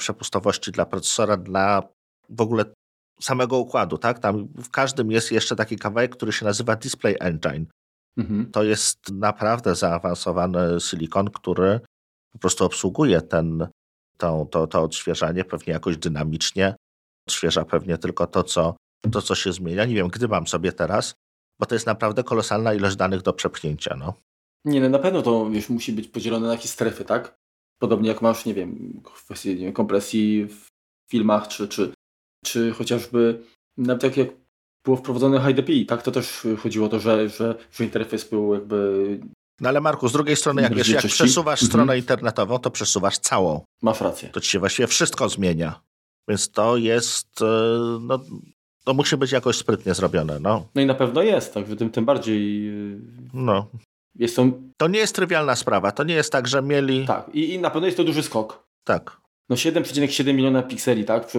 przepustowości, 0.00 0.72
dla 0.72 0.86
procesora, 0.86 1.36
dla 1.36 1.82
w 2.28 2.40
ogóle 2.40 2.64
samego 3.20 3.58
układu, 3.58 3.98
tak? 3.98 4.18
Tam 4.18 4.48
w 4.48 4.70
każdym 4.70 5.10
jest 5.10 5.32
jeszcze 5.32 5.56
taki 5.56 5.76
kawałek, 5.76 6.16
który 6.16 6.32
się 6.32 6.44
nazywa 6.44 6.76
Display 6.76 7.16
Engine. 7.20 7.66
Mhm. 8.16 8.50
To 8.50 8.62
jest 8.62 9.12
naprawdę 9.12 9.74
zaawansowany 9.74 10.80
silikon, 10.80 11.30
który 11.30 11.80
po 12.32 12.38
prostu 12.38 12.64
obsługuje 12.64 13.20
ten, 13.20 13.68
to, 14.18 14.46
to, 14.50 14.66
to 14.66 14.82
odświeżanie 14.82 15.44
pewnie 15.44 15.72
jakoś 15.72 15.96
dynamicznie 15.96 16.74
odświeża 17.28 17.64
pewnie 17.64 17.98
tylko 17.98 18.26
to 18.26 18.42
co, 18.42 18.76
to, 19.12 19.22
co 19.22 19.34
się 19.34 19.52
zmienia. 19.52 19.84
Nie 19.84 19.94
wiem, 19.94 20.08
gdy 20.08 20.28
mam 20.28 20.46
sobie 20.46 20.72
teraz, 20.72 21.14
bo 21.60 21.66
to 21.66 21.74
jest 21.74 21.86
naprawdę 21.86 22.24
kolosalna 22.24 22.74
ilość 22.74 22.96
danych 22.96 23.22
do 23.22 23.32
przepchnięcia. 23.32 23.96
No. 23.96 24.14
Nie, 24.64 24.80
no 24.80 24.88
na 24.88 24.98
pewno 24.98 25.22
to 25.22 25.50
wiesz, 25.50 25.68
musi 25.68 25.92
być 25.92 26.08
podzielone 26.08 26.46
na 26.46 26.52
jakieś 26.52 26.70
strefy, 26.70 27.04
tak? 27.04 27.38
Podobnie 27.78 28.08
jak 28.08 28.22
masz, 28.22 28.44
nie 28.44 28.54
wiem, 28.54 29.00
kwestie 29.04 29.54
nie 29.54 29.64
wiem, 29.64 29.72
kompresji 29.72 30.44
w 30.44 30.66
filmach, 31.10 31.48
czy, 31.48 31.68
czy, 31.68 31.92
czy 32.44 32.72
chociażby 32.72 33.42
nawet 33.76 34.02
tak 34.02 34.16
jak 34.16 34.28
było 34.84 34.96
wprowadzone 34.96 35.40
HDPI, 35.40 35.86
tak? 35.86 36.02
To 36.02 36.10
też 36.10 36.46
chodziło 36.58 36.86
o 36.86 36.88
to, 36.88 37.00
że, 37.00 37.28
że, 37.28 37.54
że 37.72 37.84
interfejs 37.84 38.24
był 38.24 38.54
jakby 38.54 39.20
no 39.60 39.68
ale 39.68 39.80
Marku, 39.80 40.08
z 40.08 40.12
drugiej 40.12 40.36
strony, 40.36 40.62
jak, 40.62 40.74
wiesz, 40.74 40.88
jak 40.88 41.06
przesuwasz 41.06 41.62
mhm. 41.62 41.70
stronę 41.70 41.98
internetową, 41.98 42.58
to 42.58 42.70
przesuwasz 42.70 43.18
całą. 43.18 43.64
Masz 43.82 44.00
rację. 44.00 44.28
To 44.28 44.40
ci 44.40 44.50
się 44.50 44.58
właściwie 44.58 44.86
wszystko 44.86 45.28
zmienia. 45.28 45.80
Więc 46.28 46.50
to 46.50 46.76
jest, 46.76 47.42
e, 47.42 47.44
no, 48.00 48.20
to 48.88 48.94
musi 48.94 49.16
być 49.16 49.32
jakoś 49.32 49.56
sprytnie 49.56 49.94
zrobione. 49.94 50.40
No, 50.40 50.66
no 50.74 50.82
i 50.82 50.86
na 50.86 50.94
pewno 50.94 51.22
jest, 51.22 51.54
także 51.54 51.76
tym, 51.76 51.90
tym 51.90 52.04
bardziej. 52.04 52.68
E, 52.68 52.72
no. 53.34 53.66
Jest 54.14 54.36
to... 54.36 54.46
to 54.76 54.88
nie 54.88 54.98
jest 54.98 55.14
trywialna 55.14 55.56
sprawa. 55.56 55.92
To 55.92 56.04
nie 56.04 56.14
jest 56.14 56.32
tak, 56.32 56.48
że 56.48 56.62
mieli. 56.62 57.06
Tak, 57.06 57.30
i, 57.34 57.54
i 57.54 57.58
na 57.58 57.70
pewno 57.70 57.86
jest 57.86 57.96
to 57.96 58.04
duży 58.04 58.22
skok. 58.22 58.64
Tak. 58.84 59.20
No 59.48 59.56
7,7 59.56 60.34
miliona 60.34 60.62
pikseli, 60.62 61.04
tak? 61.04 61.32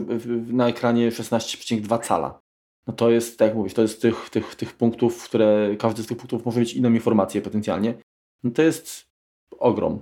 Na 0.47 0.67
ekranie 0.67 1.11
16,2 1.11 2.01
cala. 2.01 2.39
No 2.87 2.93
to 2.93 3.09
jest, 3.09 3.39
tak 3.39 3.47
jak 3.47 3.57
mówisz, 3.57 3.73
to 3.73 3.81
jest 3.81 4.01
tych, 4.01 4.29
tych, 4.29 4.55
tych 4.55 4.73
punktów, 4.73 5.23
które 5.23 5.75
każdy 5.79 6.03
z 6.03 6.07
tych 6.07 6.17
punktów 6.17 6.45
może 6.45 6.59
mieć 6.59 6.73
inną 6.73 6.93
informację 6.93 7.41
potencjalnie. 7.41 7.93
No 8.43 8.51
to 8.51 8.61
jest 8.61 9.05
ogrom. 9.59 10.01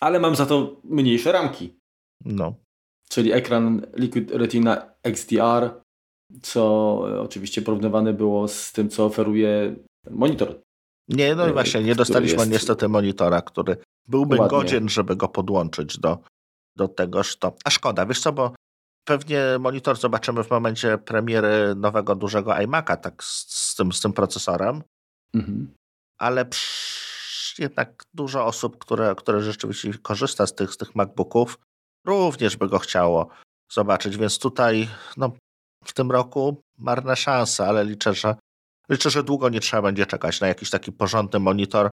Ale 0.00 0.20
mam 0.20 0.36
za 0.36 0.46
to 0.46 0.76
mniejsze 0.84 1.32
ramki. 1.32 1.74
No. 2.24 2.54
Czyli 3.08 3.32
ekran 3.32 3.86
Liquid 3.96 4.30
Retina 4.30 4.90
XDR 5.02 5.87
co 6.42 6.98
oczywiście 7.20 7.62
porównywane 7.62 8.12
było 8.12 8.48
z 8.48 8.72
tym, 8.72 8.88
co 8.88 9.04
oferuje 9.04 9.76
monitor. 10.10 10.60
Nie, 11.08 11.34
no 11.34 11.48
i 11.48 11.52
właśnie, 11.52 11.82
nie 11.82 11.94
dostaliśmy 11.94 12.38
jest... 12.38 12.50
niestety 12.50 12.88
monitora, 12.88 13.42
który 13.42 13.76
byłby 14.08 14.36
Ładnie. 14.36 14.58
godzien, 14.58 14.88
żeby 14.88 15.16
go 15.16 15.28
podłączyć 15.28 15.98
do, 15.98 16.18
do 16.76 16.88
tegoż 16.88 17.36
to. 17.36 17.52
A 17.64 17.70
szkoda, 17.70 18.06
wiesz 18.06 18.20
co, 18.20 18.32
bo 18.32 18.54
pewnie 19.04 19.42
monitor 19.60 19.96
zobaczymy 19.96 20.44
w 20.44 20.50
momencie 20.50 20.98
premiery 20.98 21.74
nowego 21.76 22.14
dużego 22.14 22.50
iMac'a, 22.50 22.96
tak 22.96 23.24
z, 23.24 23.54
z 23.54 23.74
tym, 23.74 23.92
z 23.92 24.00
tym 24.00 24.12
procesorem. 24.12 24.82
Mhm. 25.34 25.74
Ale 26.18 26.44
psz, 26.44 27.58
jednak 27.58 28.02
dużo 28.14 28.46
osób, 28.46 28.78
które, 28.78 29.14
które 29.14 29.42
rzeczywiście 29.42 29.98
korzysta 30.02 30.46
z 30.46 30.54
tych, 30.54 30.72
z 30.72 30.76
tych 30.76 30.94
MacBooków, 30.94 31.58
również 32.06 32.56
by 32.56 32.68
go 32.68 32.78
chciało 32.78 33.28
zobaczyć, 33.72 34.16
więc 34.16 34.38
tutaj 34.38 34.88
no, 35.16 35.32
w 35.88 35.94
tym 35.94 36.10
roku 36.10 36.62
marne 36.78 37.16
szanse, 37.16 37.66
ale 37.66 37.84
liczę, 37.84 38.14
że 38.14 38.34
liczę, 38.88 39.10
że 39.10 39.22
długo 39.22 39.48
nie 39.48 39.60
trzeba 39.60 39.82
będzie 39.82 40.06
czekać 40.06 40.40
na 40.40 40.48
jakiś 40.48 40.70
taki 40.70 40.92
porządny 40.92 41.38
monitor, 41.38 41.90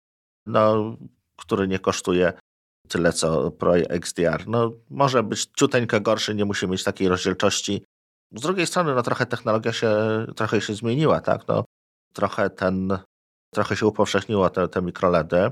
no, 0.45 0.97
który 1.37 1.67
nie 1.67 1.79
kosztuje 1.79 2.33
tyle 2.87 3.13
co 3.13 3.51
Pro 3.51 3.77
XDR. 3.77 4.47
No, 4.47 4.71
może 4.89 5.23
być 5.23 5.45
ciuteńkę 5.57 6.01
gorszy, 6.01 6.35
nie 6.35 6.45
musi 6.45 6.67
mieć 6.67 6.83
takiej 6.83 7.07
rozdzielczości. 7.07 7.85
Z 8.31 8.41
drugiej 8.41 8.67
strony, 8.67 8.95
no 8.95 9.03
trochę 9.03 9.25
technologia 9.25 9.73
się, 9.73 9.95
trochę 10.35 10.61
się 10.61 10.75
zmieniła, 10.75 11.21
tak? 11.21 11.47
No, 11.47 11.65
trochę 12.13 12.49
ten, 12.49 12.97
trochę 13.53 13.75
się 13.75 13.85
upowszechniło 13.85 14.49
te, 14.49 14.67
te 14.67 14.81
mikroledy. 14.81 15.51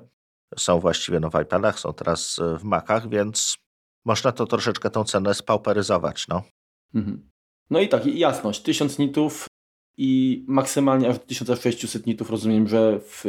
Są 0.58 0.80
właściwie 0.80 1.20
no, 1.20 1.30
w 1.30 1.42
iPadach, 1.42 1.80
są 1.80 1.94
teraz 1.94 2.40
w 2.60 2.64
Macach, 2.64 3.10
więc 3.10 3.56
można 4.06 4.32
to 4.32 4.46
troszeczkę 4.46 4.90
tą 4.90 5.04
cenę 5.04 5.34
spauperyzować, 5.34 6.28
no. 6.28 6.44
Mhm. 6.94 7.31
No 7.72 7.80
i 7.80 7.90
tak, 7.90 8.06
jasność. 8.06 8.62
1000 8.62 9.00
nitów 9.00 9.48
i 9.98 10.44
maksymalnie 10.48 11.10
aż 11.10 11.20
do 11.20 11.26
1600 11.26 12.06
nitów 12.06 12.30
rozumiem, 12.30 12.68
że 12.68 13.00
w, 13.00 13.26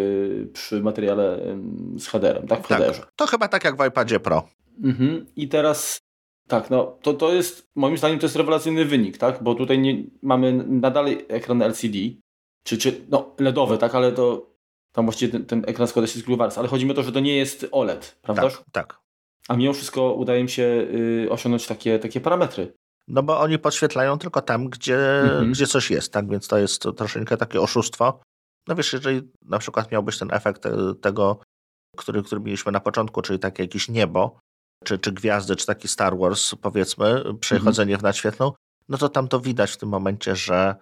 przy 0.53 0.83
materiale 0.83 1.57
z 1.99 2.07
headerem, 2.07 2.47
tak? 2.47 2.65
W 2.65 2.69
tak, 2.69 2.79
headerze. 2.79 3.03
To 3.17 3.27
chyba 3.27 3.49
tak 3.49 3.65
jak 3.65 3.77
w 3.77 3.87
iPadzie 3.87 4.21
Pro. 4.21 4.49
Mhm. 4.85 5.27
I 5.37 5.49
teraz 5.49 5.99
tak, 6.49 6.71
no 6.71 6.99
to, 7.03 7.15
to 7.15 7.33
jest, 7.33 7.71
moim 7.75 7.99
zdaniem 7.99 8.19
to 8.19 8.27
jest 8.27 8.37
rewelacyjny 8.37 8.85
wynik, 8.85 9.19
tak? 9.19 9.43
Bo 9.43 9.55
tutaj 9.55 9.79
nie, 9.79 10.05
mamy 10.23 10.53
nadal 10.53 11.07
ekran 11.29 11.63
LCD, 11.63 11.99
czy, 12.65 12.79
czy 12.79 13.01
no 13.09 13.35
LEDowy, 13.39 13.79
tak? 13.79 13.95
Ale 13.95 14.13
to 14.13 14.53
tam 14.93 15.05
właściwie 15.05 15.33
ten, 15.33 15.47
ten 15.47 15.65
ekran 15.67 15.89
składa 15.89 16.09
się 16.09 16.19
z 16.19 16.23
Gluvars, 16.23 16.59
ale 16.59 16.69
chodzi 16.69 16.85
mi 16.85 16.91
o 16.91 16.95
to, 16.95 17.03
że 17.03 17.13
to 17.13 17.21
nie 17.21 17.37
jest 17.37 17.67
OLED, 17.73 18.19
prawda? 18.23 18.43
Tak, 18.43 18.63
tak. 18.73 19.01
A 19.49 19.57
mimo 19.57 19.73
wszystko 19.73 20.15
udaje 20.15 20.43
mi 20.43 20.51
się 20.51 20.87
y, 21.25 21.27
osiągnąć 21.31 21.67
takie, 21.67 21.99
takie 21.99 22.21
parametry. 22.21 22.73
No 23.09 23.23
bo 23.23 23.41
oni 23.41 23.59
podświetlają 23.59 24.19
tylko 24.19 24.43
tam, 24.43 24.69
gdzie, 24.69 25.21
mhm. 25.21 25.53
gdzie 25.53 25.67
coś 25.67 25.91
jest, 25.91 26.13
tak? 26.13 26.29
Więc 26.31 26.49
to 26.49 26.59
jest 26.59 26.83
troszeczkę 26.97 27.37
takie 27.37 27.61
oszustwo. 27.61 28.21
No 28.69 28.75
wiesz, 28.75 28.93
jeżeli 28.93 29.33
na 29.45 29.59
przykład 29.59 29.93
miałbyś 29.93 30.19
ten 30.19 30.33
efekt 30.33 30.67
e, 30.67 30.95
tego, 31.01 31.39
który, 31.97 32.23
który 32.23 32.41
mieliśmy 32.41 32.73
na 32.73 32.81
początku, 32.81 33.23
czyli 33.23 33.39
takie 33.39 33.63
jakieś 33.63 33.89
niebo, 33.89 34.39
czy, 34.85 34.99
czy 34.99 35.13
gwiazdy, 35.13 35.57
czy 35.57 35.67
taki 35.67 35.89
Star 35.89 36.19
Wars, 36.19 36.55
powiedzmy, 36.55 37.23
przechodzenie 37.41 37.95
mhm. 37.95 38.01
w 38.01 38.03
nadświetlną, 38.03 38.53
no 38.89 38.99
to 38.99 39.09
tam 39.09 39.29
to 39.29 39.41
widać 39.41 39.71
w 39.71 39.77
tym 39.77 39.89
momencie, 39.89 40.37
że 40.37 40.77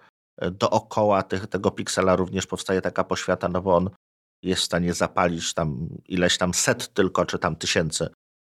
dookoła 0.51 1.23
tych, 1.23 1.47
tego 1.47 1.71
piksela 1.71 2.15
również 2.15 2.47
powstaje 2.47 2.81
taka 2.81 3.03
poświata, 3.03 3.47
no 3.47 3.61
bo 3.61 3.75
on 3.75 3.89
jest 4.43 4.61
w 4.61 4.65
stanie 4.65 4.93
zapalić 4.93 5.53
tam 5.53 5.89
ileś 6.07 6.37
tam 6.37 6.53
set 6.53 6.93
tylko, 6.93 7.25
czy 7.25 7.39
tam 7.39 7.55
tysięcy 7.55 8.09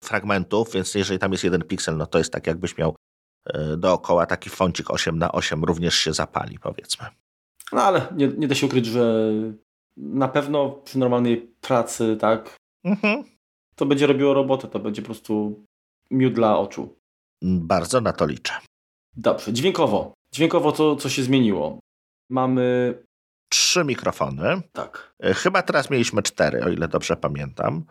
fragmentów, 0.05 0.73
więc 0.73 0.95
jeżeli 0.95 1.19
tam 1.19 1.33
jest 1.33 1.45
jeden 1.45 1.63
piksel, 1.63 1.97
no 1.97 2.07
to 2.07 2.19
jest 2.19 2.33
tak 2.33 2.47
jakbyś 2.47 2.79
miał 2.79 2.97
dookoła 3.77 4.27
taki 4.27 4.51
fącik 4.51 4.91
8 4.91 5.19
na 5.19 5.33
8 5.33 5.65
również 5.65 5.95
się 5.95 6.13
zapali, 6.13 6.59
powiedzmy. 6.59 7.07
No 7.73 7.83
ale 7.83 8.07
nie, 8.17 8.29
nie 8.29 8.49
da 8.49 8.55
się 8.55 8.67
ukryć, 8.67 8.87
że 8.87 9.33
na 9.97 10.29
pewno 10.29 10.71
przy 10.71 10.99
normalnej 10.99 11.37
pracy, 11.61 12.17
tak, 12.21 12.57
mhm. 12.85 13.25
to 13.77 13.87
będzie 13.87 14.07
robiło 14.07 14.35
robotę, 14.35 14.69
to 14.69 14.79
będzie 14.79 15.03
po 15.03 15.07
prostu 15.07 15.65
miód 16.11 16.35
dla 16.35 16.59
oczu. 16.59 16.97
Bardzo 17.43 18.01
na 18.01 18.13
to 18.13 18.27
liczę. 18.27 18.55
Dobrze, 19.17 19.53
dźwiękowo. 19.53 20.15
Dźwiękowo 20.35 20.73
to, 20.73 20.97
co 20.97 21.09
się 21.09 21.23
zmieniło. 21.23 21.79
Mamy... 22.31 22.95
Trzy 23.49 23.85
mikrofony. 23.85 24.63
Tak. 24.73 25.15
E, 25.23 25.35
chyba 25.35 25.63
teraz 25.63 25.91
mieliśmy 25.91 26.23
cztery, 26.23 26.65
o 26.65 26.69
ile 26.69 26.89
dobrze 26.89 27.17
pamiętam. 27.17 27.85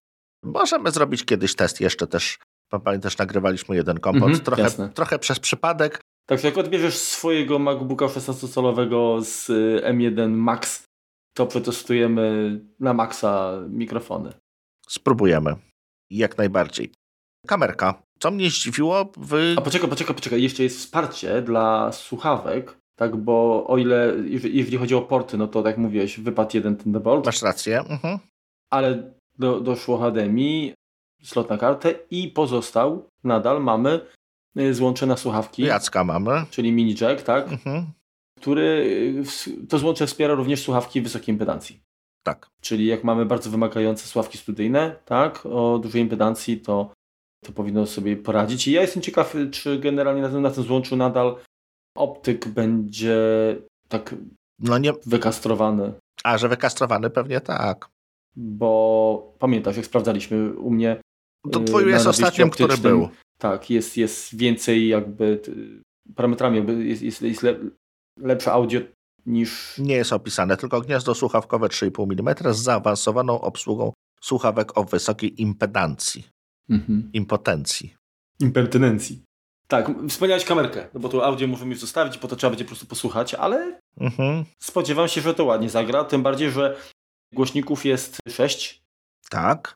Możemy 0.44 0.92
zrobić 0.92 1.26
kiedyś 1.26 1.56
test 1.56 1.82
jeszcze 1.82 2.08
też 2.08 2.38
Pamiętasz, 2.80 3.18
nagrywaliśmy 3.18 3.76
jeden 3.76 4.00
kompot, 4.00 4.30
mhm, 4.30 4.46
trochę, 4.46 4.90
trochę 4.90 5.20
przez 5.20 5.40
przypadek. 5.40 6.02
Tak, 6.26 6.44
jak 6.44 6.58
odbierzesz 6.58 6.98
swojego 6.98 7.60
MacBooka 7.60 8.06
16-calowego 8.06 9.24
z 9.24 9.50
y, 9.50 9.82
M1 9.86 10.30
Max, 10.30 10.84
to 11.34 11.48
przetestujemy 11.48 12.60
na 12.80 12.94
maksa 12.94 13.60
mikrofony. 13.70 14.34
Spróbujemy. 14.88 15.56
Jak 16.10 16.38
najbardziej. 16.38 16.92
Kamerka. 17.48 18.04
Co 18.20 18.32
mnie 18.32 18.50
zdziwiło, 18.50 19.12
wy... 19.18 19.56
A 19.58 19.62
poczekaj, 19.62 19.90
poczekaj, 19.90 20.16
poczekaj. 20.16 20.44
Jeszcze 20.44 20.64
jest 20.64 20.78
wsparcie 20.78 21.42
dla 21.42 21.92
słuchawek, 21.92 22.78
tak, 22.96 23.16
bo 23.16 23.68
o 23.68 23.78
ile, 23.78 24.14
jeżeli 24.28 24.78
chodzi 24.78 24.96
o 24.96 25.02
porty, 25.02 25.38
no 25.38 25.48
to 25.48 25.64
tak 25.64 25.72
jak 25.72 25.78
mówiłeś, 25.78 26.20
wypadł 26.20 26.52
jeden 26.54 26.78
Thunderbolt. 26.78 27.26
Masz 27.26 27.42
rację. 27.42 27.80
Mhm. 27.80 28.20
Ale 28.70 29.14
do, 29.40 29.60
doszło 29.60 29.98
HDMI, 29.98 30.74
slot 31.24 31.50
na 31.50 31.58
kartę 31.58 31.96
i 32.12 32.28
pozostał, 32.28 33.10
nadal 33.24 33.64
mamy 33.64 34.00
y, 34.60 34.74
złącze 34.74 35.06
na 35.06 35.18
słuchawki. 35.18 35.62
Jacka 35.62 36.04
mamy. 36.04 36.46
Czyli 36.50 36.72
mini 36.72 36.96
jack, 37.02 37.24
tak? 37.24 37.52
Mhm. 37.52 37.86
Który, 38.40 38.64
y, 39.48 39.68
to 39.68 39.80
złącze 39.80 40.08
wspiera 40.08 40.34
również 40.34 40.62
słuchawki 40.62 41.02
wysokiej 41.02 41.34
impedancji. 41.34 41.82
Tak. 42.24 42.48
Czyli 42.62 42.86
jak 42.86 43.04
mamy 43.04 43.26
bardzo 43.26 43.50
wymagające 43.50 44.08
słuchawki 44.08 44.38
studyjne, 44.38 44.96
tak, 45.06 45.46
o 45.46 45.80
dużej 45.80 46.02
impedancji, 46.02 46.58
to, 46.58 46.94
to 47.46 47.52
powinno 47.52 47.86
sobie 47.86 48.18
poradzić. 48.18 48.68
I 48.68 48.72
ja 48.72 48.82
jestem 48.82 49.02
ciekaw, 49.02 49.36
czy 49.52 49.80
generalnie 49.80 50.22
na 50.22 50.30
tym, 50.30 50.42
na 50.42 50.52
tym 50.52 50.64
złączu 50.64 50.96
nadal 50.96 51.36
optyk 51.98 52.48
będzie 52.48 53.18
tak 53.88 54.16
no 54.60 54.78
nie... 54.78 54.94
wykastrowany. 55.06 55.94
A, 56.24 56.38
że 56.38 56.50
wykastrowany 56.50 57.10
pewnie 57.10 57.42
tak. 57.42 57.90
Bo 58.36 59.34
pamiętasz, 59.40 59.78
jak 59.78 59.86
sprawdzaliśmy 59.86 60.54
u 60.54 60.72
mnie 60.72 61.02
to 61.52 61.62
y, 61.62 61.64
twój 61.64 61.90
jest 61.90 62.08
ostatnim, 62.08 62.50
który 62.50 62.78
był. 62.78 63.10
Tak, 63.38 63.70
jest, 63.70 63.98
jest 63.98 64.36
więcej 64.36 64.88
jakby 64.88 65.40
parametrami, 66.16 66.58
jakby 66.58 66.86
jest, 66.86 67.02
jest, 67.02 67.22
jest 67.22 67.44
lepsze 68.20 68.52
audio 68.52 68.82
niż... 69.26 69.78
Nie 69.78 69.96
jest 69.96 70.14
opisane, 70.14 70.58
tylko 70.58 70.82
gniazdo 70.82 71.16
słuchawkowe 71.16 71.68
3,5 71.68 72.20
mm 72.20 72.54
z 72.54 72.58
zaawansowaną 72.58 73.42
obsługą 73.42 73.94
słuchawek 74.22 74.78
o 74.78 74.84
wysokiej 74.84 75.42
impedancji. 75.42 76.28
Mhm. 76.70 77.10
Impotencji. 77.14 77.96
Impertynencji. 78.40 79.24
Tak, 79.68 79.92
wspomniałeś 80.10 80.46
kamerkę, 80.46 80.88
no 80.94 81.00
bo 81.00 81.10
tu 81.10 81.22
audio 81.22 81.48
możemy 81.48 81.72
już 81.72 81.80
zostawić, 81.80 82.18
po 82.18 82.28
to 82.28 82.36
trzeba 82.36 82.52
będzie 82.52 82.66
po 82.66 82.70
prostu 82.70 82.86
posłuchać, 82.86 83.34
ale 83.34 83.80
mhm. 84.00 84.46
spodziewam 84.60 85.08
się, 85.08 85.22
że 85.22 85.34
to 85.34 85.46
ładnie 85.46 85.70
zagra, 85.70 86.04
tym 86.04 86.24
bardziej, 86.24 86.52
że 86.52 86.78
głośników 87.34 87.86
jest 87.86 88.18
6. 88.30 88.84
Tak. 89.30 89.76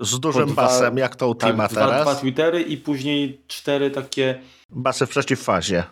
Z 0.00 0.20
dużym 0.20 0.46
dwa, 0.46 0.62
basem, 0.62 0.96
jak 0.96 1.16
to 1.16 1.28
Ultima 1.28 1.68
tak, 1.68 1.78
teraz. 1.78 2.02
Dwa, 2.02 2.12
dwa 2.12 2.20
Twittery 2.20 2.62
i 2.62 2.76
później 2.76 3.42
cztery 3.46 3.90
takie... 3.90 4.40
Basy 4.70 5.06
w 5.06 5.10
przeciwfazie. 5.10 5.84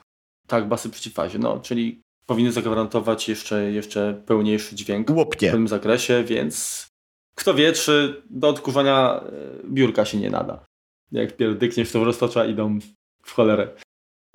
Tak, 0.47 0.69
basy 0.69 0.89
w 0.89 0.93
przeciwfazie, 0.93 1.39
no, 1.39 1.61
czyli 1.61 2.03
powinny 2.27 2.53
zagwarantować 2.53 3.29
jeszcze, 3.29 3.73
jeszcze 3.73 4.23
pełniejszy 4.27 4.75
dźwięk 4.77 5.11
Łopnie. 5.11 5.49
w 5.49 5.51
pewnym 5.51 5.69
zakresie, 5.69 6.25
więc 6.25 6.87
kto 7.35 7.55
wie, 7.55 7.73
czy 7.73 8.23
do 8.31 8.49
odkurzania 8.49 9.21
e, 9.21 9.31
biurka 9.69 10.05
się 10.05 10.19
nie 10.19 10.31
nada. 10.31 10.65
Jak 11.13 11.37
pierdykniesz, 11.37 11.93
to 11.93 12.05
roztocza 12.05 12.45
idą 12.45 12.79
w 13.25 13.33
cholerę. 13.33 13.69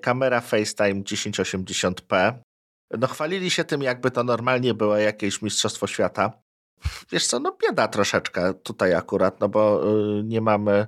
Kamera 0.01 0.41
FaceTime 0.41 1.03
1080p. 1.03 2.33
No 2.97 3.07
chwalili 3.07 3.51
się 3.51 3.63
tym, 3.63 3.81
jakby 3.81 4.11
to 4.11 4.23
normalnie 4.23 4.73
było 4.73 4.97
jakieś 4.97 5.41
mistrzostwo 5.41 5.87
świata. 5.87 6.31
Wiesz 7.11 7.27
co, 7.27 7.39
no 7.39 7.57
bieda 7.61 7.87
troszeczkę 7.87 8.53
tutaj 8.53 8.93
akurat, 8.93 9.39
no 9.39 9.49
bo 9.49 9.93
y, 10.19 10.23
nie 10.23 10.41
mamy 10.41 10.87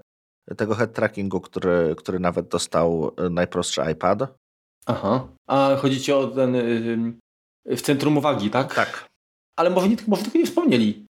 tego 0.57 0.75
head 0.75 0.93
trackingu, 0.93 1.41
który, 1.41 1.95
który 1.97 2.19
nawet 2.19 2.47
dostał 2.47 3.11
y, 3.25 3.29
najprostszy 3.29 3.81
iPad. 3.91 4.19
Aha. 4.85 5.27
A 5.47 5.75
chodzi 5.75 6.01
ci 6.01 6.11
o 6.11 6.27
ten 6.27 6.55
w 7.65 7.81
centrum 7.81 8.17
uwagi, 8.17 8.49
tak? 8.49 8.75
Tak. 8.75 9.09
Ale 9.55 9.69
może, 9.69 9.89
nie, 9.89 9.95
może 10.07 10.23
tego 10.23 10.39
nie 10.39 10.45
wspomnieli. 10.45 11.05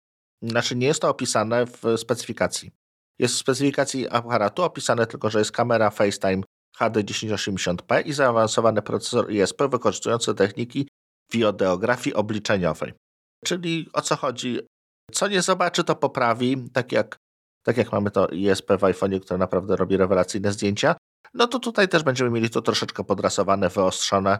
Znaczy 0.41 0.75
nie 0.75 0.87
jest 0.87 1.01
to 1.01 1.09
opisane 1.09 1.65
w 1.65 1.83
specyfikacji. 1.97 2.71
Jest 3.19 3.35
w 3.35 3.37
specyfikacji 3.37 4.09
aparatu 4.09 4.63
opisane 4.63 5.07
tylko, 5.07 5.29
że 5.29 5.39
jest 5.39 5.51
kamera 5.51 5.89
FaceTime 5.89 6.43
HD 6.77 7.03
1080p 7.03 8.05
i 8.05 8.13
zaawansowany 8.13 8.81
procesor 8.81 9.31
ISP 9.31 9.61
wykorzystujący 9.71 10.35
techniki 10.35 10.87
wideografii 11.31 12.15
obliczeniowej. 12.15 12.93
Czyli 13.45 13.89
o 13.93 14.01
co 14.01 14.15
chodzi? 14.15 14.59
Co 15.11 15.27
nie 15.27 15.41
zobaczy, 15.41 15.83
to 15.83 15.95
poprawi, 15.95 16.69
tak 16.73 16.91
jak, 16.91 17.17
tak 17.63 17.77
jak 17.77 17.91
mamy 17.91 18.11
to 18.11 18.27
ISP 18.27 18.71
w 18.77 18.81
iPhone'ie, 18.81 19.19
które 19.19 19.37
naprawdę 19.37 19.75
robi 19.75 19.97
rewelacyjne 19.97 20.51
zdjęcia. 20.51 20.95
No 21.33 21.47
to 21.47 21.59
tutaj 21.59 21.87
też 21.87 22.03
będziemy 22.03 22.29
mieli 22.29 22.49
to 22.49 22.61
troszeczkę 22.61 23.03
podrasowane, 23.03 23.69
wyostrzone 23.69 24.39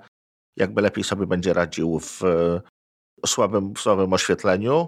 jakby 0.58 0.82
lepiej 0.82 1.04
sobie 1.04 1.28
będzie 1.28 1.54
radził 1.54 2.00
w 2.00 2.22
słabym, 3.26 3.74
w 3.74 3.80
słabym 3.80 4.14
oświetleniu. 4.14 4.88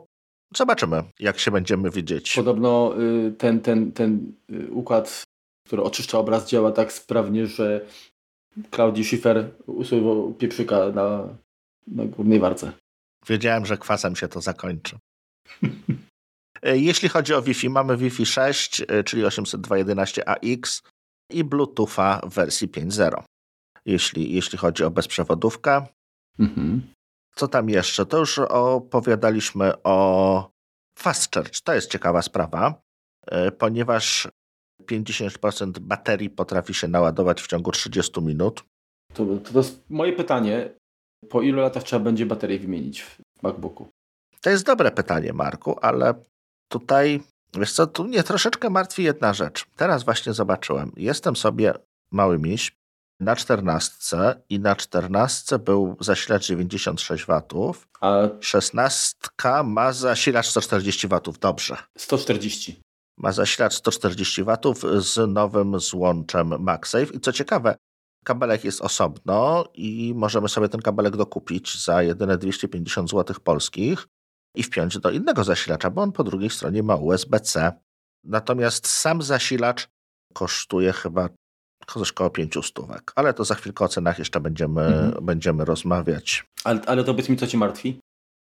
Zobaczymy, 0.56 1.04
jak 1.20 1.40
się 1.40 1.52
będziemy 1.52 1.90
widzieć. 1.90 2.36
Podobno 2.36 2.94
y, 3.00 3.32
ten, 3.38 3.62
ten, 3.62 3.92
ten 3.92 4.34
y, 4.52 4.72
układ, 4.72 5.24
który 5.68 5.84
oczyszcza 5.84 6.20
obraz, 6.20 6.50
działa 6.50 6.72
tak 6.72 6.94
sprawnie, 6.94 7.48
że 7.48 7.86
Claudii 8.76 9.04
Schiffer 9.04 9.52
usuwał 9.66 10.34
pieprzyka 10.34 10.90
na, 10.90 11.28
na 11.88 12.06
górnej 12.06 12.40
warce. 12.40 12.72
Wiedziałem, 13.28 13.66
że 13.66 13.78
kwasem 13.78 14.16
się 14.16 14.28
to 14.28 14.42
zakończy. 14.42 14.98
Jeśli 16.64 17.10
chodzi 17.10 17.34
o 17.34 17.42
Wi-Fi, 17.42 17.70
mamy 17.70 17.98
Wi-Fi 17.98 18.26
6, 18.26 18.82
e, 18.88 19.04
czyli 19.04 19.24
802.11ax 19.24 20.82
i 21.30 21.44
Bluetootha 21.44 22.22
w 22.24 22.34
wersji 22.34 22.68
5.0. 22.68 23.24
Jeśli, 23.86 24.34
jeśli 24.34 24.58
chodzi 24.58 24.84
o 24.84 24.92
bezprzewodówkę. 24.92 25.86
Mhm. 26.40 26.82
Co 27.36 27.48
tam 27.48 27.70
jeszcze? 27.70 28.06
To 28.06 28.18
już 28.18 28.40
opowiadaliśmy 28.40 29.84
o 29.84 30.50
Fast 30.98 31.34
Charge. 31.34 31.62
To 31.64 31.74
jest 31.74 31.92
ciekawa 31.92 32.22
sprawa, 32.22 32.82
e, 33.28 33.52
ponieważ 33.52 34.28
50% 34.86 35.80
baterii 35.80 36.30
potrafi 36.30 36.74
się 36.74 36.88
naładować 36.88 37.42
w 37.42 37.48
ciągu 37.48 37.72
30 37.72 38.22
minut. 38.22 38.64
To, 39.14 39.26
to, 39.26 39.52
to 39.52 39.60
jest 39.60 39.90
moje 39.90 40.14
pytanie. 40.14 40.70
Po 41.30 41.42
ilu 41.42 41.62
latach 41.62 41.84
trzeba 41.84 42.04
będzie 42.04 42.26
baterię 42.26 42.60
wymienić 42.60 43.04
w 43.04 43.18
MacBooku? 43.44 43.90
To 44.42 44.50
jest 44.50 44.66
dobre 44.66 44.92
pytanie, 44.92 45.34
Marku, 45.34 45.80
ale 45.82 46.14
tutaj, 46.68 47.22
wiesz 47.54 47.74
co, 47.74 47.88
tu 47.88 48.04
mnie 48.04 48.24
troszeczkę 48.24 48.70
martwi 48.70 49.04
jedna 49.04 49.34
rzecz. 49.34 49.66
Teraz 49.76 50.04
właśnie 50.04 50.34
zobaczyłem. 50.34 50.92
Jestem 50.98 51.36
sobie 51.36 51.74
mały 52.12 52.40
miś 52.40 52.80
na 53.20 53.36
14 53.36 54.18
i 54.50 54.60
na 54.60 54.76
14 54.76 55.60
był 55.60 55.98
zasilacz 56.00 56.46
96 56.46 57.26
W, 57.26 57.74
a 58.02 58.28
16 58.40 59.16
ma 59.64 59.94
zasilacz 59.94 60.48
140 60.48 61.08
W. 61.08 61.20
Dobrze. 61.40 61.78
140. 61.98 62.82
Ma 63.18 63.32
zasilacz 63.32 63.74
140 63.74 64.44
W 64.44 65.02
z 65.02 65.30
nowym 65.34 65.80
złączem 65.80 66.64
MagSafe. 66.64 67.14
I 67.14 67.20
co 67.20 67.32
ciekawe, 67.32 67.76
kabelek 68.30 68.64
jest 68.64 68.82
osobno 68.82 69.66
i 69.74 70.14
możemy 70.16 70.50
sobie 70.50 70.70
ten 70.70 70.82
kabelek 70.82 71.18
dokupić 71.18 71.84
za 71.84 72.04
jedyne 72.04 72.38
250 72.38 73.10
zł 73.10 73.36
polskich 73.44 74.08
i 74.56 74.64
wpiąć 74.64 75.00
do 75.00 75.10
innego 75.12 75.44
zasilacza, 75.44 75.90
bo 75.90 76.02
on 76.02 76.12
po 76.12 76.24
drugiej 76.24 76.50
stronie 76.50 76.84
ma 76.84 76.96
USB-C. 76.96 77.72
Natomiast 78.24 78.88
sam 78.88 79.22
zasilacz 79.22 79.88
kosztuje 80.34 80.94
chyba 80.94 81.30
coś 81.88 82.12
około 82.12 82.30
500 82.30 82.66
stówek. 82.66 83.12
Ale 83.16 83.34
to 83.34 83.46
za 83.46 83.56
chwilkę 83.56 83.86
o 83.86 83.88
cenach 83.88 84.20
jeszcze 84.20 84.40
będziemy, 84.40 84.82
mhm. 84.82 85.26
będziemy 85.26 85.66
rozmawiać. 85.66 86.46
Ale, 86.64 86.82
ale 86.86 87.04
to 87.04 87.14
powiedz 87.14 87.30
mi, 87.30 87.38
co 87.38 87.48
ci 87.48 87.58
martwi? 87.58 88.00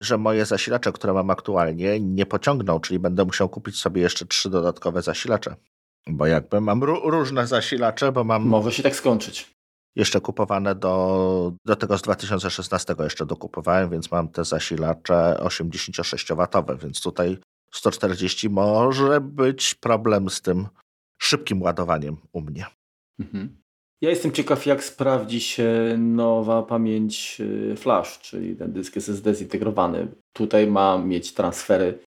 Że 0.03 0.19
moje 0.19 0.47
zasilacze, 0.47 0.93
które 0.93 1.13
mam 1.13 1.31
aktualnie, 1.31 2.01
nie 2.01 2.27
pociągną, 2.27 2.81
czyli 2.81 2.99
będę 2.99 3.25
musiał 3.25 3.49
kupić 3.49 3.77
sobie 3.77 4.03
jeszcze 4.03 4.27
trzy 4.27 4.51
dodatkowe 4.51 5.03
zasilacze. 5.03 5.57
Bo 6.07 6.27
jakby 6.27 6.61
mam 6.61 6.83
różne 6.85 7.47
zasilacze, 7.47 8.13
bo 8.13 8.25
mam. 8.25 8.43
Może 8.43 8.73
się 8.73 8.83
tak 8.83 8.97
skończyć. 8.97 9.60
Jeszcze 9.97 10.21
kupowane 10.21 10.75
do, 10.75 11.53
do 11.67 11.77
tego 11.77 11.99
z 11.99 12.03
2016 12.03 12.95
jeszcze 13.01 13.27
dokupowałem, 13.27 13.91
więc 13.91 14.11
mam 14.11 14.29
te 14.29 14.45
zasilacze 14.45 15.37
86W, 15.41 16.79
więc 16.83 17.01
tutaj 17.01 17.39
140 17.73 18.51
może 18.51 19.21
być 19.21 19.75
problem 19.75 20.31
z 20.31 20.43
tym 20.43 20.69
szybkim 21.23 21.63
ładowaniem 21.63 22.17
u 22.33 22.41
mnie. 22.41 22.67
Mhm. 23.21 23.61
Ja 24.03 24.11
jestem 24.11 24.33
ciekaw, 24.33 24.67
jak 24.67 24.85
sprawdzi 24.85 25.41
się 25.41 25.97
nowa 25.99 26.63
pamięć 26.63 27.41
y, 27.41 27.77
flash, 27.77 28.21
czyli 28.21 28.57
ten 28.57 28.73
dysk 28.73 28.97
SSD 28.97 29.35
zintegrowany. 29.35 30.09
Tutaj 30.33 30.67
ma 30.67 30.99
mieć 30.99 31.35
transfery 31.35 31.99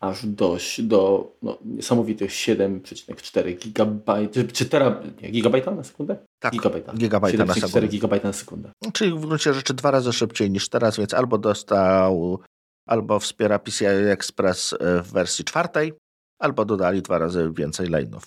aż 0.00 0.26
do, 0.26 0.58
do 0.78 1.32
no, 1.42 1.58
niesamowitych 1.64 2.30
7,4 2.30 3.72
GB, 3.72 4.28
czy, 4.28 4.48
czy 4.48 4.66
tera, 4.66 5.02
nie, 5.22 5.30
gigabajta 5.30 5.70
na 5.70 5.84
sekundę? 5.84 6.16
Tak, 6.38 6.52
gigabajta, 6.52 6.92
gigabajta 6.92 7.44
na 7.44 7.54
sekundę. 7.54 7.88
gigabajta 7.88 8.28
na 8.28 8.32
sekundę. 8.32 8.70
Czyli 8.92 9.12
w 9.12 9.26
gruncie 9.26 9.54
rzeczy 9.54 9.74
dwa 9.74 9.90
razy 9.90 10.12
szybciej 10.12 10.50
niż 10.50 10.68
teraz, 10.68 10.96
więc 10.96 11.14
albo 11.14 11.38
dostał, 11.38 12.40
albo 12.86 13.18
wspiera 13.18 13.58
PCI 13.58 13.86
Express 13.86 14.72
y, 14.72 14.76
w 15.02 15.12
wersji 15.12 15.44
czwartej, 15.44 15.92
albo 16.38 16.64
dodali 16.64 17.02
dwa 17.02 17.18
razy 17.18 17.50
więcej 17.56 17.86
lane'ów. 17.86 18.22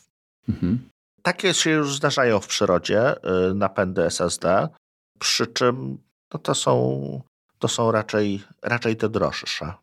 Mhm. 0.49 0.89
Takie 1.21 1.53
się 1.53 1.69
już 1.69 1.95
zdarzają 1.95 2.39
w 2.39 2.47
przyrodzie, 2.47 3.15
y, 3.15 3.53
napędy 3.53 4.03
SSD, 4.03 4.67
przy 5.19 5.47
czym 5.47 5.97
no 6.34 6.39
to, 6.39 6.55
są, 6.55 7.21
to 7.59 7.67
są 7.67 7.91
raczej, 7.91 8.41
raczej 8.61 8.95
te 8.95 9.09
droższe. 9.09 9.74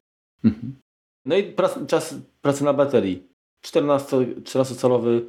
Mhm. 0.45 0.77
No 1.25 1.37
i 1.37 1.43
prac, 1.43 1.79
czas 1.87 2.15
pracy 2.43 2.65
na 2.65 2.73
baterii. 2.73 3.31
14-calowy 3.67 5.21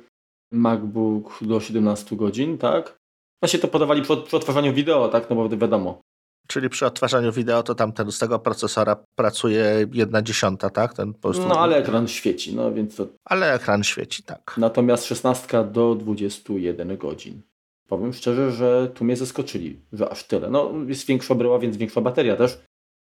MacBook 0.51 1.39
do 1.41 1.59
17 1.59 2.15
godzin, 2.15 2.57
tak? 2.57 2.99
Właśnie 3.41 3.59
to 3.59 3.67
podawali 3.67 4.01
przy, 4.01 4.17
przy 4.17 4.37
odtwarzaniu 4.37 4.73
wideo, 4.73 5.09
tak? 5.09 5.29
No 5.29 5.35
bo 5.35 5.49
wiadomo, 5.49 6.01
Czyli 6.47 6.69
przy 6.69 6.85
odtwarzaniu 6.85 7.31
wideo 7.31 7.63
to 7.63 7.75
tam 7.75 7.91
ten, 7.91 8.11
z 8.11 8.19
tego 8.19 8.39
procesora 8.39 8.95
pracuje 9.15 9.87
jedna 9.93 10.21
dziesiąta, 10.21 10.69
tak? 10.69 10.93
Ten 10.93 11.13
po 11.13 11.19
prostu... 11.19 11.47
No 11.47 11.59
ale 11.59 11.77
ekran 11.77 12.07
świeci, 12.07 12.55
no 12.55 12.73
więc 12.73 12.95
to... 12.95 13.07
Ale 13.25 13.53
ekran 13.53 13.83
świeci, 13.83 14.23
tak. 14.23 14.55
Natomiast 14.57 15.05
16 15.05 15.63
do 15.63 15.95
21 15.95 16.97
godzin. 16.97 17.41
Powiem 17.87 18.13
szczerze, 18.13 18.51
że 18.51 18.91
tu 18.93 19.03
mnie 19.05 19.15
zaskoczyli, 19.15 19.79
że 19.93 20.09
aż 20.09 20.23
tyle. 20.23 20.49
No 20.49 20.71
jest 20.87 21.05
większa 21.05 21.35
bryła, 21.35 21.59
więc 21.59 21.77
większa 21.77 22.01
bateria 22.01 22.35
też, 22.35 22.61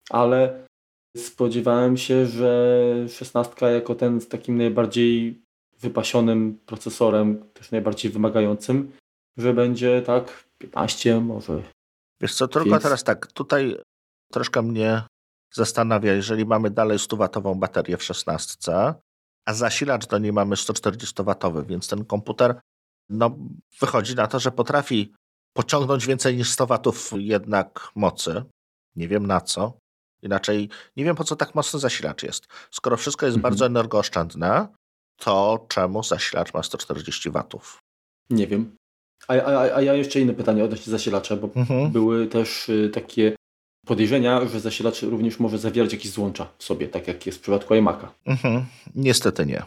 ale 0.10 0.67
spodziewałem 1.18 1.98
się, 1.98 2.26
że 2.26 3.06
16 3.10 3.66
jako 3.66 3.96
ten 3.96 4.22
z 4.22 4.28
takim 4.28 4.58
najbardziej 4.58 5.42
wypasionym 5.80 6.60
procesorem, 6.66 7.44
też 7.54 7.72
najbardziej 7.72 8.12
wymagającym, 8.12 8.92
że 9.38 9.54
będzie 9.54 10.02
tak 10.02 10.48
15, 10.58 11.22
może 11.22 11.64
Wiesz 12.22 12.36
co, 12.36 12.48
tylko 12.48 12.70
Więc... 12.70 12.84
teraz 12.84 13.04
tak, 13.04 13.28
tutaj 13.28 13.78
troszkę 14.32 14.62
mnie 14.62 15.04
zastanawia, 15.54 16.14
jeżeli 16.14 16.46
mamy 16.46 16.70
dalej 16.70 16.98
100-watową 16.98 17.60
baterię 17.60 17.98
w 17.98 18.04
16, 18.04 18.74
a 19.46 19.54
zasilacz 19.54 20.08
do 20.08 20.18
niej 20.18 20.34
mamy 20.34 20.56
140-watowy, 20.56 21.66
więc 21.66 21.88
ten 21.88 22.06
komputer 22.06 22.60
no, 23.10 23.38
wychodzi 23.80 24.16
na 24.16 24.28
to, 24.28 24.40
że 24.40 24.52
potrafi 24.52 25.14
pociągnąć 25.54 26.06
więcej 26.08 26.38
niż 26.38 26.52
100 26.52 26.68
watów 26.68 27.12
jednak 27.16 27.92
mocy. 27.96 28.44
Nie 28.96 29.08
wiem 29.08 29.28
na 29.28 29.42
co. 29.42 29.78
Inaczej 30.22 30.70
nie 30.98 31.04
wiem 31.04 31.16
po 31.16 31.24
co 31.24 31.36
tak 31.36 31.56
mocny 31.56 31.80
zasilacz 31.80 32.24
jest. 32.24 32.48
Skoro 32.72 32.98
wszystko 32.98 33.26
jest 33.26 33.38
mhm. 33.38 33.52
bardzo 33.52 33.66
energooszczędne, 33.66 34.68
to 35.18 35.66
czemu 35.68 36.04
zasilacz 36.04 36.54
ma 36.54 36.64
140 36.64 37.30
watów? 37.30 37.80
Nie 38.30 38.48
wiem. 38.48 38.76
A, 39.28 39.34
a, 39.34 39.76
a 39.76 39.82
ja 39.82 39.94
jeszcze 39.94 40.20
inne 40.20 40.34
pytanie 40.34 40.64
odnośnie 40.64 40.92
zasilacza, 40.92 41.36
bo 41.36 41.50
mhm. 41.56 41.92
były 41.92 42.28
też 42.28 42.70
y, 42.70 42.90
takie 42.94 43.36
podejrzenia, 43.86 44.48
że 44.48 44.60
zasilacz 44.60 45.02
również 45.02 45.40
może 45.40 45.58
zawierać 45.58 45.94
jakieś 45.94 46.12
złącza 46.12 46.48
w 46.58 46.64
sobie, 46.64 46.88
tak 46.88 47.08
jak 47.08 47.26
jest 47.26 47.38
w 47.38 47.42
przypadku 47.42 47.74
iMac'a. 47.74 48.08
Mhm. 48.26 48.66
Niestety 48.96 49.46
nie. 49.46 49.64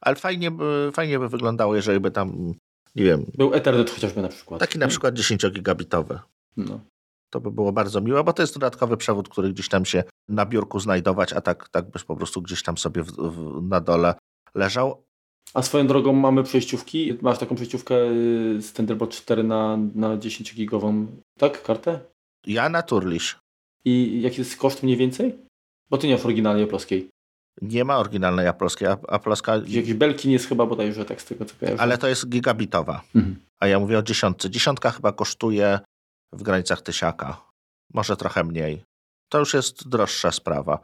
Ale 0.00 0.16
fajnie 0.16 0.50
by, 0.50 0.90
fajnie 0.94 1.18
by 1.18 1.28
wyglądało, 1.28 1.76
jeżeli 1.76 2.00
by 2.00 2.10
tam, 2.10 2.54
nie 2.94 3.04
wiem... 3.04 3.26
Był 3.34 3.54
Ethernet 3.54 3.90
chociażby 3.90 4.22
na 4.22 4.28
przykład. 4.28 4.60
Taki 4.60 4.78
na 4.78 4.88
przykład 4.88 5.14
10-gigabitowy. 5.14 6.18
No. 6.56 6.80
To 7.32 7.40
by 7.40 7.50
było 7.50 7.72
bardzo 7.72 8.00
miłe, 8.00 8.24
bo 8.24 8.32
to 8.32 8.42
jest 8.42 8.54
dodatkowy 8.54 8.96
przewód, 8.96 9.28
który 9.28 9.52
gdzieś 9.52 9.68
tam 9.68 9.84
się 9.84 10.04
na 10.28 10.46
biurku 10.46 10.80
znajdować, 10.80 11.32
a 11.32 11.40
tak, 11.40 11.68
tak 11.68 11.90
byś 11.90 12.04
po 12.04 12.16
prostu 12.16 12.42
gdzieś 12.42 12.62
tam 12.62 12.78
sobie 12.78 13.02
w, 13.02 13.10
w, 13.10 13.62
na 13.62 13.80
dole 13.80 14.14
leżał. 14.54 15.04
A 15.54 15.62
swoją 15.62 15.86
drogą 15.86 16.12
mamy 16.12 16.42
przejściówki. 16.42 17.18
Masz 17.22 17.38
taką 17.38 17.54
przejściówkę 17.54 17.94
y, 17.94 18.62
z 18.62 18.72
Thunderbolt 18.72 19.12
4 19.12 19.44
na, 19.44 19.78
na 19.94 20.16
10 20.16 20.54
gigową, 20.54 21.06
tak? 21.38 21.62
Kartę? 21.62 22.00
Ja 22.46 22.68
na 22.68 22.82
Turlish. 22.82 23.38
I 23.84 24.20
jaki 24.22 24.40
jest 24.40 24.56
koszt 24.56 24.82
mniej 24.82 24.96
więcej? 24.96 25.38
Bo 25.90 25.98
ty 25.98 26.06
nie 26.06 26.14
masz 26.14 26.24
oryginalnej 26.24 26.64
aploskiej. 26.64 27.08
Nie 27.62 27.84
ma 27.84 27.98
oryginalnej 27.98 28.46
aploskiej. 28.46 28.88
Aploska... 29.08 29.56
Jakiś 29.56 29.94
Belkin 29.94 30.30
jest 30.30 30.48
chyba 30.48 30.66
bodajże, 30.66 31.04
tak 31.04 31.22
z 31.22 31.24
tego 31.24 31.44
co 31.44 31.54
kojarzę. 31.60 31.82
Ale 31.82 31.98
to 31.98 32.08
jest 32.08 32.28
gigabitowa. 32.28 33.02
Mhm. 33.14 33.36
A 33.60 33.66
ja 33.66 33.78
mówię 33.78 33.98
o 33.98 34.02
dziesiątce. 34.02 34.50
Dziesiątka 34.50 34.90
chyba 34.90 35.12
kosztuje 35.12 35.80
w 36.32 36.42
granicach 36.42 36.82
tysiaka. 36.82 37.40
Może 37.94 38.16
trochę 38.16 38.44
mniej. 38.44 38.82
To 39.28 39.38
już 39.38 39.54
jest 39.54 39.88
droższa 39.88 40.32
sprawa. 40.32 40.78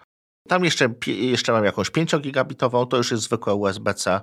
Tam 0.49 0.65
jeszcze, 0.65 0.95
jeszcze 1.07 1.53
mam 1.53 1.65
jakąś 1.65 1.91
5-gigabitową, 1.91 2.89
to 2.89 2.97
już 2.97 3.11
jest 3.11 3.23
zwykłe 3.23 3.55
USB-C. 3.55 4.21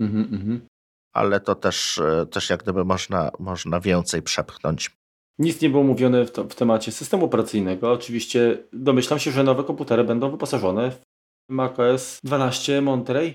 Mhm, 0.00 0.34
mhm, 0.34 0.66
Ale 1.12 1.40
to 1.40 1.54
też, 1.54 1.98
e, 1.98 2.26
też 2.26 2.50
jak 2.50 2.62
gdyby 2.62 2.84
można, 2.84 3.30
można 3.38 3.80
więcej 3.80 4.22
przepchnąć. 4.22 4.90
Nic 5.38 5.60
nie 5.60 5.70
było 5.70 5.82
mówione 5.82 6.24
w, 6.24 6.30
to, 6.30 6.44
w 6.44 6.54
temacie 6.54 6.92
systemu 6.92 7.24
operacyjnego. 7.24 7.92
Oczywiście 7.92 8.58
domyślam 8.72 9.18
się, 9.18 9.30
że 9.30 9.44
nowe 9.44 9.64
komputery 9.64 10.04
będą 10.04 10.30
wyposażone 10.30 10.90
w 10.90 11.02
macOS 11.48 12.20
12 12.24 12.82
Monterey. 12.82 13.34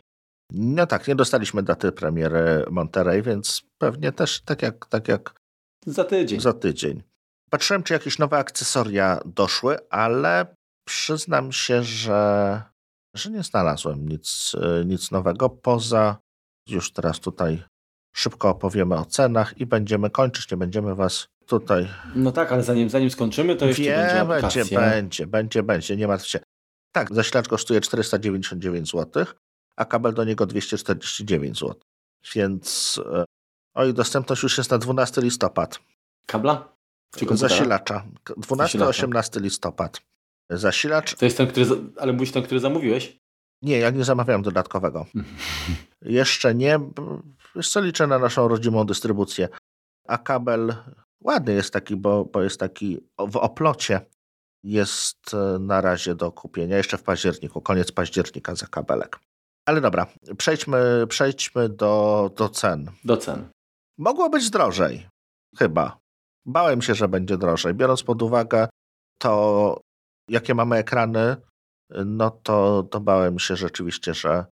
No 0.51 0.87
tak, 0.87 1.07
nie 1.07 1.15
dostaliśmy 1.15 1.63
daty 1.63 1.91
premiery 1.91 2.65
Monterey, 2.69 3.21
więc 3.21 3.63
pewnie 3.77 4.11
też 4.11 4.41
tak 4.41 4.61
jak, 4.61 4.85
tak 4.85 5.07
jak 5.07 5.39
za 5.85 6.03
tydzień. 6.03 6.39
Za 6.39 6.53
tydzień. 6.53 7.03
Patrzyłem, 7.49 7.83
czy 7.83 7.93
jakieś 7.93 8.19
nowe 8.19 8.37
akcesoria 8.37 9.19
doszły, 9.25 9.89
ale 9.89 10.55
przyznam 10.87 11.51
się, 11.51 11.83
że, 11.83 12.61
że 13.15 13.29
nie 13.31 13.43
znalazłem 13.43 14.09
nic, 14.09 14.55
e, 14.61 14.85
nic 14.85 15.11
nowego 15.11 15.49
poza. 15.49 16.17
Już 16.67 16.91
teraz 16.91 17.19
tutaj 17.19 17.63
szybko 18.15 18.49
opowiemy 18.49 18.95
o 18.95 19.05
cenach 19.05 19.57
i 19.57 19.65
będziemy 19.65 20.09
kończyć. 20.09 20.51
Nie 20.51 20.57
będziemy 20.57 20.95
was 20.95 21.27
tutaj. 21.45 21.89
No 22.15 22.31
tak, 22.31 22.51
ale 22.51 22.63
zanim, 22.63 22.89
zanim 22.89 23.09
skończymy, 23.09 23.55
to 23.55 23.65
jeszcze 23.65 23.83
Wie, 23.83 23.95
będzie 23.95 24.25
będzie, 24.25 24.33
aplikacja. 24.33 24.79
będzie, 24.79 25.27
będzie, 25.27 25.63
będzie, 25.63 25.97
nie 25.97 26.07
martw 26.07 26.27
się. 26.27 26.39
Tak, 26.91 27.15
zasilacz 27.15 27.47
kosztuje 27.47 27.81
499 27.81 28.91
zł, 28.91 29.25
a 29.75 29.85
kabel 29.85 30.13
do 30.13 30.23
niego 30.23 30.45
249 30.45 31.59
zł. 31.59 31.75
Więc 32.35 33.01
e, 33.13 33.25
oj, 33.75 33.93
dostępność 33.93 34.43
już 34.43 34.57
jest 34.57 34.71
na 34.71 34.77
12 34.77 35.21
listopad. 35.21 35.79
Kabla? 36.27 36.78
Zasilacza. 37.31 38.05
12-18 38.25 39.41
listopad. 39.41 40.01
Zasilacz. 40.49 41.15
To 41.15 41.25
jest 41.25 41.37
ten, 41.37 41.47
który, 41.47 41.65
ale 41.97 42.13
mówisz 42.13 42.31
ten, 42.31 42.43
który 42.43 42.59
zamówiłeś? 42.59 43.19
Nie, 43.61 43.77
ja 43.79 43.89
nie 43.89 44.03
zamawiałem 44.03 44.41
dodatkowego. 44.41 45.05
Jeszcze 46.01 46.55
nie. 46.55 46.79
co, 47.63 47.81
liczę 47.81 48.07
na 48.07 48.19
naszą 48.19 48.47
rodzimą 48.47 48.85
dystrybucję. 48.85 49.49
A 50.07 50.17
kabel 50.17 50.75
ładny 51.23 51.53
jest 51.53 51.73
taki, 51.73 51.95
bo, 51.95 52.25
bo 52.25 52.43
jest 52.43 52.59
taki 52.59 52.97
w 53.17 53.37
oplocie. 53.37 54.01
Jest 54.63 55.33
e, 55.33 55.59
na 55.59 55.81
razie 55.81 56.15
do 56.15 56.31
kupienia. 56.31 56.77
Jeszcze 56.77 56.97
w 56.97 57.03
październiku, 57.03 57.61
koniec 57.61 57.91
października 57.91 58.55
za 58.55 58.67
kabelek. 58.67 59.19
Ale 59.65 59.81
dobra, 59.81 60.07
przejdźmy, 60.37 61.07
przejdźmy 61.09 61.69
do, 61.69 62.31
do 62.35 62.49
cen. 62.49 62.91
Do 63.03 63.17
cen. 63.17 63.49
Mogło 63.97 64.29
być 64.29 64.49
drożej. 64.49 65.07
Chyba. 65.57 65.97
Bałem 66.49 66.81
się, 66.81 66.95
że 66.95 67.07
będzie 67.07 67.37
drożej. 67.37 67.73
Biorąc 67.73 68.03
pod 68.03 68.21
uwagę 68.21 68.67
to, 69.21 69.81
jakie 70.29 70.55
mamy 70.55 70.75
ekrany, 70.77 71.35
no 72.05 72.31
to, 72.31 72.83
to 72.83 72.99
bałem 72.99 73.39
się 73.39 73.55
rzeczywiście, 73.55 74.13
że, 74.13 74.45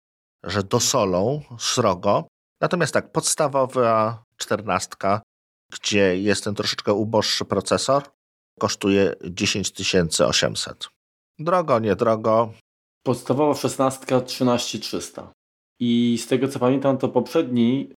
że 0.44 0.62
dosolą 0.62 1.42
srogo. 1.58 2.28
Natomiast 2.60 2.94
tak, 2.94 3.12
podstawowa 3.12 4.22
czternastka, 4.36 5.22
gdzie 5.72 6.18
jest 6.18 6.44
ten 6.44 6.54
troszeczkę 6.54 6.92
uboższy 6.92 7.44
procesor, 7.44 8.02
kosztuje 8.60 9.12
10 9.24 9.80
800. 10.20 10.88
Drogo, 11.38 11.78
niedrogo. 11.78 12.52
Podstawowa 13.02 13.54
16 13.54 14.06
13300. 14.06 15.32
I 15.80 16.18
z 16.18 16.26
tego 16.26 16.48
co 16.48 16.58
pamiętam, 16.58 16.98
to 16.98 17.08
poprzedni 17.08 17.92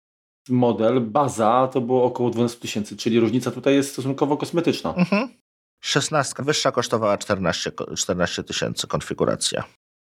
model, 0.49 1.01
baza, 1.01 1.69
to 1.73 1.81
było 1.81 2.03
około 2.03 2.29
12 2.29 2.59
tysięcy, 2.59 2.97
czyli 2.97 3.19
różnica 3.19 3.51
tutaj 3.51 3.75
jest 3.75 3.91
stosunkowo 3.91 4.37
kosmetyczna. 4.37 4.93
Mhm. 4.93 5.29
16 5.83 6.43
wyższa 6.43 6.71
kosztowała 6.71 7.17
14 7.17 7.71
ko- 7.71 7.95
14 7.95 8.43
tysięcy 8.43 8.87
konfiguracja. 8.87 9.63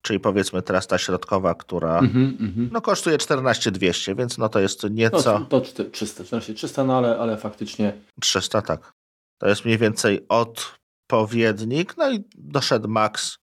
Czyli 0.06 0.20
powiedzmy 0.20 0.62
teraz 0.62 0.88
ta 0.88 0.98
środkowa, 0.98 1.56
która 1.56 2.00
Mhm, 2.00 2.38
mhm. 2.40 2.70
no, 2.72 2.82
kosztuje 2.82 3.18
14 3.18 3.72
200, 3.72 4.16
więc 4.16 4.38
no 4.38 4.50
to 4.50 4.60
jest 4.60 4.84
nieco 4.92 5.40
No, 5.40 5.46
to 5.46 5.62
300, 5.92 6.24
14 6.24 6.54
300, 6.54 6.84
no 6.84 6.98
ale, 6.98 7.18
ale 7.20 7.38
faktycznie 7.38 7.94
300, 8.22 8.62
tak. 8.62 8.94
To 9.42 9.48
jest 9.48 9.66
mniej 9.66 9.78
więcej 9.78 10.26
odpowiednik, 10.30 11.98
no 11.98 12.12
i 12.12 12.24
doszedł 12.36 12.88
max 12.90 13.38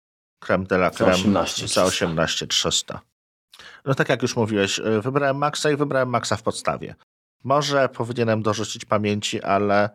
creme 0.44 0.66
de 0.66 0.76
la 0.76 0.90
creme 0.90 1.14
18 1.14 1.68
za 1.68 1.84
18 1.86 2.48
300. 2.48 3.02
No 3.86 3.96
tak 3.96 4.10
jak 4.10 4.22
już 4.22 4.36
mówiłeś, 4.36 4.80
y, 4.80 5.02
wybrałem 5.02 5.38
maxa 5.38 5.72
i 5.72 5.76
wybrałem 5.76 6.10
maxa 6.10 6.36
w 6.38 6.44
podstawie. 6.44 6.96
Może 7.44 7.90
powinienem 7.90 8.42
dorzucić 8.42 8.86
pamięci, 8.86 9.42
ale 9.44 9.90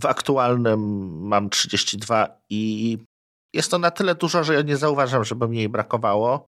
w 0.00 0.06
aktualnym 0.06 0.80
mam 1.26 1.50
32 1.50 2.28
i 2.50 2.98
jest 3.52 3.70
to 3.70 3.78
na 3.78 3.90
tyle 3.90 4.14
dużo, 4.14 4.44
że 4.44 4.54
ja 4.54 4.62
nie 4.62 4.76
zauważam, 4.76 5.24
żeby 5.24 5.48
mi 5.48 5.58
jej 5.58 5.68
brakowało. 5.68 6.46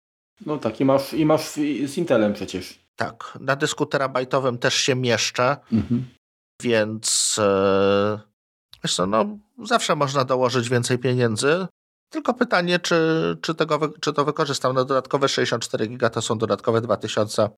No 0.47 0.59
tak, 0.59 0.81
i 0.81 0.85
masz, 0.85 1.13
i 1.15 1.27
masz 1.27 1.51
z 1.87 1.99
Intelem 1.99 2.33
przecież. 2.35 2.79
Tak, 2.97 3.39
na 3.41 3.57
dysku 3.57 3.87
terabajtowym 3.87 4.59
też 4.59 4.75
się 4.75 4.95
mieszczę, 4.95 5.57
Mhm. 5.73 6.05
więc 6.63 7.37
e, 7.39 8.21
wiesz 8.85 8.95
co, 8.97 9.07
no, 9.07 9.39
zawsze 9.65 9.97
można 9.97 10.25
dołożyć 10.25 10.69
więcej 10.69 10.99
pieniędzy. 10.99 11.67
Tylko 12.15 12.35
pytanie, 12.35 12.79
czy, 12.79 12.97
czy, 13.41 13.55
tego, 13.55 13.93
czy 14.01 14.12
to 14.12 14.25
wykorzystam. 14.25 14.75
No, 14.75 14.85
dodatkowe 14.85 15.29
64 15.29 15.87
giga 15.87 16.11
to 16.11 16.23
są 16.23 16.39
dodatkowe 16.39 16.81
2000, 16.81 17.49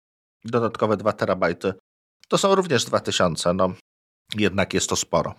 dodatkowe 0.45 0.97
2 0.97 1.13
terabajty. 1.13 1.75
To 2.29 2.39
są 2.39 2.55
również 2.55 2.85
2000, 2.85 3.55
no 3.55 3.73
jednak 4.35 4.75
jest 4.75 4.89
to 4.89 4.97
sporo. 4.97 5.35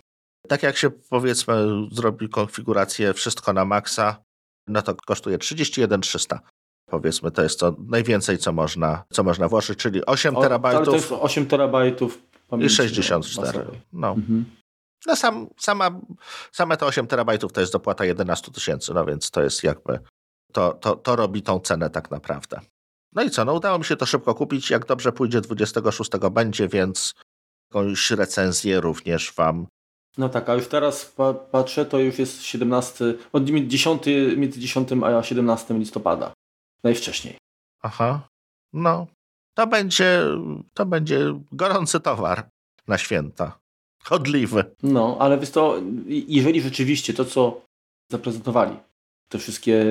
Tak 0.48 0.64
jak 0.64 0.78
się 0.78 0.90
powiedzmy 0.90 1.68
zrobi 1.92 2.30
konfigurację 2.30 3.14
wszystko 3.14 3.54
na 3.54 3.66
maksa, 3.66 4.24
no 4.68 4.82
to 4.82 4.96
kosztuje 4.96 5.38
31 5.38 6.02
300. 6.02 6.40
Powiedzmy, 6.90 7.32
to 7.32 7.44
jest 7.44 7.60
to 7.60 7.76
najwięcej, 7.88 8.38
co 8.38 8.52
można, 8.52 9.04
co 9.14 9.24
można 9.24 9.48
włożyć, 9.48 9.80
czyli 9.80 10.06
8 10.06 10.36
O, 10.36 10.38
Ale 10.38 10.44
to 10.44 10.50
terabajtów 10.50 10.94
jest 10.94 11.12
8 11.12 11.46
terabajtów 11.46 12.18
i 12.18 12.50
pamięci 12.50 12.76
64. 12.76 13.58
bazowej. 13.60 13.82
No. 13.94 14.10
Mhm. 14.10 14.46
No 15.08 15.16
sam, 15.16 15.48
sama, 15.58 15.92
same 16.52 16.78
te 16.78 16.86
8 16.86 17.08
terabajtów 17.08 17.54
to 17.54 17.62
jest 17.62 17.74
dopłata 17.74 18.06
11 18.06 18.52
tysięcy, 18.52 18.94
no 18.94 19.06
więc 19.06 19.32
to 19.32 19.44
jest 19.44 19.64
jakby, 19.64 20.00
to, 20.54 20.74
to, 20.74 20.96
to 20.96 21.16
robi 21.16 21.42
tą 21.42 21.60
cenę 21.60 21.90
tak 21.90 22.12
naprawdę. 22.12 22.60
No 23.14 23.24
i 23.24 23.30
co, 23.30 23.46
no 23.46 23.54
udało 23.54 23.78
mi 23.78 23.86
się 23.86 23.96
to 23.96 24.06
szybko 24.06 24.36
kupić, 24.36 24.70
jak 24.70 24.86
dobrze 24.86 25.12
pójdzie 25.12 25.42
26 25.42 26.12
będzie, 26.32 26.68
więc 26.68 27.14
jakąś 27.70 28.12
recenzję 28.12 28.82
również 28.82 29.34
wam. 29.34 29.68
No 30.18 30.30
tak, 30.30 30.50
a 30.50 30.54
już 30.54 30.68
teraz 30.68 31.06
pa 31.06 31.34
patrzę, 31.34 31.86
to 31.86 32.00
już 32.00 32.20
jest 32.20 32.44
17, 32.44 33.06
od 33.34 33.44
10, 33.44 34.04
między 34.38 34.60
10 34.60 34.90
a 35.04 35.24
17 35.24 35.74
listopada. 35.74 36.34
Najwcześniej. 36.84 37.38
Aha, 37.82 38.28
no, 38.74 39.08
to 39.54 39.68
będzie, 39.68 40.24
to 40.74 40.86
będzie 40.86 41.40
gorący 41.52 42.00
towar 42.00 42.50
na 42.88 42.98
święta. 42.98 43.60
Chodliwy. 44.10 44.64
No, 44.84 45.18
ale 45.20 45.38
wiesz 45.38 45.50
to, 45.52 45.76
jeżeli 46.28 46.62
rzeczywiście 46.62 47.14
to, 47.14 47.26
co 47.26 47.62
zaprezentowali, 48.12 48.78
te 49.30 49.38
wszystkie 49.38 49.86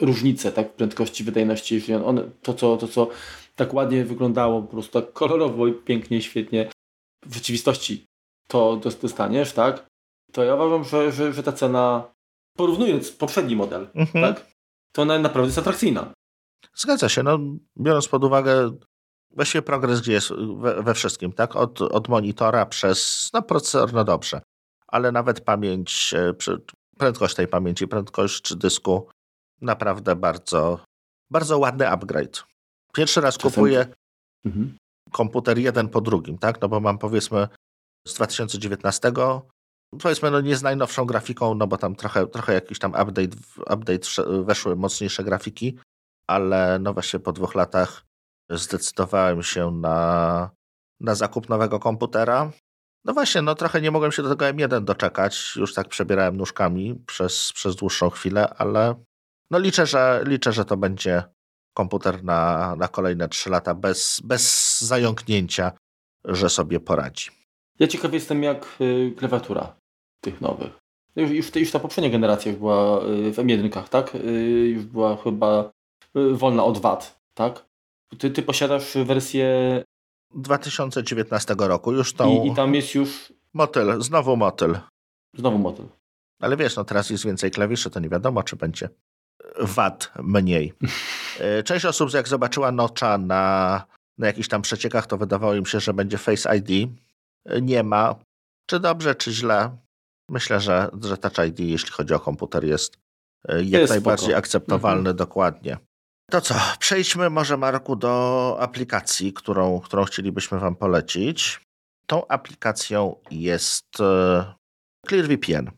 różnice, 0.00 0.52
tak, 0.52 0.72
prędkości, 0.72 1.24
wydajności, 1.24 1.74
jeżeli 1.74 1.94
one, 1.94 2.30
to, 2.42 2.54
co, 2.54 2.76
to, 2.76 2.88
co 2.88 3.08
tak 3.56 3.74
ładnie 3.74 4.04
wyglądało, 4.04 4.62
po 4.62 4.68
prostu 4.68 5.00
tak 5.00 5.12
kolorowo 5.12 5.66
i 5.66 5.72
pięknie, 5.72 6.22
świetnie 6.22 6.70
w 7.26 7.34
rzeczywistości 7.34 8.04
to 8.48 8.76
dos- 8.76 8.98
dostaniesz, 9.00 9.52
tak, 9.52 9.86
to 10.32 10.44
ja 10.44 10.54
uważam, 10.54 10.84
że, 10.84 11.12
że, 11.12 11.32
że 11.32 11.42
ta 11.42 11.52
cena, 11.52 12.12
porównując 12.56 13.12
poprzedni 13.12 13.56
model, 13.56 13.88
Mhm. 13.94 14.34
tak, 14.34 14.46
to 14.94 15.02
ona 15.02 15.18
naprawdę 15.18 15.48
jest 15.48 15.58
atrakcyjna. 15.58 16.12
Zgadza 16.74 17.08
się, 17.08 17.22
no 17.22 17.38
biorąc 17.80 18.08
pod 18.08 18.24
uwagę 18.24 18.70
właściwie 19.34 19.62
progres, 19.62 20.00
gdzie 20.00 20.12
jest 20.12 20.32
we, 20.56 20.82
we 20.82 20.94
wszystkim, 20.94 21.32
tak? 21.32 21.56
Od, 21.56 21.82
od 21.82 22.08
monitora 22.08 22.66
przez 22.66 23.30
no, 23.32 23.42
procesor, 23.42 23.92
no 23.92 24.04
dobrze, 24.04 24.40
ale 24.88 25.12
nawet 25.12 25.40
pamięć, 25.40 26.14
e, 26.14 26.34
prędkość 26.98 27.34
tej 27.34 27.48
pamięci, 27.48 27.88
prędkość 27.88 28.54
dysku, 28.56 29.08
naprawdę 29.60 30.16
bardzo, 30.16 30.84
bardzo 31.30 31.58
ładny 31.58 31.88
upgrade. 31.88 32.44
Pierwszy 32.92 33.20
raz 33.20 33.36
Czasem- 33.38 33.50
kupuję 33.50 33.86
Mhm. 34.44 34.76
komputer 35.12 35.58
jeden 35.58 35.88
po 35.88 36.00
drugim, 36.00 36.38
tak? 36.38 36.60
No 36.60 36.68
bo 36.68 36.80
mam 36.80 36.98
powiedzmy 36.98 37.48
z 38.08 38.14
2019, 38.14 39.42
powiedzmy 40.02 40.30
no 40.30 40.40
nie 40.40 40.56
z 40.56 40.62
najnowszą 40.62 41.04
grafiką, 41.04 41.54
no 41.54 41.66
bo 41.66 41.76
tam 41.76 41.94
trochę, 41.96 42.26
trochę 42.26 42.54
jakiś 42.54 42.78
tam 42.78 42.90
update, 42.90 43.36
update 43.74 44.42
weszły 44.44 44.76
mocniejsze 44.76 45.24
grafiki, 45.24 45.78
ale 46.26 46.78
no 46.78 46.92
właśnie 46.92 47.20
po 47.20 47.32
dwóch 47.32 47.54
latach 47.54 48.04
zdecydowałem 48.52 49.42
się 49.42 49.70
na, 49.70 50.50
na 51.00 51.14
zakup 51.14 51.48
nowego 51.48 51.78
komputera. 51.78 52.50
No 53.04 53.12
właśnie, 53.12 53.42
no 53.42 53.54
trochę 53.54 53.80
nie 53.80 53.90
mogłem 53.90 54.12
się 54.12 54.22
do 54.22 54.28
tego 54.28 54.44
M1 54.44 54.84
doczekać, 54.84 55.56
już 55.56 55.74
tak 55.74 55.88
przebierałem 55.88 56.36
nóżkami 56.36 57.02
przez, 57.06 57.52
przez 57.52 57.76
dłuższą 57.76 58.10
chwilę, 58.10 58.54
ale 58.58 58.94
no 59.50 59.58
liczę, 59.58 59.86
że, 59.86 60.24
liczę, 60.26 60.52
że 60.52 60.64
to 60.64 60.76
będzie 60.76 61.22
komputer 61.74 62.24
na, 62.24 62.76
na 62.76 62.88
kolejne 62.88 63.28
trzy 63.28 63.50
lata 63.50 63.74
bez, 63.74 64.20
bez 64.24 64.80
zająknięcia, 64.80 65.72
że 66.24 66.50
sobie 66.50 66.80
poradzi. 66.80 67.30
Ja 67.78 67.86
ciekaw 67.86 68.12
jestem, 68.12 68.42
jak 68.42 68.76
y, 68.80 69.14
klawiatura 69.16 69.76
tych 70.20 70.40
nowych. 70.40 70.82
Już, 71.16 71.30
już, 71.30 71.56
już 71.56 71.70
ta 71.70 71.78
poprzednia 71.78 72.10
generacja 72.10 72.50
już 72.52 72.58
była 72.58 73.04
y, 73.04 73.32
w 73.32 73.36
M1, 73.36 73.88
tak? 73.88 74.14
Y, 74.14 74.18
już 74.74 74.84
była 74.84 75.16
chyba 75.16 75.70
y, 76.16 76.34
wolna 76.34 76.64
od 76.64 76.78
wad, 76.78 77.20
tak? 77.34 77.71
Ty, 78.18 78.30
ty 78.30 78.42
posiadasz 78.42 78.94
wersję 79.04 79.82
2019 80.34 81.54
roku 81.58 81.92
już 81.92 82.12
tą 82.14 82.44
i, 82.44 82.48
i 82.48 82.54
tam 82.54 82.74
jest 82.74 82.94
już 82.94 83.32
motyl, 83.54 84.02
znowu 84.02 84.36
motyl. 84.36 84.78
znowu 85.36 85.58
model. 85.58 85.86
Ale 86.40 86.56
wiesz, 86.56 86.76
no 86.76 86.84
teraz 86.84 87.10
jest 87.10 87.24
więcej 87.24 87.50
klawiszy, 87.50 87.90
to 87.90 88.00
nie 88.00 88.08
wiadomo, 88.08 88.42
czy 88.42 88.56
będzie 88.56 88.88
wad 89.60 90.12
mniej. 90.22 90.72
E, 91.40 91.62
Część 91.62 91.84
osób, 91.84 92.12
jak 92.14 92.28
zobaczyła 92.28 92.72
nocza 92.72 93.18
na, 93.18 93.84
na 94.18 94.26
jakichś 94.26 94.48
tam 94.48 94.62
przeciekach, 94.62 95.06
to 95.06 95.16
wydawało 95.18 95.54
im 95.54 95.66
się, 95.66 95.80
że 95.80 95.94
będzie 95.94 96.18
Face 96.18 96.56
ID. 96.56 96.90
E, 97.46 97.60
Nie 97.60 97.82
ma. 97.82 98.14
Czy 98.66 98.80
dobrze, 98.80 99.14
czy 99.14 99.32
źle? 99.32 99.76
Myślę, 100.30 100.60
że, 100.60 100.90
że 101.02 101.16
Touch 101.18 101.48
ID, 101.48 101.60
jeśli 101.60 101.90
chodzi 101.90 102.14
o 102.14 102.20
komputer, 102.20 102.64
jest 102.64 102.96
e, 103.48 103.62
jak 103.64 103.80
jest 103.80 103.90
najbardziej 103.90 104.24
spoko. 104.26 104.38
akceptowalny, 104.38 104.98
mhm. 105.10 105.16
dokładnie. 105.16 105.78
To 106.30 106.40
co, 106.40 106.54
przejdźmy 106.78 107.30
może 107.30 107.56
Marku 107.56 107.96
do 107.96 108.56
aplikacji, 108.60 109.32
którą, 109.32 109.80
którą 109.80 110.04
chcielibyśmy 110.04 110.58
Wam 110.58 110.76
polecić. 110.76 111.60
Tą 112.06 112.26
aplikacją 112.26 113.16
jest 113.30 114.00
e, 114.00 114.54
ClearVPN. 115.08 115.70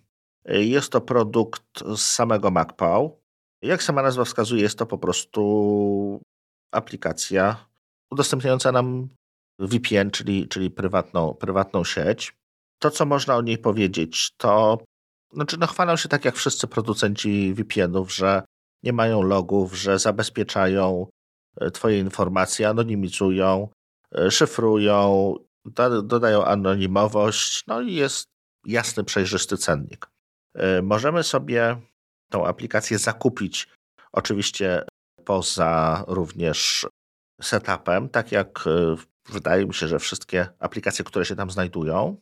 Jest 0.48 0.92
to 0.92 1.00
produkt 1.00 1.62
z 1.96 2.00
samego 2.00 2.50
MacPow. 2.50 3.12
Jak 3.62 3.82
sama 3.82 4.02
nazwa 4.02 4.24
wskazuje, 4.24 4.62
jest 4.62 4.78
to 4.78 4.86
po 4.86 4.98
prostu 4.98 6.20
aplikacja 6.72 7.66
udostępniająca 8.10 8.72
nam 8.72 9.08
VPN, 9.58 10.10
czyli, 10.10 10.48
czyli 10.48 10.70
prywatną, 10.70 11.34
prywatną 11.34 11.84
sieć. 11.84 12.36
To, 12.78 12.90
co 12.90 13.06
można 13.06 13.36
o 13.36 13.42
niej 13.42 13.58
powiedzieć, 13.58 14.34
to 14.36 14.78
znaczy, 15.32 15.56
no, 15.58 15.66
chwalą 15.66 15.96
się 15.96 16.08
tak 16.08 16.24
jak 16.24 16.36
wszyscy 16.36 16.66
producenci 16.66 17.54
VPN-ów, 17.54 18.14
że 18.14 18.42
nie 18.84 18.92
mają 18.92 19.22
logów, 19.22 19.76
że 19.76 19.98
zabezpieczają 19.98 21.06
e, 21.60 21.70
Twoje 21.70 21.98
informacje, 21.98 22.68
anonimizują, 22.68 23.68
e, 24.14 24.30
szyfrują, 24.30 25.34
dodają 26.02 26.44
anonimowość, 26.44 27.64
no 27.66 27.80
i 27.80 27.94
jest 27.94 28.26
jasny, 28.66 29.04
przejrzysty 29.04 29.56
cennik. 29.56 30.10
E, 30.54 30.82
możemy 30.82 31.22
sobie 31.22 31.80
tą 32.30 32.46
aplikację 32.46 32.98
zakupić, 32.98 33.68
oczywiście 34.12 34.84
poza 35.24 36.04
również 36.08 36.86
setupem, 37.42 38.08
tak 38.08 38.32
jak 38.32 38.64
wydaje 39.28 39.66
mi 39.66 39.74
się, 39.74 39.88
że 39.88 39.98
wszystkie 39.98 40.48
aplikacje, 40.58 41.04
które 41.04 41.24
się 41.24 41.36
tam 41.36 41.50
znajdują. 41.50 42.16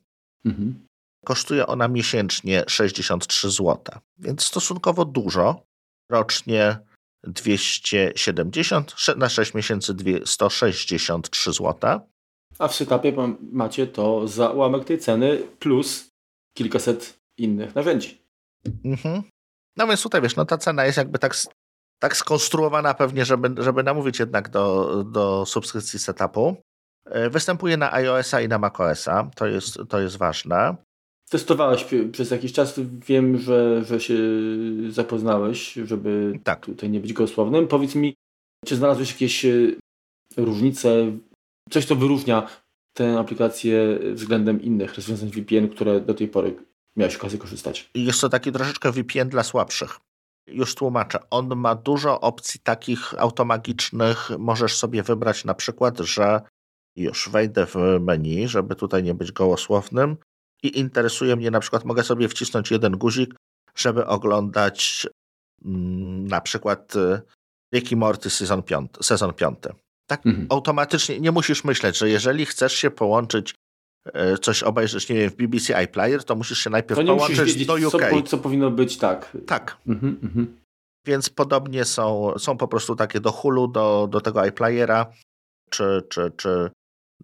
Mhm. 0.44 0.86
Kosztuje 1.24 1.66
ona 1.66 1.88
miesięcznie 1.88 2.64
63 2.66 3.50
zł, 3.50 3.78
więc 4.18 4.44
stosunkowo 4.44 5.04
dużo. 5.04 5.71
Rocznie 6.12 6.78
270, 7.24 8.94
na 9.16 9.28
6 9.28 9.54
miesięcy 9.54 9.94
163 10.24 11.52
zł. 11.52 12.00
A 12.58 12.68
w 12.68 12.74
setupie 12.74 13.12
macie 13.52 13.86
to 13.86 14.28
za 14.28 14.50
ułamek 14.50 14.84
tej 14.84 14.98
ceny 14.98 15.38
plus 15.58 16.08
kilkaset 16.56 17.20
innych 17.38 17.74
narzędzi. 17.74 18.22
Mhm. 18.84 19.22
No 19.76 19.86
więc 19.86 20.02
tutaj 20.02 20.22
wiesz, 20.22 20.36
no 20.36 20.44
ta 20.44 20.58
cena 20.58 20.84
jest 20.84 20.98
jakby 20.98 21.18
tak, 21.18 21.36
tak 21.98 22.16
skonstruowana 22.16 22.94
pewnie, 22.94 23.24
żeby, 23.24 23.62
żeby 23.62 23.82
namówić 23.82 24.18
jednak 24.18 24.48
do, 24.48 25.04
do 25.04 25.46
subskrypcji 25.46 25.98
setupu. 25.98 26.56
E, 27.06 27.30
występuje 27.30 27.76
na 27.76 27.92
iOS-a 27.92 28.40
i 28.40 28.48
na 28.48 28.58
macOS-a, 28.58 29.30
to 29.36 29.46
jest, 29.46 29.78
to 29.88 30.00
jest 30.00 30.16
ważne. 30.16 30.76
Testowałeś 31.32 31.86
przez 32.12 32.30
jakiś 32.30 32.52
czas, 32.52 32.80
wiem, 33.06 33.38
że, 33.38 33.84
że 33.84 34.00
się 34.00 34.18
zapoznałeś, 34.88 35.72
żeby 35.72 36.38
tak. 36.44 36.66
tutaj 36.66 36.90
nie 36.90 37.00
być 37.00 37.12
gołosłownym. 37.12 37.68
Powiedz 37.68 37.94
mi, 37.94 38.14
czy 38.66 38.76
znalazłeś 38.76 39.10
jakieś 39.10 39.44
e, 39.44 39.50
różnice, 40.36 41.12
coś 41.70 41.86
co 41.86 41.96
wyróżnia 41.96 42.48
tę 42.96 43.18
aplikację 43.18 43.98
względem 44.12 44.62
innych 44.62 44.94
rozwiązań 44.94 45.30
VPN, 45.30 45.68
które 45.68 46.00
do 46.00 46.14
tej 46.14 46.28
pory 46.28 46.56
miałeś 46.96 47.16
okazję 47.16 47.38
korzystać? 47.38 47.90
Jest 47.94 48.20
to 48.20 48.28
taki 48.28 48.52
troszeczkę 48.52 48.92
VPN 48.92 49.28
dla 49.28 49.42
słabszych. 49.42 49.98
Już 50.46 50.74
tłumaczę. 50.74 51.18
On 51.30 51.56
ma 51.56 51.74
dużo 51.74 52.20
opcji 52.20 52.60
takich 52.60 53.20
automagicznych. 53.20 54.30
Możesz 54.38 54.76
sobie 54.76 55.02
wybrać 55.02 55.44
na 55.44 55.54
przykład, 55.54 55.98
że 55.98 56.40
już 56.96 57.28
wejdę 57.28 57.66
w 57.66 57.76
menu, 58.00 58.48
żeby 58.48 58.74
tutaj 58.74 59.02
nie 59.02 59.14
być 59.14 59.32
gołosłownym 59.32 60.16
i 60.62 60.78
interesuje 60.78 61.36
mnie 61.36 61.50
na 61.50 61.60
przykład, 61.60 61.84
mogę 61.84 62.02
sobie 62.02 62.28
wcisnąć 62.28 62.70
jeden 62.70 62.96
guzik, 62.96 63.34
żeby 63.74 64.06
oglądać 64.06 65.06
mm, 65.64 66.28
na 66.28 66.40
przykład 66.40 66.96
y, 66.96 67.20
Ricky 67.74 67.96
Morty 67.96 68.30
sezon 68.30 68.62
piąty. 68.62 69.02
Sezon 69.02 69.32
piąty. 69.32 69.74
Tak 70.06 70.26
mhm. 70.26 70.46
automatycznie, 70.50 71.20
nie 71.20 71.32
musisz 71.32 71.64
myśleć, 71.64 71.98
że 71.98 72.08
jeżeli 72.08 72.46
chcesz 72.46 72.72
się 72.72 72.90
połączyć, 72.90 73.54
y, 74.08 74.38
coś 74.38 74.62
obejrzeć, 74.62 75.08
nie 75.08 75.16
wiem, 75.16 75.30
w 75.30 75.36
BBC 75.36 75.76
iPlayer, 75.76 76.24
to 76.24 76.36
musisz 76.36 76.58
się 76.58 76.70
najpierw 76.70 77.00
to 77.00 77.06
połączyć 77.06 77.38
wiedzieć, 77.38 77.66
do 77.66 77.74
UK. 77.74 78.10
Co, 78.10 78.22
co 78.22 78.38
powinno 78.38 78.70
być 78.70 78.96
tak. 78.98 79.36
Tak. 79.46 79.76
Mhm, 79.86 80.18
mhm. 80.22 80.56
Więc 81.06 81.30
podobnie 81.30 81.84
są, 81.84 82.34
są 82.38 82.56
po 82.56 82.68
prostu 82.68 82.96
takie 82.96 83.20
do 83.20 83.32
Hulu, 83.32 83.68
do, 83.68 84.08
do 84.10 84.20
tego 84.20 84.46
iPlayera, 84.46 85.12
czy, 85.70 86.02
czy, 86.08 86.32
czy 86.36 86.70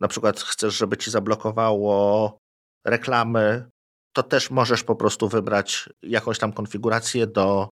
na 0.01 0.09
przykład 0.09 0.41
chcesz, 0.41 0.76
żeby 0.76 0.97
ci 0.97 1.11
zablokowało 1.11 2.39
reklamy, 2.85 3.70
to 4.12 4.22
też 4.22 4.51
możesz 4.51 4.85
po 4.85 4.97
prostu 4.97 5.29
wybrać 5.29 5.89
jakąś 6.03 6.39
tam 6.39 6.53
konfigurację 6.53 7.26
do 7.26 7.68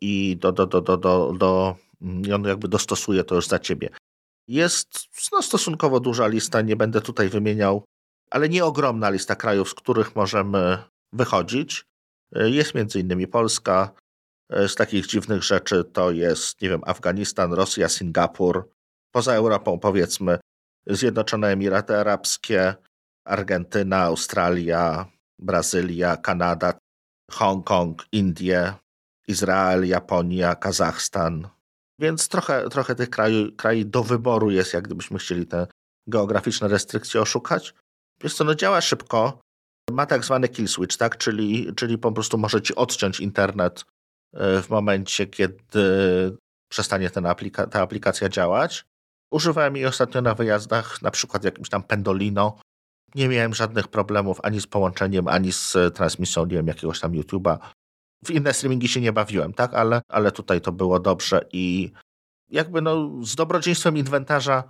i 0.00 0.36
do, 0.36 0.52
do, 0.52 0.66
do, 0.66 0.80
do, 0.80 0.96
do, 0.96 1.32
do 1.38 1.76
i 2.28 2.32
on 2.32 2.44
jakby 2.44 2.68
dostosuje 2.68 3.24
to 3.24 3.34
już 3.34 3.46
za 3.46 3.58
ciebie. 3.58 3.88
Jest 4.48 5.08
no, 5.32 5.42
stosunkowo 5.42 6.00
duża 6.00 6.26
lista, 6.26 6.60
nie 6.60 6.76
będę 6.76 7.00
tutaj 7.00 7.28
wymieniał, 7.28 7.84
ale 8.30 8.48
nie 8.48 8.64
ogromna 8.64 9.10
lista 9.10 9.36
krajów, 9.36 9.68
z 9.68 9.74
których 9.74 10.16
możemy 10.16 10.78
wychodzić. 11.12 11.84
Jest 12.32 12.74
między 12.74 13.00
innymi 13.00 13.26
Polska. 13.26 13.92
Z 14.50 14.74
takich 14.74 15.06
dziwnych 15.06 15.42
rzeczy 15.42 15.84
to 15.84 16.10
jest, 16.10 16.62
nie 16.62 16.68
wiem, 16.68 16.80
Afganistan, 16.86 17.52
Rosja, 17.52 17.88
Singapur. 17.88 18.68
Poza 19.12 19.34
Europą 19.34 19.78
powiedzmy 19.78 20.38
Zjednoczone 20.86 21.48
Emiraty 21.48 21.96
Arabskie, 21.96 22.74
Argentyna, 23.24 24.02
Australia, 24.02 25.06
Brazylia, 25.38 26.16
Kanada, 26.16 26.78
Hongkong, 27.30 28.04
Indie, 28.12 28.74
Izrael, 29.28 29.88
Japonia, 29.88 30.54
Kazachstan. 30.54 31.48
Więc 31.98 32.28
trochę, 32.28 32.68
trochę 32.68 32.94
tych 32.94 33.10
krajów, 33.10 33.56
krajów 33.56 33.90
do 33.90 34.02
wyboru 34.02 34.50
jest, 34.50 34.74
jak 34.74 34.84
gdybyśmy 34.84 35.18
chcieli 35.18 35.46
te 35.46 35.66
geograficzne 36.06 36.68
restrykcje 36.68 37.20
oszukać. 37.20 37.74
Wiesz 38.22 38.34
co, 38.34 38.44
no 38.44 38.54
działa 38.54 38.80
szybko. 38.80 39.40
Ma 39.90 40.06
tak 40.06 40.24
zwany 40.24 40.48
kill 40.48 40.68
switch, 40.68 40.96
tak? 40.96 41.18
Czyli, 41.18 41.74
czyli 41.74 41.98
po 41.98 42.12
prostu 42.12 42.38
może 42.38 42.62
ci 42.62 42.74
odciąć 42.74 43.20
internet 43.20 43.84
e, 44.34 44.62
w 44.62 44.70
momencie, 44.70 45.26
kiedy 45.26 46.36
przestanie 46.70 47.10
ten 47.10 47.26
aplika 47.26 47.66
ta 47.66 47.82
aplikacja 47.82 48.28
działać. 48.28 48.84
Używałem 49.32 49.76
jej 49.76 49.86
ostatnio 49.86 50.22
na 50.22 50.34
wyjazdach, 50.34 51.02
na 51.02 51.10
przykład 51.10 51.44
jakimś 51.44 51.68
tam 51.68 51.82
Pendolino. 51.82 52.60
Nie 53.14 53.28
miałem 53.28 53.54
żadnych 53.54 53.88
problemów 53.88 54.40
ani 54.42 54.60
z 54.60 54.66
połączeniem, 54.66 55.28
ani 55.28 55.52
z 55.52 55.76
transmisją, 55.94 56.46
nie 56.46 56.56
wiem, 56.56 56.66
jakiegoś 56.66 57.00
tam 57.00 57.12
YouTube'a. 57.12 57.58
W 58.24 58.30
inne 58.30 58.54
streamingi 58.54 58.88
się 58.88 59.00
nie 59.00 59.12
bawiłem, 59.12 59.52
tak? 59.52 59.74
Ale, 59.74 60.02
ale 60.08 60.32
tutaj 60.32 60.60
to 60.60 60.72
było 60.72 61.00
dobrze 61.00 61.46
i 61.52 61.92
jakby 62.50 62.82
no 62.82 63.10
z 63.22 63.34
dobrodziejstwem 63.34 63.96
inwentarza, 63.96 64.64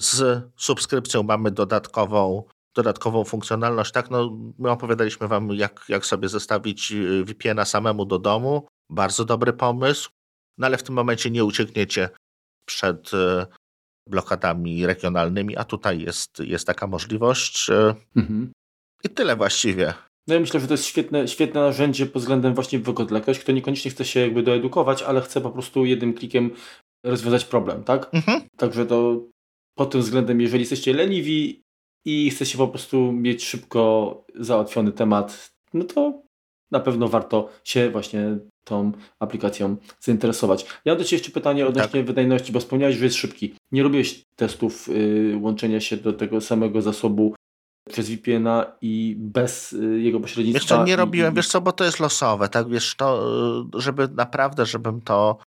z 0.00 0.44
subskrypcją 0.56 1.22
mamy 1.22 1.50
dodatkową, 1.50 2.44
dodatkową 2.76 3.24
funkcjonalność, 3.24 3.92
tak? 3.92 4.10
No, 4.10 4.38
my 4.58 4.70
opowiadaliśmy 4.70 5.28
wam, 5.28 5.48
jak, 5.48 5.84
jak 5.88 6.06
sobie 6.06 6.28
zestawić 6.28 6.92
y, 6.92 7.24
VPN-a 7.24 7.64
samemu 7.64 8.04
do 8.04 8.18
domu. 8.18 8.68
Bardzo 8.90 9.24
dobry 9.24 9.52
pomysł, 9.52 10.10
no 10.58 10.66
ale 10.66 10.76
w 10.76 10.82
tym 10.82 10.94
momencie 10.94 11.30
nie 11.30 11.44
uciekniecie 11.44 12.10
przed 12.68 13.14
y, 13.14 13.46
blokadami 14.08 14.86
regionalnymi, 14.86 15.56
a 15.56 15.64
tutaj 15.64 16.00
jest, 16.00 16.38
jest 16.40 16.66
taka 16.66 16.86
możliwość. 16.86 17.70
E, 17.70 17.94
mhm. 18.16 18.52
I 19.04 19.08
tyle 19.08 19.36
właściwie. 19.36 19.94
No 20.28 20.34
ja 20.34 20.40
myślę, 20.40 20.60
że 20.60 20.66
to 20.66 20.74
jest 20.74 20.84
świetne, 20.84 21.28
świetne 21.28 21.60
narzędzie 21.60 22.06
pod 22.06 22.22
względem 22.22 22.54
właśnie 22.54 22.78
wygody 22.78 23.08
dla 23.08 23.20
kogoś, 23.20 23.38
kto 23.38 23.52
niekoniecznie 23.52 23.90
chce 23.90 24.04
się 24.04 24.20
jakby 24.20 24.42
doedukować, 24.42 25.02
ale 25.02 25.20
chce 25.20 25.40
po 25.40 25.50
prostu 25.50 25.84
jednym 25.84 26.14
klikiem 26.14 26.50
rozwiązać 27.04 27.44
problem, 27.44 27.84
tak? 27.84 28.14
Mhm. 28.14 28.40
Także 28.56 28.86
to 28.86 29.22
pod 29.78 29.90
tym 29.90 30.00
względem, 30.00 30.40
jeżeli 30.40 30.62
jesteście 30.62 30.94
leniwi 30.94 31.62
i 32.06 32.30
chcecie 32.30 32.58
po 32.58 32.68
prostu 32.68 33.12
mieć 33.12 33.44
szybko 33.44 34.14
załatwiony 34.34 34.92
temat, 34.92 35.50
no 35.74 35.84
to 35.84 36.22
na 36.70 36.80
pewno 36.80 37.08
warto 37.08 37.48
się 37.64 37.90
właśnie 37.90 38.38
tą 38.68 38.92
aplikacją 39.18 39.76
zainteresować. 40.00 40.66
Ja 40.84 40.96
do 40.96 41.04
Ciebie 41.04 41.16
jeszcze 41.16 41.32
pytanie 41.32 41.66
odnośnie 41.66 42.00
tak. 42.00 42.06
wydajności, 42.06 42.52
bo 42.52 42.60
wspomniałeś, 42.60 42.96
że 42.96 43.04
jest 43.04 43.16
szybki. 43.16 43.54
Nie 43.72 43.82
robiłeś 43.82 44.24
testów 44.36 44.88
y, 44.88 45.38
łączenia 45.40 45.80
się 45.80 45.96
do 45.96 46.12
tego 46.12 46.40
samego 46.40 46.82
zasobu 46.82 47.34
przez 47.88 48.10
VPN-a 48.10 48.76
i 48.80 49.16
bez 49.18 49.72
y, 49.72 50.00
jego 50.00 50.20
pośrednictwa? 50.20 50.60
Jeszcze 50.60 50.84
nie 50.84 50.96
robiłem, 50.96 51.32
i... 51.32 51.36
wiesz 51.36 51.48
co, 51.48 51.60
bo 51.60 51.72
to 51.72 51.84
jest 51.84 52.00
losowe, 52.00 52.48
tak, 52.48 52.68
wiesz, 52.68 52.96
to, 52.96 53.28
y, 53.76 53.80
żeby 53.80 54.08
naprawdę, 54.08 54.66
żebym 54.66 55.00
to 55.00 55.38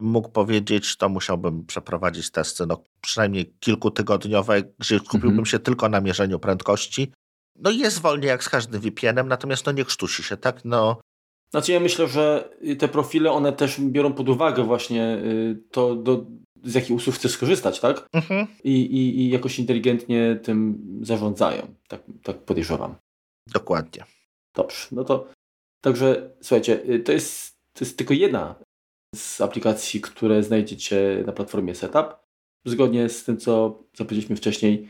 mógł 0.00 0.28
powiedzieć, 0.28 0.96
to 0.96 1.08
musiałbym 1.08 1.66
przeprowadzić 1.66 2.30
testy, 2.30 2.66
no 2.66 2.84
przynajmniej 3.00 3.54
kilkutygodniowe, 3.60 4.62
gdzie 4.78 4.98
skupiłbym 4.98 5.30
mhm. 5.30 5.46
się 5.46 5.58
tylko 5.58 5.88
na 5.88 6.00
mierzeniu 6.00 6.38
prędkości. 6.38 7.12
No 7.56 7.70
jest 7.70 8.00
wolniej 8.00 8.28
jak 8.28 8.44
z 8.44 8.48
każdym 8.48 8.80
VPN-em, 8.80 9.28
natomiast 9.28 9.66
no 9.66 9.72
nie 9.72 9.84
krztusi 9.84 10.22
się, 10.22 10.36
tak, 10.36 10.64
no 10.64 11.00
znaczy 11.54 11.72
ja 11.72 11.80
myślę, 11.80 12.08
że 12.08 12.48
te 12.78 12.88
profile, 12.88 13.32
one 13.32 13.52
też 13.52 13.80
biorą 13.80 14.12
pod 14.12 14.28
uwagę 14.28 14.64
właśnie 14.64 15.16
y, 15.16 15.62
to, 15.70 15.94
do, 15.94 16.24
z 16.64 16.74
jakich 16.74 16.96
usług 16.96 17.16
chcesz 17.16 17.32
skorzystać, 17.32 17.80
tak? 17.80 18.08
Mhm. 18.12 18.46
I, 18.64 18.70
i, 18.70 19.20
I 19.20 19.30
jakoś 19.30 19.58
inteligentnie 19.58 20.40
tym 20.42 20.78
zarządzają. 21.02 21.74
Tak, 21.88 22.00
tak 22.22 22.38
podejrzewam. 22.38 22.94
Dokładnie. 23.52 24.04
Dobrze, 24.54 24.88
no 24.92 25.04
to 25.04 25.26
Także 25.84 26.30
słuchajcie, 26.40 26.84
y, 26.88 27.00
to 27.00 27.12
jest, 27.12 27.56
to 27.72 27.84
jest 27.84 27.98
tylko 27.98 28.14
jedna 28.14 28.54
z 29.14 29.40
aplikacji, 29.40 30.00
które 30.00 30.42
znajdziecie 30.42 31.22
na 31.26 31.32
platformie 31.32 31.74
Setup. 31.74 32.06
Zgodnie 32.64 33.08
z 33.08 33.24
tym, 33.24 33.36
co 33.36 33.82
zapowiedzieliśmy 33.96 34.36
wcześniej, 34.36 34.88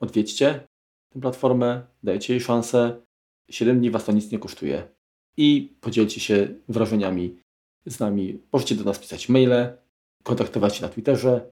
odwiedźcie 0.00 0.66
tę 1.12 1.20
platformę, 1.20 1.86
dajcie 2.02 2.32
jej 2.32 2.40
szansę. 2.40 3.02
7 3.50 3.78
dni 3.78 3.90
Was 3.90 4.04
to 4.04 4.12
nic 4.12 4.30
nie 4.32 4.38
kosztuje. 4.38 4.88
I 5.36 5.76
podzielcie 5.80 6.20
się 6.20 6.48
wrażeniami 6.68 7.36
z 7.86 8.00
nami. 8.00 8.42
Możecie 8.52 8.74
do 8.74 8.84
nas 8.84 8.98
pisać 8.98 9.28
maile, 9.28 9.76
kontaktować 10.22 10.76
się 10.76 10.82
na 10.82 10.88
Twitterze. 10.88 11.50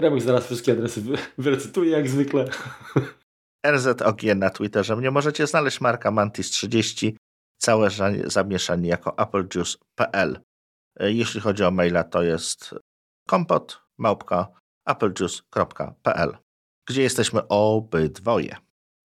Remek 0.00 0.22
zaraz 0.22 0.46
wszystkie 0.46 0.72
adresy 0.72 1.00
wy 1.00 1.18
wyrecytuje 1.38 1.90
jak 1.90 2.08
zwykle. 2.08 2.48
RZOG 3.66 4.22
na 4.36 4.50
Twitterze. 4.50 4.96
Mnie 4.96 5.10
możecie 5.10 5.46
znaleźć 5.46 5.80
marka 5.80 6.10
Mantis30. 6.10 7.12
Całe 7.58 7.88
zamieszanie 8.26 8.88
jako 8.88 9.18
applejuice.pl. 9.18 10.40
E, 11.00 11.12
jeśli 11.12 11.40
chodzi 11.40 11.64
o 11.64 11.70
maila, 11.70 12.04
to 12.04 12.22
jest 12.22 12.74
kompot 13.28 13.82
małpka 13.98 14.48
applejuice.pl, 14.84 16.36
gdzie 16.88 17.02
jesteśmy 17.02 17.48
obydwoje 17.48 18.56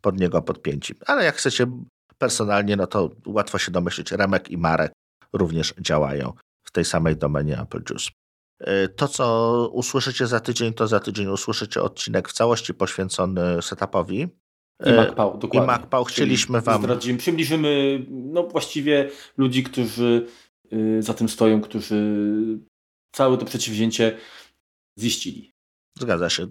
pod 0.01 0.19
niego 0.19 0.41
podpięci. 0.41 0.95
Ale 1.05 1.23
jak 1.23 1.35
chcecie 1.35 1.67
personalnie, 2.19 2.75
no 2.75 2.87
to 2.87 3.09
łatwo 3.25 3.57
się 3.57 3.71
domyślić. 3.71 4.11
Remek 4.11 4.51
i 4.51 4.57
Marek 4.57 4.91
również 5.33 5.73
działają 5.79 6.33
w 6.63 6.71
tej 6.71 6.85
samej 6.85 7.17
domenie 7.17 7.59
Apple 7.59 7.83
Juice. 7.89 8.09
E, 8.59 8.87
to, 8.87 9.07
co 9.07 9.69
usłyszycie 9.73 10.27
za 10.27 10.39
tydzień, 10.39 10.73
to 10.73 10.87
za 10.87 10.99
tydzień 10.99 11.27
usłyszycie 11.27 11.81
odcinek 11.81 12.29
w 12.29 12.33
całości 12.33 12.73
poświęcony 12.73 13.61
setupowi. 13.61 14.27
I 14.85 14.93
MacPau, 14.93 15.37
dokładnie. 15.37 15.63
I 15.63 15.67
MacPau 15.67 16.05
chcieliśmy 16.05 16.61
Wam... 16.61 16.81
Zdradzimy, 16.83 17.19
przybliżymy 17.19 18.05
no 18.09 18.43
właściwie 18.43 19.09
ludzi, 19.37 19.63
którzy 19.63 20.27
y, 20.73 21.03
za 21.03 21.13
tym 21.13 21.29
stoją, 21.29 21.61
którzy 21.61 22.05
całe 23.11 23.37
to 23.37 23.45
przedsięwzięcie 23.45 24.17
ziścili. 24.99 25.51
Zgadza 25.99 26.29
się. 26.29 26.47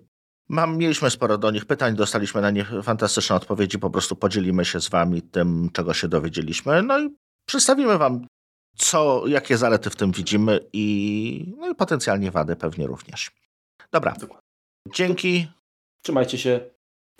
Mam, 0.48 0.76
mieliśmy 0.76 1.10
sporo 1.10 1.38
do 1.38 1.50
nich 1.50 1.64
pytań, 1.64 1.96
dostaliśmy 1.96 2.40
na 2.40 2.50
nie 2.50 2.64
fantastyczne 2.82 3.36
odpowiedzi, 3.36 3.78
po 3.78 3.90
prostu 3.90 4.16
podzielimy 4.16 4.64
się 4.64 4.80
z 4.80 4.88
Wami 4.88 5.22
tym, 5.22 5.70
czego 5.72 5.94
się 5.94 6.08
dowiedzieliśmy, 6.08 6.82
no 6.82 7.00
i 7.00 7.16
przedstawimy 7.46 7.98
Wam, 7.98 8.26
co, 8.76 9.26
jakie 9.26 9.56
zalety 9.56 9.90
w 9.90 9.96
tym 9.96 10.12
widzimy 10.12 10.60
i, 10.72 11.54
no 11.58 11.70
i 11.70 11.74
potencjalnie 11.74 12.30
wady 12.30 12.56
pewnie 12.56 12.86
również. 12.86 13.30
Dobra, 13.92 14.14
dzięki. 14.94 15.48
Trzymajcie 16.02 16.38
się. 16.38 16.60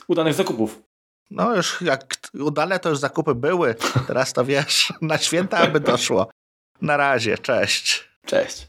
Udanych 0.08 0.34
zakupów. 0.34 0.82
No 1.30 1.56
już 1.56 1.80
jak 1.82 2.14
udane 2.34 2.78
to 2.78 2.88
już 2.88 2.98
zakupy 2.98 3.34
były, 3.34 3.74
teraz 4.06 4.32
to 4.32 4.44
wiesz, 4.44 4.92
na 5.02 5.18
święta 5.18 5.58
aby 5.58 5.80
doszło. 5.80 6.30
Na 6.80 6.96
razie, 6.96 7.38
cześć. 7.38 8.08
Cześć. 8.26 8.68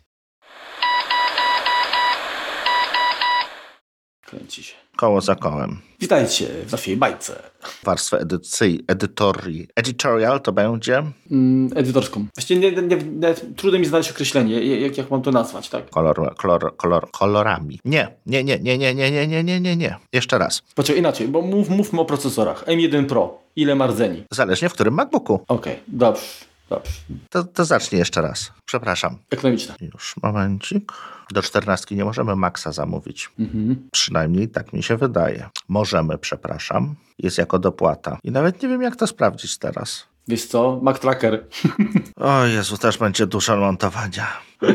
Kręci 4.29 4.63
się. 4.63 4.73
Koło 4.95 5.21
za 5.21 5.35
kołem. 5.35 5.81
Witajcie 5.99 6.47
w 6.67 6.71
naszej 6.71 6.97
bajce. 6.97 7.41
Warstwę 7.83 8.19
edycji, 8.19 8.83
edytorii, 8.87 9.67
editorial 9.75 10.41
to 10.41 10.51
będzie? 10.51 11.03
Mm, 11.31 11.69
edytorską. 11.75 12.25
Właściwie 12.35 12.71
nie, 12.71 12.81
nie, 12.81 12.97
nie, 12.97 13.33
trudno 13.33 13.79
mi 13.79 13.85
znaleźć 13.85 14.11
określenie, 14.11 14.79
jak, 14.79 14.97
jak 14.97 15.11
mam 15.11 15.21
to 15.21 15.31
nazwać, 15.31 15.69
tak? 15.69 15.89
Kolor, 15.89 16.35
kolor, 16.35 16.75
kolor, 16.77 17.11
kolorami. 17.11 17.79
Nie, 17.85 18.15
nie, 18.25 18.43
nie, 18.43 18.59
nie, 18.59 18.77
nie, 18.77 18.95
nie, 18.95 19.11
nie, 19.11 19.27
nie, 19.27 19.43
nie, 19.43 19.59
nie, 19.59 19.75
nie. 19.75 19.95
Jeszcze 20.13 20.37
raz. 20.37 20.61
Poczekaj, 20.75 20.99
inaczej, 20.99 21.27
bo 21.27 21.41
mów, 21.41 21.69
mówmy 21.69 22.01
o 22.01 22.05
procesorach. 22.05 22.65
M1 22.65 23.05
Pro. 23.05 23.39
Ile 23.55 23.75
ma 23.75 23.87
rdzeni? 23.87 24.23
Zależnie 24.31 24.69
w 24.69 24.73
którym 24.73 24.93
MacBooku. 24.93 25.33
Okej, 25.33 25.73
okay, 25.73 25.83
dobrze. 25.87 26.48
Dobrze. 26.69 26.91
To, 27.29 27.43
to 27.43 27.65
zacznij 27.65 27.99
jeszcze 27.99 28.21
raz. 28.21 28.51
Przepraszam. 28.65 29.17
Ekonomiczne. 29.29 29.75
Już 29.93 30.15
momencik. 30.23 30.91
Do 31.31 31.41
czternastki 31.41 31.95
nie 31.95 32.05
możemy 32.05 32.35
Maxa 32.35 32.71
zamówić. 32.71 33.29
Mhm. 33.39 33.89
Przynajmniej 33.91 34.49
tak 34.49 34.73
mi 34.73 34.83
się 34.83 34.97
wydaje. 34.97 35.49
Możemy, 35.67 36.17
przepraszam. 36.17 36.95
Jest 37.19 37.37
jako 37.37 37.59
dopłata. 37.59 38.17
I 38.23 38.31
nawet 38.31 38.63
nie 38.63 38.69
wiem, 38.69 38.81
jak 38.81 38.95
to 38.95 39.07
sprawdzić 39.07 39.57
teraz. 39.57 40.07
Wiesz 40.27 40.45
co? 40.45 40.79
Mac 40.81 40.99
Tracker. 40.99 41.45
o 42.15 42.45
Jezu, 42.45 42.77
też 42.77 42.97
będzie 42.97 43.27
dużo 43.27 43.57
montowania. 43.57 44.27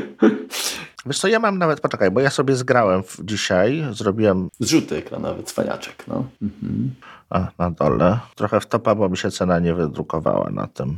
Wiesz 1.07 1.19
co, 1.19 1.29
ja 1.29 1.39
mam 1.39 1.59
nawet, 1.59 1.81
poczekaj, 1.81 2.11
bo 2.11 2.21
ja 2.21 2.31
sobie 2.31 2.57
zgrałem 2.57 3.03
dzisiaj, 3.25 3.85
zrobiłem... 3.91 4.49
Zrzuty 4.61 4.97
ekranowy, 4.97 5.43
cwaniaczek, 5.43 6.05
no. 6.09 6.25
Mhm. 6.43 6.95
A, 7.31 7.49
na 7.59 7.71
dole. 7.71 8.19
Trochę 8.35 8.61
w 8.61 8.67
topa, 8.67 8.95
bo 8.95 9.09
mi 9.09 9.17
się 9.17 9.31
cena 9.31 9.59
nie 9.59 9.75
wydrukowała 9.75 10.51
na 10.51 10.67
tym. 10.67 10.97